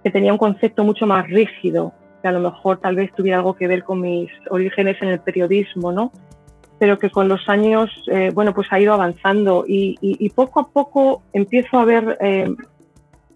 que 0.04 0.10
tenía 0.10 0.32
un 0.32 0.38
concepto 0.38 0.84
mucho 0.84 1.06
más 1.06 1.26
rígido, 1.26 1.94
que 2.22 2.28
a 2.28 2.32
lo 2.32 2.40
mejor 2.40 2.78
tal 2.78 2.96
vez 2.96 3.12
tuviera 3.12 3.38
algo 3.38 3.54
que 3.54 3.66
ver 3.66 3.82
con 3.82 4.00
mis 4.00 4.30
orígenes 4.48 4.96
en 5.02 5.08
el 5.08 5.20
periodismo, 5.20 5.92
¿no? 5.92 6.12
pero 6.82 6.98
que 6.98 7.10
con 7.10 7.28
los 7.28 7.48
años, 7.48 7.92
eh, 8.10 8.32
bueno, 8.34 8.52
pues 8.52 8.66
ha 8.72 8.80
ido 8.80 8.92
avanzando 8.92 9.64
y, 9.68 10.28
poco 10.34 10.58
a 10.58 10.68
poco 10.68 11.22
empiezo 11.32 11.78
a 11.78 11.84
ver 11.84 12.18
eh, 12.20 12.52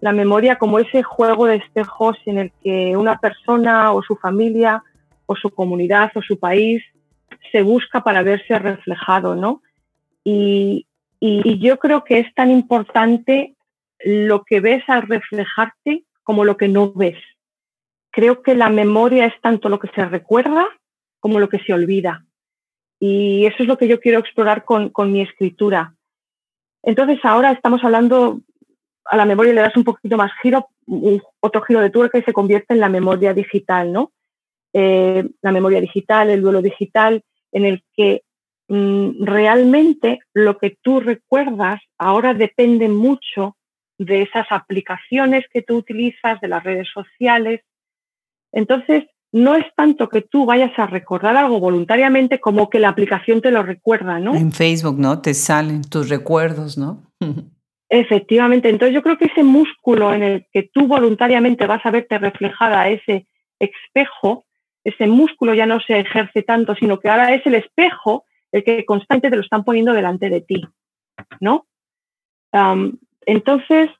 la 0.01 0.11
memoria 0.11 0.57
como 0.57 0.79
ese 0.79 1.01
juego 1.01 1.45
de 1.45 1.55
espejos 1.55 2.17
en 2.25 2.39
el 2.39 2.51
que 2.61 2.97
una 2.97 3.17
persona 3.19 3.93
o 3.93 4.03
su 4.03 4.17
familia 4.17 4.83
o 5.27 5.35
su 5.37 5.49
comunidad 5.49 6.11
o 6.15 6.21
su 6.21 6.37
país 6.37 6.83
se 7.49 7.61
busca 7.61 8.03
para 8.03 8.21
verse 8.21 8.59
reflejado, 8.59 9.33
¿no? 9.33 9.61
Y, 10.25 10.85
y 11.21 11.57
yo 11.59 11.79
creo 11.79 12.03
que 12.03 12.19
es 12.19 12.35
tan 12.35 12.51
importante 12.51 13.55
lo 14.03 14.43
que 14.43 14.59
ves 14.59 14.83
al 14.87 15.03
reflejarte 15.03 16.03
como 16.21 16.43
lo 16.43 16.57
que 16.57 16.67
no 16.67 16.91
ves. 16.91 17.15
Creo 18.17 18.41
que 18.41 18.55
la 18.55 18.69
memoria 18.69 19.27
es 19.27 19.39
tanto 19.41 19.69
lo 19.69 19.77
que 19.77 19.89
se 19.89 20.03
recuerda 20.03 20.65
como 21.19 21.39
lo 21.39 21.49
que 21.49 21.59
se 21.59 21.71
olvida. 21.71 22.25
Y 22.99 23.45
eso 23.45 23.57
es 23.59 23.67
lo 23.67 23.77
que 23.77 23.87
yo 23.87 23.99
quiero 23.99 24.17
explorar 24.17 24.65
con, 24.65 24.89
con 24.89 25.11
mi 25.11 25.21
escritura. 25.21 25.93
Entonces 26.81 27.19
ahora 27.21 27.51
estamos 27.51 27.83
hablando, 27.83 28.41
a 29.05 29.17
la 29.17 29.25
memoria 29.25 29.53
le 29.53 29.61
das 29.61 29.77
un 29.77 29.83
poquito 29.83 30.17
más 30.17 30.31
giro, 30.41 30.67
otro 31.41 31.61
giro 31.61 31.79
de 31.79 31.91
tuerca 31.91 32.17
y 32.17 32.23
se 32.23 32.33
convierte 32.33 32.73
en 32.73 32.79
la 32.79 32.89
memoria 32.89 33.35
digital, 33.35 33.93
¿no? 33.93 34.11
Eh, 34.73 35.23
la 35.43 35.51
memoria 35.51 35.79
digital, 35.79 36.31
el 36.31 36.41
duelo 36.41 36.63
digital, 36.63 37.21
en 37.51 37.65
el 37.65 37.83
que 37.95 38.23
mm, 38.67 39.25
realmente 39.25 40.21
lo 40.33 40.57
que 40.57 40.75
tú 40.81 41.01
recuerdas 41.01 41.81
ahora 41.99 42.33
depende 42.33 42.89
mucho 42.89 43.57
de 43.99 44.23
esas 44.23 44.47
aplicaciones 44.49 45.45
que 45.53 45.61
tú 45.61 45.75
utilizas, 45.77 46.41
de 46.41 46.47
las 46.47 46.63
redes 46.63 46.87
sociales. 46.91 47.61
Entonces, 48.57 49.03
no 49.31 49.55
es 49.55 49.65
tanto 49.75 50.09
que 50.09 50.21
tú 50.21 50.47
vayas 50.47 50.71
a 50.79 50.87
recordar 50.87 51.37
algo 51.37 51.59
voluntariamente 51.59 52.39
como 52.39 52.71
que 52.71 52.79
la 52.79 52.89
aplicación 52.89 53.39
te 53.39 53.51
lo 53.51 53.61
recuerda, 53.61 54.19
¿no? 54.19 54.33
En 54.33 54.51
Facebook, 54.51 54.97
¿no? 54.97 55.21
Te 55.21 55.35
salen 55.35 55.83
tus 55.83 56.09
recuerdos, 56.09 56.75
¿no? 56.75 57.03
Efectivamente. 57.89 58.69
Entonces 58.69 58.95
yo 58.95 59.03
creo 59.03 59.19
que 59.19 59.25
ese 59.25 59.43
músculo 59.43 60.11
en 60.11 60.23
el 60.23 60.47
que 60.51 60.63
tú 60.73 60.87
voluntariamente 60.87 61.67
vas 61.67 61.85
a 61.85 61.91
verte 61.91 62.17
reflejada 62.17 62.89
ese 62.89 63.27
espejo, 63.59 64.45
ese 64.83 65.05
músculo 65.05 65.53
ya 65.53 65.67
no 65.67 65.79
se 65.79 65.99
ejerce 65.99 66.41
tanto, 66.41 66.73
sino 66.73 66.99
que 66.99 67.09
ahora 67.09 67.35
es 67.35 67.45
el 67.45 67.53
espejo 67.53 68.25
el 68.51 68.63
que 68.63 68.85
constantemente 68.85 69.29
te 69.29 69.35
lo 69.35 69.43
están 69.43 69.63
poniendo 69.63 69.93
delante 69.93 70.29
de 70.31 70.41
ti, 70.41 70.63
¿no? 71.39 71.67
entonces, 73.27 73.91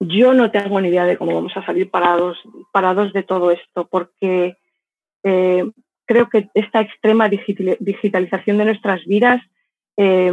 yo 0.00 0.32
no 0.32 0.50
tengo 0.50 0.80
ni 0.80 0.88
idea 0.88 1.04
de 1.04 1.16
cómo 1.16 1.34
vamos 1.34 1.56
a 1.56 1.64
salir 1.64 1.90
parados, 1.90 2.38
parados 2.72 3.12
de 3.12 3.22
todo 3.22 3.50
esto, 3.50 3.88
porque 3.88 4.56
eh, 5.24 5.64
creo 6.06 6.28
que 6.28 6.48
esta 6.54 6.80
extrema 6.80 7.28
digitalización 7.28 8.58
de 8.58 8.64
nuestras 8.64 9.04
vidas 9.04 9.42
eh, 9.96 10.32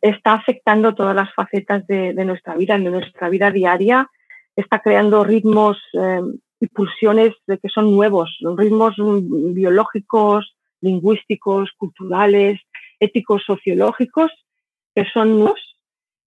está 0.00 0.34
afectando 0.34 0.94
todas 0.94 1.14
las 1.14 1.32
facetas 1.34 1.86
de, 1.86 2.12
nuestra 2.24 2.54
vida, 2.54 2.76
de 2.76 2.90
nuestra 2.90 3.28
vida 3.28 3.50
diaria, 3.50 4.10
está 4.56 4.80
creando 4.80 5.24
ritmos 5.24 5.78
eh, 5.94 6.20
y 6.60 6.66
pulsiones 6.66 7.34
que 7.46 7.68
son 7.68 7.92
nuevos, 7.92 8.38
ritmos 8.56 8.94
biológicos, 8.98 10.54
lingüísticos, 10.80 11.70
culturales, 11.78 12.60
éticos, 13.00 13.42
sociológicos, 13.46 14.30
que 14.94 15.04
son 15.06 15.38
nuevos, 15.38 15.60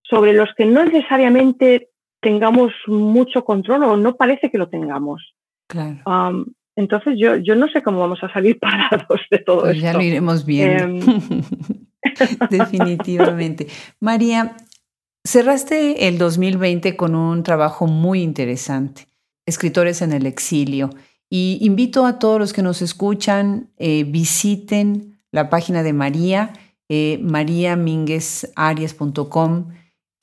sobre 0.01 0.33
los 0.33 0.53
que 0.55 0.65
no 0.65 0.83
necesariamente 0.83 1.89
tengamos 2.25 2.73
mucho 2.87 3.45
control 3.45 3.83
o 3.83 3.95
no 3.95 4.15
parece 4.15 4.49
que 4.49 4.57
lo 4.57 4.67
tengamos. 4.67 5.35
Claro. 5.67 5.99
entonces 6.75 7.13
yo, 7.17 7.35
yo 7.35 7.55
no 7.55 7.67
sé 7.67 7.83
cómo 7.83 7.99
vamos 7.99 8.23
a 8.23 8.33
salir 8.33 8.57
parados 8.65 9.21
de 9.29 9.37
todo 9.37 9.61
pues 9.61 9.75
esto. 9.75 9.85
Ya 9.85 9.93
lo 9.93 10.01
iremos 10.01 10.43
viendo. 10.43 11.11
Em, 11.11 11.43
Definitivamente. 12.49 13.67
María, 13.99 14.57
cerraste 15.23 16.07
el 16.07 16.17
2020 16.17 16.95
con 16.95 17.13
un 17.13 17.43
trabajo 17.43 17.85
muy 17.85 18.23
interesante, 18.23 19.05
Escritores 19.45 20.01
en 20.01 20.11
el 20.11 20.25
Exilio. 20.25 20.89
Y 21.29 21.59
invito 21.61 22.07
a 22.07 22.17
todos 22.17 22.39
los 22.39 22.53
que 22.53 22.63
nos 22.63 22.81
escuchan, 22.81 23.69
eh, 23.77 24.03
visiten 24.03 25.19
la 25.31 25.51
página 25.51 25.83
de 25.83 25.93
María, 25.93 26.53
eh, 26.89 27.19
mariaminguesarias.com 27.21 29.67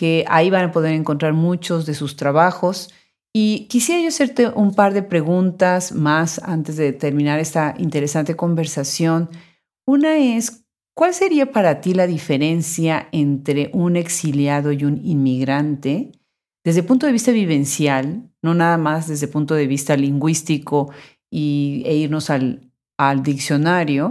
que 0.03 0.25
ahí 0.27 0.51
van 0.51 0.65
a 0.65 0.73
poder 0.73 0.95
encontrar 0.95 1.33
muchos 1.33 1.87
de 1.87 1.95
sus 1.95 2.17
trabajos. 2.17 2.91
Y 3.33 3.69
quisiera 3.69 4.03
yo 4.03 4.09
hacerte 4.09 4.49
un 4.49 4.75
par 4.75 4.95
de 4.95 5.05
preguntas 5.05 5.93
más 5.93 6.41
antes 6.43 6.77
de 6.77 6.93
terminar 6.93 7.39
esta 7.39 7.77
interesante 7.79 8.35
conversación. 8.35 9.31
Una 9.87 10.19
es, 10.19 10.65
¿cuál 10.93 11.15
sería 11.15 11.53
para 11.53 11.81
ti 11.81 11.95
la 11.95 12.09
diferencia 12.09 13.07
entre 13.13 13.71
un 13.75 13.95
exiliado 13.95 14.73
y 14.73 14.83
un 14.83 15.01
inmigrante 15.07 16.11
desde 16.65 16.81
el 16.81 16.87
punto 16.87 17.07
de 17.07 17.13
vista 17.13 17.31
vivencial, 17.31 18.29
no 18.43 18.55
nada 18.55 18.79
más 18.79 19.07
desde 19.07 19.27
el 19.27 19.33
punto 19.33 19.55
de 19.55 19.69
vista 19.69 19.97
lingüístico 19.97 20.91
y, 21.31 21.85
e 21.87 21.95
irnos 21.95 22.29
al, 22.29 22.73
al 22.99 23.23
diccionario, 23.23 24.11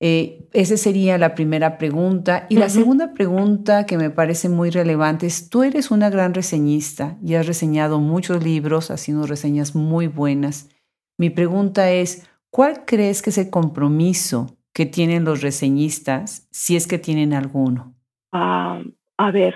eh, 0.00 0.48
esa 0.52 0.76
sería 0.76 1.18
la 1.18 1.34
primera 1.34 1.76
pregunta. 1.76 2.46
Y 2.48 2.56
la 2.56 2.68
segunda 2.68 3.14
pregunta 3.14 3.86
que 3.86 3.98
me 3.98 4.10
parece 4.10 4.48
muy 4.48 4.70
relevante 4.70 5.26
es, 5.26 5.50
tú 5.50 5.62
eres 5.64 5.90
una 5.90 6.08
gran 6.10 6.34
reseñista 6.34 7.16
y 7.24 7.34
has 7.34 7.46
reseñado 7.46 7.98
muchos 7.98 8.42
libros, 8.42 8.90
haciendo 8.90 9.26
reseñas 9.26 9.74
muy 9.74 10.06
buenas. 10.06 10.70
Mi 11.18 11.30
pregunta 11.30 11.90
es, 11.90 12.28
¿cuál 12.50 12.84
crees 12.84 13.22
que 13.22 13.30
es 13.30 13.38
el 13.38 13.50
compromiso 13.50 14.56
que 14.72 14.86
tienen 14.86 15.24
los 15.24 15.42
reseñistas, 15.42 16.46
si 16.52 16.76
es 16.76 16.86
que 16.86 16.98
tienen 16.98 17.32
alguno? 17.34 17.94
Ah, 18.30 18.80
a 19.16 19.30
ver, 19.32 19.54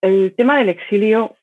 el 0.00 0.34
tema 0.36 0.58
del 0.58 0.68
exilio 0.68 1.34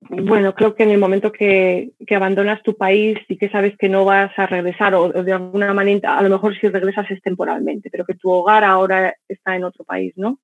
bueno, 0.00 0.54
creo 0.54 0.74
que 0.74 0.84
en 0.84 0.90
el 0.90 0.98
momento 0.98 1.32
que, 1.32 1.92
abandonas 2.10 2.62
tu 2.62 2.76
país 2.76 3.18
y 3.28 3.36
que 3.36 3.50
sabes 3.50 3.76
que 3.76 3.88
no 3.88 4.04
vas 4.04 4.36
a 4.38 4.46
regresar 4.46 4.94
o, 4.94 5.08
de 5.10 5.32
alguna 5.32 5.74
manera, 5.74 6.16
a 6.16 6.22
lo 6.22 6.30
mejor 6.30 6.58
si 6.58 6.68
regresas 6.68 7.10
es 7.10 7.20
temporalmente, 7.20 7.90
pero 7.90 8.04
que 8.04 8.14
tu 8.14 8.30
hogar 8.30 8.64
ahora 8.64 9.14
está 9.26 9.56
en 9.56 9.64
otro 9.64 9.84
país, 9.84 10.12
¿no? 10.16 10.38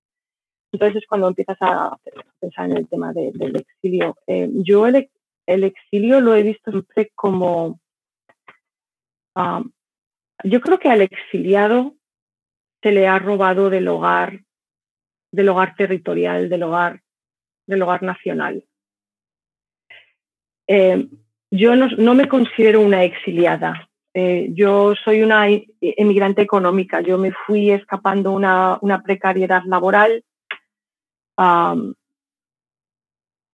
Entonces 0.72 1.02
es 1.02 1.06
cuando 1.06 1.28
empiezas 1.28 1.56
a 1.60 1.96
pensar 2.40 2.68
en 2.68 2.78
el 2.78 2.88
tema 2.88 3.12
del 3.12 3.56
exilio. 3.56 4.16
Eh, 4.26 4.50
yo 4.52 4.86
el, 4.88 5.08
exilio 5.46 6.20
lo 6.20 6.34
he 6.34 6.42
visto 6.42 6.72
siempre 6.72 7.12
como... 7.14 7.80
Ah, 9.36 9.62
yo 10.42 10.60
creo 10.60 10.80
que 10.80 10.88
al 10.88 11.00
exiliado 11.00 11.94
se 12.82 12.90
le 12.90 13.06
ha 13.06 13.20
robado 13.20 13.70
del 13.70 13.86
hogar, 13.86 14.40
del 15.32 15.48
hogar 15.48 15.76
territorial, 15.76 16.48
del 16.48 16.64
hogar, 16.64 17.02
del 17.66 17.82
hogar 17.82 18.02
nacional. 18.02 18.64
Eh, 20.66 21.08
yo 21.50 21.76
no, 21.76 22.14
me 22.14 22.28
considero 22.28 22.80
una 22.80 23.04
exiliada. 23.04 23.88
Eh, 24.12 24.48
yo 24.50 24.94
soy 25.04 25.22
una 25.22 25.46
emigrante 25.80 26.42
económica. 26.42 27.00
Yo 27.00 27.18
me 27.18 27.32
fui 27.46 27.70
escapando 27.70 28.32
una, 28.32 28.78
una 28.80 29.02
precariedad 29.02 29.62
laboral. 29.64 30.24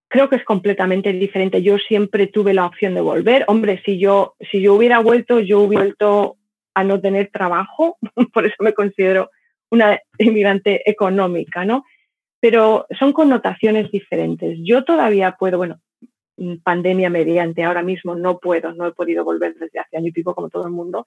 creo 0.08 0.28
que 0.28 0.36
es 0.36 0.44
completamente 0.44 1.12
diferente. 1.12 1.62
Yo 1.62 1.78
siempre 1.78 2.26
tuve 2.26 2.54
la 2.54 2.66
opción 2.66 2.94
de 2.94 3.00
volver. 3.00 3.44
Hombre, 3.48 3.82
si 3.84 3.98
yo, 3.98 4.34
si 4.50 4.60
yo 4.60 4.74
hubiera 4.74 4.98
vuelto, 5.00 5.40
yo 5.40 5.60
hubiera 5.60 5.84
vuelto 5.84 6.36
a 6.74 6.84
no 6.84 7.00
tener 7.00 7.30
trabajo. 7.30 7.98
Por 8.32 8.46
eso 8.46 8.56
me 8.60 8.72
considero 8.74 9.30
una 9.70 10.00
inmigrante 10.18 10.88
económica, 10.88 11.64
¿no? 11.64 11.84
Pero 12.40 12.86
son 12.98 13.12
connotaciones 13.12 13.90
diferentes. 13.90 14.58
Yo 14.62 14.84
todavía 14.84 15.36
puedo, 15.38 15.58
bueno, 15.58 15.80
pandemia 16.62 17.10
mediante, 17.10 17.64
ahora 17.64 17.82
mismo 17.82 18.14
no 18.14 18.38
puedo, 18.38 18.72
no 18.72 18.86
he 18.86 18.92
podido 18.92 19.24
volver 19.24 19.54
desde 19.54 19.78
hace 19.78 19.96
año 19.96 20.08
y 20.08 20.12
pico 20.12 20.34
como 20.34 20.48
todo 20.48 20.64
el 20.66 20.72
mundo, 20.72 21.06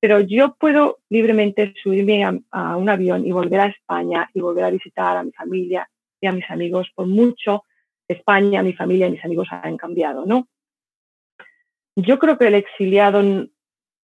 pero 0.00 0.20
yo 0.20 0.54
puedo 0.56 0.98
libremente 1.08 1.72
subirme 1.82 2.24
a, 2.24 2.76
un 2.76 2.88
avión 2.90 3.26
y 3.26 3.32
volver 3.32 3.60
a 3.60 3.66
España 3.66 4.28
y 4.34 4.40
volver 4.40 4.64
a 4.64 4.70
visitar 4.70 5.16
a 5.16 5.22
mi 5.22 5.32
familia 5.32 5.88
y 6.20 6.26
a 6.26 6.32
mis 6.32 6.48
amigos, 6.50 6.90
por 6.94 7.06
mucho 7.06 7.64
España, 8.06 8.62
mi 8.62 8.74
familia 8.74 9.06
y 9.06 9.12
mis 9.12 9.24
amigos 9.24 9.48
han 9.50 9.78
cambiado, 9.78 10.26
¿no? 10.26 10.46
Yo 11.96 12.18
creo 12.18 12.36
que 12.36 12.48
el 12.48 12.54
exiliado 12.54 13.22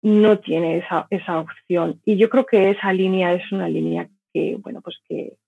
no 0.02 0.38
tiene 0.40 0.78
esa, 0.78 1.06
esa 1.08 1.40
opción 1.40 2.00
y 2.04 2.16
yo 2.16 2.28
creo 2.28 2.44
que 2.44 2.70
esa 2.70 2.92
línea 2.92 3.32
es 3.32 3.50
una 3.50 3.68
línea 3.68 4.08
que, 4.34 4.56
bueno, 4.60 4.82
pues 4.82 4.98
que, 5.08 5.38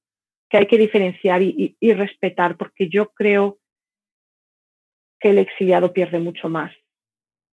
que 0.49 0.57
hay 0.57 0.67
que 0.67 0.79
diferenciar 0.79 1.43
y, 1.43 1.77
y 1.79 1.93
respetar 1.93 2.57
porque 2.57 2.89
yo 2.89 3.11
creo 3.11 3.59
que 5.21 5.31
el 5.31 5.39
exiliado 5.39 5.93
pierde 5.93 6.19
mucho 6.19 6.49
más. 6.49 6.73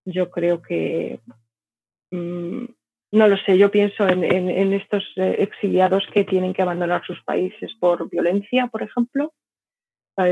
Yo 0.04 0.30
creo 0.30 0.62
que, 0.62 1.20
mm, 2.10 2.64
no 3.12 3.28
lo 3.28 3.36
sé, 3.38 3.58
yo 3.58 3.70
pienso 3.70 4.08
en, 4.08 4.72
estos 4.72 5.04
eh, 5.16 5.36
exiliados 5.38 6.06
que 6.12 6.24
tienen 6.24 6.52
que 6.52 6.62
abandonar 6.62 7.04
sus 7.04 7.22
países 7.24 7.72
por 7.80 8.08
violencia, 8.08 8.68
por 8.68 8.82
ejemplo, 8.82 9.32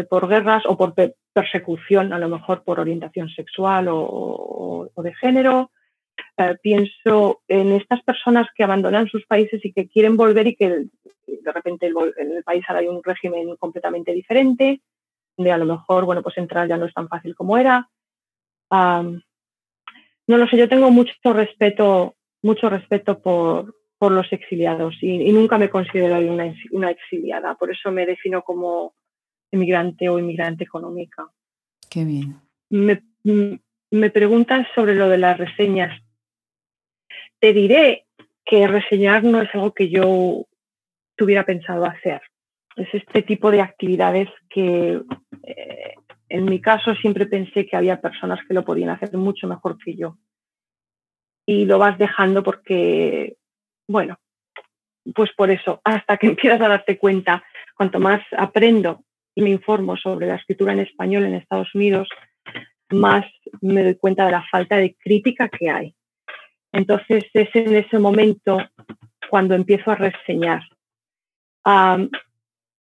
por 0.08 0.28
guerras 0.28 0.64
o 0.66 0.78
por 0.78 0.94
persecución, 1.34 2.12
a 2.14 2.18
lo 2.18 2.28
mejor 2.28 2.64
por 2.64 2.80
orientación 2.80 3.28
sexual 3.28 3.86
o, 3.90 4.90
de 4.96 5.14
género. 5.14 5.70
Eh, 6.38 6.56
pienso 6.62 7.42
en 7.48 7.72
estas 7.72 8.02
personas 8.02 8.46
que 8.56 8.64
abandonan 8.64 9.08
sus 9.08 9.26
países 9.26 9.62
y 9.64 9.72
que 9.72 9.88
quieren 9.88 10.16
volver 10.16 10.46
y 10.46 10.56
que 10.56 10.86
de 11.26 11.52
repente 11.52 11.92
en 12.16 12.32
el 12.32 12.44
país 12.44 12.64
ahora 12.66 12.80
hay 12.80 12.88
un 12.88 13.02
régimen 13.02 13.56
completamente 13.56 14.12
diferente 14.12 14.80
de 15.36 15.52
a 15.52 15.58
lo 15.58 15.66
mejor, 15.66 16.04
bueno, 16.04 16.22
pues 16.22 16.36
entrar 16.38 16.68
ya 16.68 16.76
no 16.76 16.86
es 16.86 16.94
tan 16.94 17.08
fácil 17.08 17.34
como 17.34 17.58
era. 17.58 17.88
no 18.70 19.22
lo 20.26 20.46
sé, 20.48 20.56
yo 20.56 20.68
tengo 20.68 20.90
mucho 20.90 21.32
respeto, 21.32 22.16
mucho 22.42 22.68
respeto 22.68 23.20
por, 23.20 23.74
por 23.98 24.12
los 24.12 24.32
exiliados 24.32 24.96
y, 25.00 25.32
nunca 25.32 25.58
me 25.58 25.70
considero 25.70 26.18
una, 26.18 26.54
una 26.70 26.90
exiliada, 26.90 27.54
por 27.54 27.70
eso 27.70 27.90
me 27.90 28.06
defino 28.06 28.42
como 28.42 28.94
inmigrante 29.50 30.08
o 30.08 30.18
inmigrante 30.18 30.64
económica. 30.64 31.26
Qué 31.90 32.04
bien. 32.04 32.40
Me, 32.70 33.02
me 33.90 34.10
preguntas 34.10 34.66
sobre 34.74 34.94
lo 34.94 35.08
de 35.08 35.18
las 35.18 35.38
reseñas. 35.38 36.00
Te 37.38 37.52
diré 37.52 38.06
que 38.44 38.66
reseñar 38.66 39.24
no 39.24 39.40
es 39.40 39.54
algo 39.54 39.72
que 39.72 39.88
yo 39.88 40.46
tuviera 41.16 41.44
pensado 41.44 41.84
hacer 41.84 42.20
es 42.76 42.88
este 42.92 43.22
tipo 43.22 43.50
de 43.50 43.60
actividades 43.60 44.28
que 44.48 45.00
eh, 45.42 45.94
en 46.28 46.44
mi 46.44 46.60
caso 46.60 46.94
siempre 46.96 47.26
pensé 47.26 47.66
que 47.66 47.76
había 47.76 48.00
personas 48.00 48.40
que 48.46 48.54
lo 48.54 48.64
podían 48.64 48.90
hacer 48.90 49.16
mucho 49.16 49.46
mejor 49.46 49.78
que 49.78 49.94
yo. 49.96 50.18
Y 51.46 51.66
lo 51.66 51.78
vas 51.78 51.98
dejando 51.98 52.42
porque, 52.42 53.36
bueno, 53.86 54.18
pues 55.14 55.30
por 55.36 55.50
eso, 55.50 55.80
hasta 55.84 56.16
que 56.16 56.26
empiezas 56.28 56.60
a 56.60 56.68
darte 56.68 56.98
cuenta, 56.98 57.44
cuanto 57.76 58.00
más 58.00 58.22
aprendo 58.36 59.04
y 59.34 59.42
me 59.42 59.50
informo 59.50 59.96
sobre 59.96 60.26
la 60.26 60.36
escritura 60.36 60.72
en 60.72 60.80
español 60.80 61.24
en 61.24 61.34
Estados 61.34 61.74
Unidos, 61.74 62.08
más 62.90 63.26
me 63.60 63.82
doy 63.82 63.96
cuenta 63.96 64.26
de 64.26 64.32
la 64.32 64.44
falta 64.50 64.76
de 64.76 64.94
crítica 64.94 65.48
que 65.48 65.70
hay. 65.70 65.94
Entonces 66.72 67.24
es 67.32 67.48
en 67.54 67.76
ese 67.76 67.98
momento 67.98 68.58
cuando 69.30 69.54
empiezo 69.54 69.90
a 69.90 69.96
reseñar. 69.96 70.62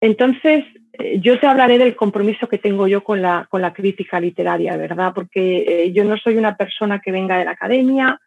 Entonces, 0.04 0.66
eh, 0.99 1.22
yo 1.22 1.39
te 1.39 1.47
hablaré 1.47 1.78
del 1.78 1.95
compromiso 1.95 2.49
que 2.49 2.58
tengo 2.58 2.89
yo 2.89 3.06
con 3.06 3.22
la, 3.22 3.47
con 3.49 3.62
la 3.62 3.72
crítica 3.72 4.20
literaria, 4.20 4.76
¿verdad? 4.76 5.14
Porque 5.16 5.64
eh, 5.66 5.93
yo 5.93 6.04
no 6.04 6.18
soy 6.18 6.36
una 6.36 6.58
persona 6.58 6.99
que 6.99 7.14
venga 7.14 7.38
de 7.38 7.45
la 7.45 7.51
academia, 7.51 8.20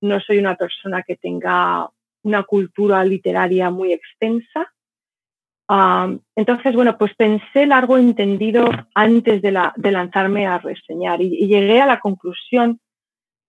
no 0.00 0.18
soy 0.20 0.38
una 0.38 0.56
persona 0.56 1.02
que 1.02 1.16
tenga 1.16 1.90
una 2.22 2.44
cultura 2.44 3.04
literaria 3.04 3.68
muy 3.68 3.92
extensa. 3.92 4.72
entonces, 6.36 6.74
bueno, 6.74 6.96
pues 6.96 7.14
pensé 7.16 7.66
largo 7.66 7.98
entendido 7.98 8.64
antes 8.94 9.42
de, 9.42 9.52
lanzarme 9.52 10.46
a 10.46 10.56
reseñar 10.56 11.20
y, 11.20 11.46
llegué 11.46 11.82
a 11.82 11.86
la 11.86 12.00
conclusión 12.00 12.80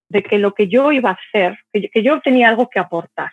de 0.09 0.23
que 0.23 0.39
lo 0.39 0.53
que 0.53 0.67
yo 0.67 0.91
iba 0.91 1.11
a 1.11 1.19
hacer, 1.21 1.57
que 1.71 2.03
yo 2.03 2.19
tenía 2.19 2.49
algo 2.49 2.69
que 2.69 2.79
aportar 2.79 3.31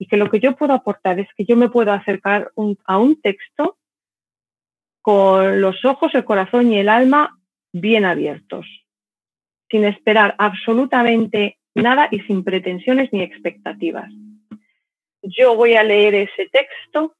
y 0.00 0.06
que 0.06 0.16
lo 0.16 0.30
que 0.30 0.40
yo 0.40 0.56
puedo 0.56 0.72
aportar 0.72 1.20
es 1.20 1.28
que 1.36 1.44
yo 1.44 1.56
me 1.56 1.68
puedo 1.68 1.92
acercar 1.92 2.50
a 2.86 2.98
un 2.98 3.20
texto 3.20 3.76
con 5.02 5.60
los 5.60 5.84
ojos, 5.84 6.14
el 6.14 6.24
corazón 6.24 6.72
y 6.72 6.78
el 6.78 6.88
alma 6.88 7.38
bien 7.70 8.06
abiertos, 8.06 8.66
sin 9.70 9.84
esperar 9.84 10.34
absolutamente 10.38 11.58
nada 11.74 12.08
y 12.10 12.20
sin 12.20 12.44
pretensiones 12.44 13.12
ni 13.12 13.20
expectativas. 13.20 14.10
Yo 15.22 15.54
voy 15.54 15.74
a 15.74 15.84
leer 15.84 16.14
ese 16.14 16.48
texto 16.48 17.14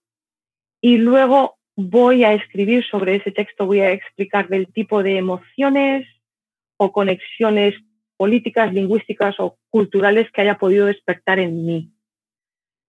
y 0.80 0.96
luego 0.96 1.58
voy 1.76 2.24
a 2.24 2.32
escribir 2.32 2.82
sobre 2.86 3.16
ese 3.16 3.30
texto, 3.30 3.66
voy 3.66 3.80
a 3.80 3.92
explicar 3.92 4.48
del 4.48 4.72
tipo 4.72 5.02
de 5.02 5.18
emociones 5.18 6.08
o 6.78 6.92
conexiones 6.92 7.74
políticas, 8.16 8.72
lingüísticas 8.72 9.38
o 9.38 9.58
culturales 9.68 10.30
que 10.32 10.40
haya 10.40 10.56
podido 10.56 10.86
despertar 10.86 11.38
en 11.38 11.66
mí. 11.66 11.92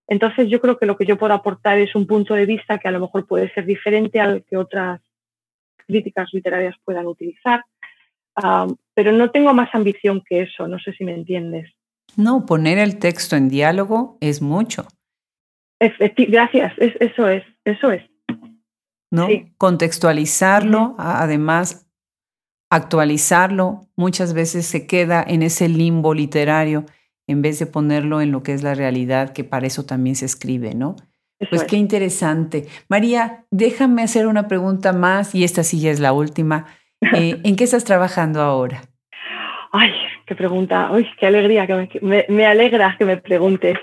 Entonces 0.07 0.49
yo 0.49 0.59
creo 0.59 0.77
que 0.77 0.85
lo 0.85 0.97
que 0.97 1.05
yo 1.05 1.17
puedo 1.17 1.33
aportar 1.33 1.77
es 1.77 1.95
un 1.95 2.05
punto 2.05 2.33
de 2.33 2.45
vista 2.45 2.77
que 2.77 2.87
a 2.87 2.91
lo 2.91 2.99
mejor 2.99 3.25
puede 3.25 3.53
ser 3.53 3.65
diferente 3.65 4.19
al 4.19 4.43
que 4.43 4.57
otras 4.57 5.01
críticas 5.87 6.29
literarias 6.33 6.75
puedan 6.83 7.07
utilizar, 7.07 7.63
pero 8.93 9.11
no 9.11 9.31
tengo 9.31 9.53
más 9.53 9.73
ambición 9.73 10.21
que 10.27 10.41
eso, 10.41 10.67
no 10.67 10.79
sé 10.79 10.93
si 10.93 11.03
me 11.03 11.13
entiendes. 11.13 11.71
No, 12.15 12.45
poner 12.45 12.77
el 12.77 12.99
texto 12.99 13.35
en 13.35 13.49
diálogo 13.49 14.17
es 14.21 14.41
mucho. 14.41 14.85
gracias, 15.79 16.73
eso 16.77 17.27
es, 17.29 17.43
eso 17.65 17.91
es. 17.91 18.03
¿No? 19.11 19.27
Contextualizarlo, 19.57 20.95
además 20.97 21.85
actualizarlo, 22.69 23.81
muchas 23.97 24.33
veces 24.33 24.65
se 24.65 24.87
queda 24.87 25.23
en 25.27 25.43
ese 25.43 25.67
limbo 25.67 26.13
literario 26.13 26.85
en 27.27 27.41
vez 27.41 27.59
de 27.59 27.65
ponerlo 27.65 28.21
en 28.21 28.31
lo 28.31 28.43
que 28.43 28.53
es 28.53 28.63
la 28.63 28.75
realidad, 28.75 29.33
que 29.33 29.43
para 29.43 29.67
eso 29.67 29.85
también 29.85 30.15
se 30.15 30.25
escribe, 30.25 30.73
¿no? 30.75 30.95
pues 31.49 31.63
qué 31.63 31.75
interesante. 31.75 32.67
María, 32.87 33.45
déjame 33.49 34.03
hacer 34.03 34.27
una 34.27 34.47
pregunta 34.47 34.93
más 34.93 35.33
y 35.33 35.43
esta 35.43 35.63
sí 35.63 35.79
ya 35.79 35.91
es 35.91 35.99
la 35.99 36.13
última. 36.13 36.65
Eh, 37.15 37.41
¿En 37.43 37.55
qué 37.55 37.63
estás 37.63 37.83
trabajando 37.83 38.41
ahora? 38.41 38.83
Ay, 39.71 39.89
qué 40.27 40.35
pregunta. 40.35 40.87
Ay, 40.93 41.07
qué 41.19 41.25
alegría 41.25 41.65
que 41.65 41.99
me, 41.99 42.25
me, 42.29 42.45
alegra 42.45 42.95
que 42.95 43.05
me 43.05 43.17
preguntes. 43.17 43.75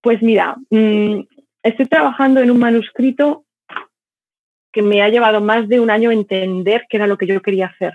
Pues 0.00 0.22
mira, 0.22 0.56
mm, 0.70 1.20
estoy 1.62 1.84
trabajando 1.84 2.40
en 2.40 2.50
un 2.50 2.58
manuscrito 2.58 3.44
que 4.72 4.80
me 4.80 5.02
ha 5.02 5.10
llevado 5.10 5.42
más 5.42 5.68
de 5.68 5.78
un 5.78 5.90
año 5.90 6.10
entender 6.10 6.86
qué 6.88 6.96
era 6.96 7.06
lo 7.06 7.18
que 7.18 7.26
yo 7.26 7.42
quería 7.42 7.66
hacer. 7.66 7.92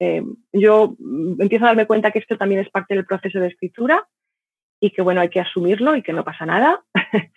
Eh, 0.00 0.22
yo 0.52 0.96
mm, 0.98 1.40
empiezo 1.40 1.64
a 1.64 1.68
darme 1.68 1.86
cuenta 1.86 2.10
que 2.10 2.18
esto 2.18 2.36
también 2.36 2.60
es 2.60 2.70
parte 2.70 2.94
del 2.94 3.06
proceso 3.06 3.38
de 3.38 3.48
escritura 3.48 4.06
y 4.80 4.90
que 4.90 5.02
bueno, 5.02 5.20
hay 5.20 5.30
que 5.30 5.40
asumirlo 5.40 5.96
y 5.96 6.02
que 6.02 6.12
no 6.12 6.24
pasa 6.24 6.46
nada. 6.46 6.84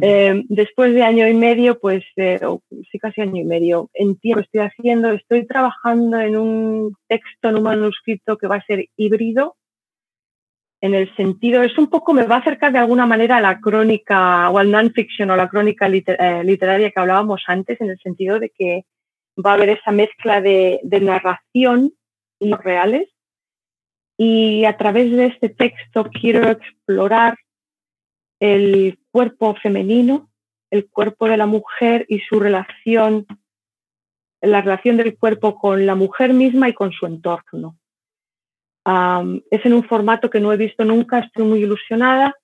Eh, 0.00 0.42
después 0.48 0.94
de 0.94 1.02
año 1.02 1.28
y 1.28 1.34
medio, 1.34 1.78
pues 1.78 2.02
eh, 2.16 2.40
sí, 2.90 2.98
casi 2.98 3.20
año 3.20 3.36
y 3.36 3.44
medio, 3.44 3.90
entiendo 3.92 4.40
estoy 4.40 4.60
haciendo, 4.62 5.10
estoy 5.12 5.46
trabajando 5.46 6.18
en 6.18 6.36
un 6.36 6.96
texto, 7.08 7.50
en 7.50 7.56
un 7.56 7.62
manuscrito 7.62 8.38
que 8.38 8.46
va 8.46 8.56
a 8.56 8.64
ser 8.64 8.86
híbrido, 8.96 9.56
en 10.80 10.94
el 10.94 11.14
sentido, 11.16 11.62
es 11.62 11.76
un 11.78 11.88
poco, 11.88 12.14
me 12.14 12.26
va 12.26 12.36
a 12.36 12.38
acercar 12.38 12.72
de 12.72 12.78
alguna 12.78 13.06
manera 13.06 13.36
a 13.36 13.40
la 13.40 13.60
crónica 13.60 14.50
o 14.50 14.58
al 14.58 14.70
non-fiction 14.70 15.30
o 15.30 15.36
la 15.36 15.48
crónica 15.48 15.88
literaria 15.88 16.90
que 16.90 17.00
hablábamos 17.00 17.42
antes, 17.46 17.80
en 17.80 17.90
el 17.90 17.98
sentido 17.98 18.38
de 18.38 18.50
que 18.50 18.84
va 19.36 19.52
a 19.52 19.54
haber 19.54 19.70
esa 19.70 19.90
mezcla 19.90 20.40
de, 20.40 20.80
narración 21.00 21.92
y 22.38 22.52
reales. 22.52 23.08
Y 24.18 24.64
a 24.64 24.76
través 24.76 25.10
de 25.12 25.26
este 25.26 25.50
texto 25.50 26.08
quiero 26.10 26.48
explorar 26.50 27.36
el 28.40 28.98
cuerpo 29.10 29.54
femenino, 29.56 30.30
el 30.70 30.88
cuerpo 30.88 31.28
de 31.28 31.36
la 31.36 31.46
mujer 31.46 32.06
y 32.08 32.20
su 32.20 32.40
relación, 32.40 33.26
la 34.40 34.62
relación 34.62 34.96
del 34.96 35.18
cuerpo 35.18 35.58
con 35.58 35.84
la 35.84 35.94
mujer 35.94 36.32
misma 36.32 36.68
y 36.68 36.74
con 36.74 36.92
su 36.92 37.06
entorno. 37.06 37.78
es 39.50 39.66
en 39.66 39.74
un 39.74 39.84
formato 39.84 40.30
que 40.30 40.40
no 40.40 40.52
he 40.52 40.56
visto 40.56 40.84
nunca, 40.84 41.18
estoy 41.18 41.44
muy 41.44 41.62
ilusionada 41.62 42.34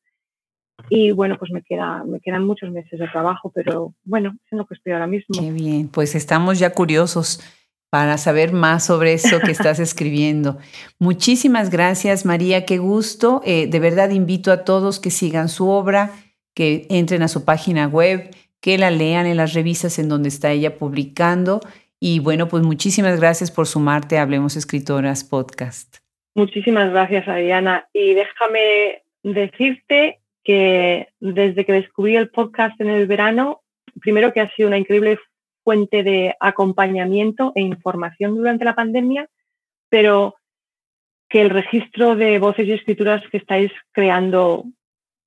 y 0.94 1.10
bueno, 1.10 1.38
pues 1.38 1.50
me, 1.50 1.62
queda, 1.62 2.04
me 2.04 2.20
quedan 2.20 2.44
muchos 2.44 2.70
meses 2.70 3.00
de 3.00 3.08
trabajo, 3.08 3.50
pero 3.54 3.94
bueno, 4.04 4.36
es 4.44 4.52
en 4.52 4.58
lo 4.58 4.66
que 4.66 4.74
estoy 4.74 4.92
ahora 4.92 5.06
mismo. 5.06 5.40
Qué 5.40 5.50
bien, 5.50 5.88
pues 5.88 6.14
estamos 6.14 6.58
ya 6.58 6.74
curiosos 6.74 7.40
para 7.88 8.18
saber 8.18 8.52
más 8.52 8.84
sobre 8.84 9.14
eso 9.14 9.40
que 9.40 9.52
estás 9.52 9.78
escribiendo. 9.80 10.58
Muchísimas 10.98 11.70
gracias, 11.70 12.26
María, 12.26 12.66
qué 12.66 12.76
gusto. 12.76 13.40
Eh, 13.46 13.68
de 13.68 13.80
verdad 13.80 14.10
invito 14.10 14.52
a 14.52 14.64
todos 14.64 15.00
que 15.00 15.10
sigan 15.10 15.48
su 15.48 15.66
obra, 15.66 16.10
que 16.54 16.86
entren 16.90 17.22
a 17.22 17.28
su 17.28 17.46
página 17.46 17.88
web, 17.88 18.28
que 18.60 18.76
la 18.76 18.90
lean 18.90 19.24
en 19.24 19.38
las 19.38 19.54
revistas 19.54 19.98
en 19.98 20.10
donde 20.10 20.28
está 20.28 20.52
ella 20.52 20.76
publicando. 20.76 21.60
Y 22.00 22.18
bueno, 22.18 22.48
pues 22.48 22.64
muchísimas 22.64 23.18
gracias 23.18 23.50
por 23.50 23.66
sumarte 23.66 24.18
a 24.18 24.22
Hablemos 24.22 24.56
Escritoras 24.56 25.24
Podcast. 25.24 25.96
Muchísimas 26.34 26.90
gracias, 26.90 27.26
Ariana. 27.28 27.88
Y 27.94 28.12
déjame 28.12 29.02
decirte 29.22 30.18
que 30.44 31.08
desde 31.20 31.64
que 31.64 31.72
descubrí 31.72 32.16
el 32.16 32.30
podcast 32.30 32.80
en 32.80 32.88
el 32.88 33.06
verano, 33.06 33.62
primero 34.00 34.32
que 34.32 34.40
ha 34.40 34.50
sido 34.54 34.68
una 34.68 34.78
increíble 34.78 35.18
fuente 35.64 36.02
de 36.02 36.34
acompañamiento 36.40 37.52
e 37.54 37.60
información 37.62 38.34
durante 38.34 38.64
la 38.64 38.74
pandemia, 38.74 39.28
pero 39.88 40.36
que 41.28 41.40
el 41.40 41.50
registro 41.50 42.14
de 42.14 42.38
voces 42.38 42.66
y 42.66 42.72
escrituras 42.72 43.22
que 43.30 43.38
estáis 43.38 43.72
creando, 43.92 44.64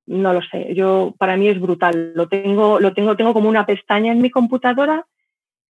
no 0.06 0.34
lo 0.34 0.42
sé, 0.44 0.74
yo 0.76 1.16
para 1.18 1.36
mí 1.36 1.48
es 1.48 1.60
brutal. 1.60 2.14
Lo 2.14 2.28
tengo, 2.28 2.80
lo 2.80 2.94
tengo, 2.94 3.16
tengo 3.16 3.34
como 3.34 3.50
una 3.50 3.66
pestaña 3.66 4.12
en 4.12 4.22
mi 4.22 4.30
computadora 4.30 5.06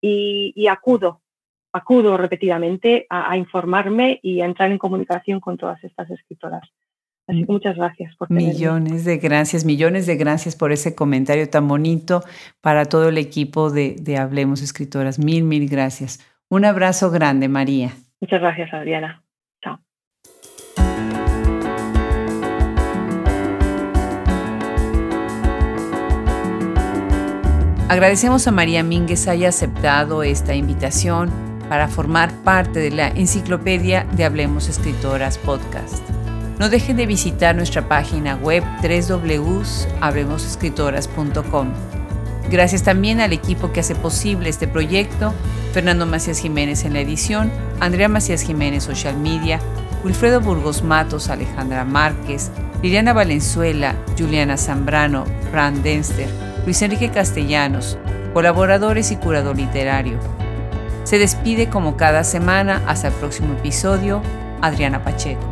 y, 0.00 0.66
acudo, 0.68 1.22
acudo 1.72 2.16
repetidamente 2.16 3.06
a, 3.08 3.36
informarme 3.36 4.20
y 4.22 4.40
a 4.40 4.44
entrar 4.44 4.70
en 4.70 4.78
comunicación 4.78 5.40
con 5.40 5.56
todas 5.56 5.82
estas 5.82 6.10
escritoras. 6.10 6.68
Muchas 7.28 7.76
gracias 7.76 8.14
por 8.16 8.30
Millones 8.30 9.04
de 9.04 9.16
gracias, 9.18 9.64
millones 9.64 10.06
de 10.06 10.16
gracias 10.16 10.54
por 10.54 10.70
ese 10.70 10.94
comentario 10.94 11.48
tan 11.48 11.66
bonito 11.66 12.22
para 12.60 12.84
todo 12.84 13.08
el 13.08 13.18
equipo 13.18 13.70
de, 13.70 13.96
de 14.00 14.16
Hablemos 14.16 14.62
Escritoras. 14.62 15.18
Mil, 15.18 15.42
mil 15.42 15.68
gracias. 15.68 16.24
Un 16.48 16.64
abrazo 16.64 17.10
grande, 17.10 17.48
María. 17.48 17.90
Muchas 18.20 18.40
gracias, 18.40 18.72
Adriana. 18.72 19.24
Chao. 19.60 19.80
Agradecemos 27.88 28.46
a 28.46 28.52
María 28.52 28.84
Mínguez 28.84 29.26
haya 29.26 29.48
aceptado 29.48 30.22
esta 30.22 30.54
invitación 30.54 31.30
para 31.68 31.88
formar 31.88 32.30
parte 32.44 32.78
de 32.78 32.92
la 32.92 33.08
enciclopedia 33.08 34.04
de 34.16 34.24
Hablemos 34.24 34.68
Escritoras 34.68 35.38
Podcast. 35.38 36.15
No 36.58 36.70
dejen 36.70 36.96
de 36.96 37.04
visitar 37.06 37.54
nuestra 37.54 37.86
página 37.86 38.36
web 38.36 38.64
www.abrimosescritoras.com. 38.82 41.68
Gracias 42.50 42.82
también 42.82 43.20
al 43.20 43.34
equipo 43.34 43.72
que 43.72 43.80
hace 43.80 43.94
posible 43.94 44.48
este 44.48 44.66
proyecto, 44.66 45.34
Fernando 45.72 46.06
Macías 46.06 46.38
Jiménez 46.38 46.84
en 46.84 46.94
la 46.94 47.00
edición, 47.00 47.52
Andrea 47.80 48.08
Macías 48.08 48.40
Jiménez 48.42 48.84
Social 48.84 49.18
Media, 49.18 49.60
Wilfredo 50.04 50.40
Burgos 50.40 50.82
Matos, 50.82 51.28
Alejandra 51.28 51.84
Márquez, 51.84 52.50
Liliana 52.82 53.12
Valenzuela, 53.12 53.94
Juliana 54.16 54.56
Zambrano, 54.56 55.26
Fran 55.50 55.82
Denster, 55.82 56.30
Luis 56.64 56.80
Enrique 56.82 57.10
Castellanos, 57.10 57.98
colaboradores 58.32 59.10
y 59.10 59.16
curador 59.16 59.56
literario. 59.56 60.20
Se 61.04 61.18
despide 61.18 61.68
como 61.68 61.96
cada 61.96 62.24
semana 62.24 62.82
hasta 62.86 63.08
el 63.08 63.14
próximo 63.14 63.52
episodio, 63.54 64.22
Adriana 64.62 65.04
Pacheco. 65.04 65.46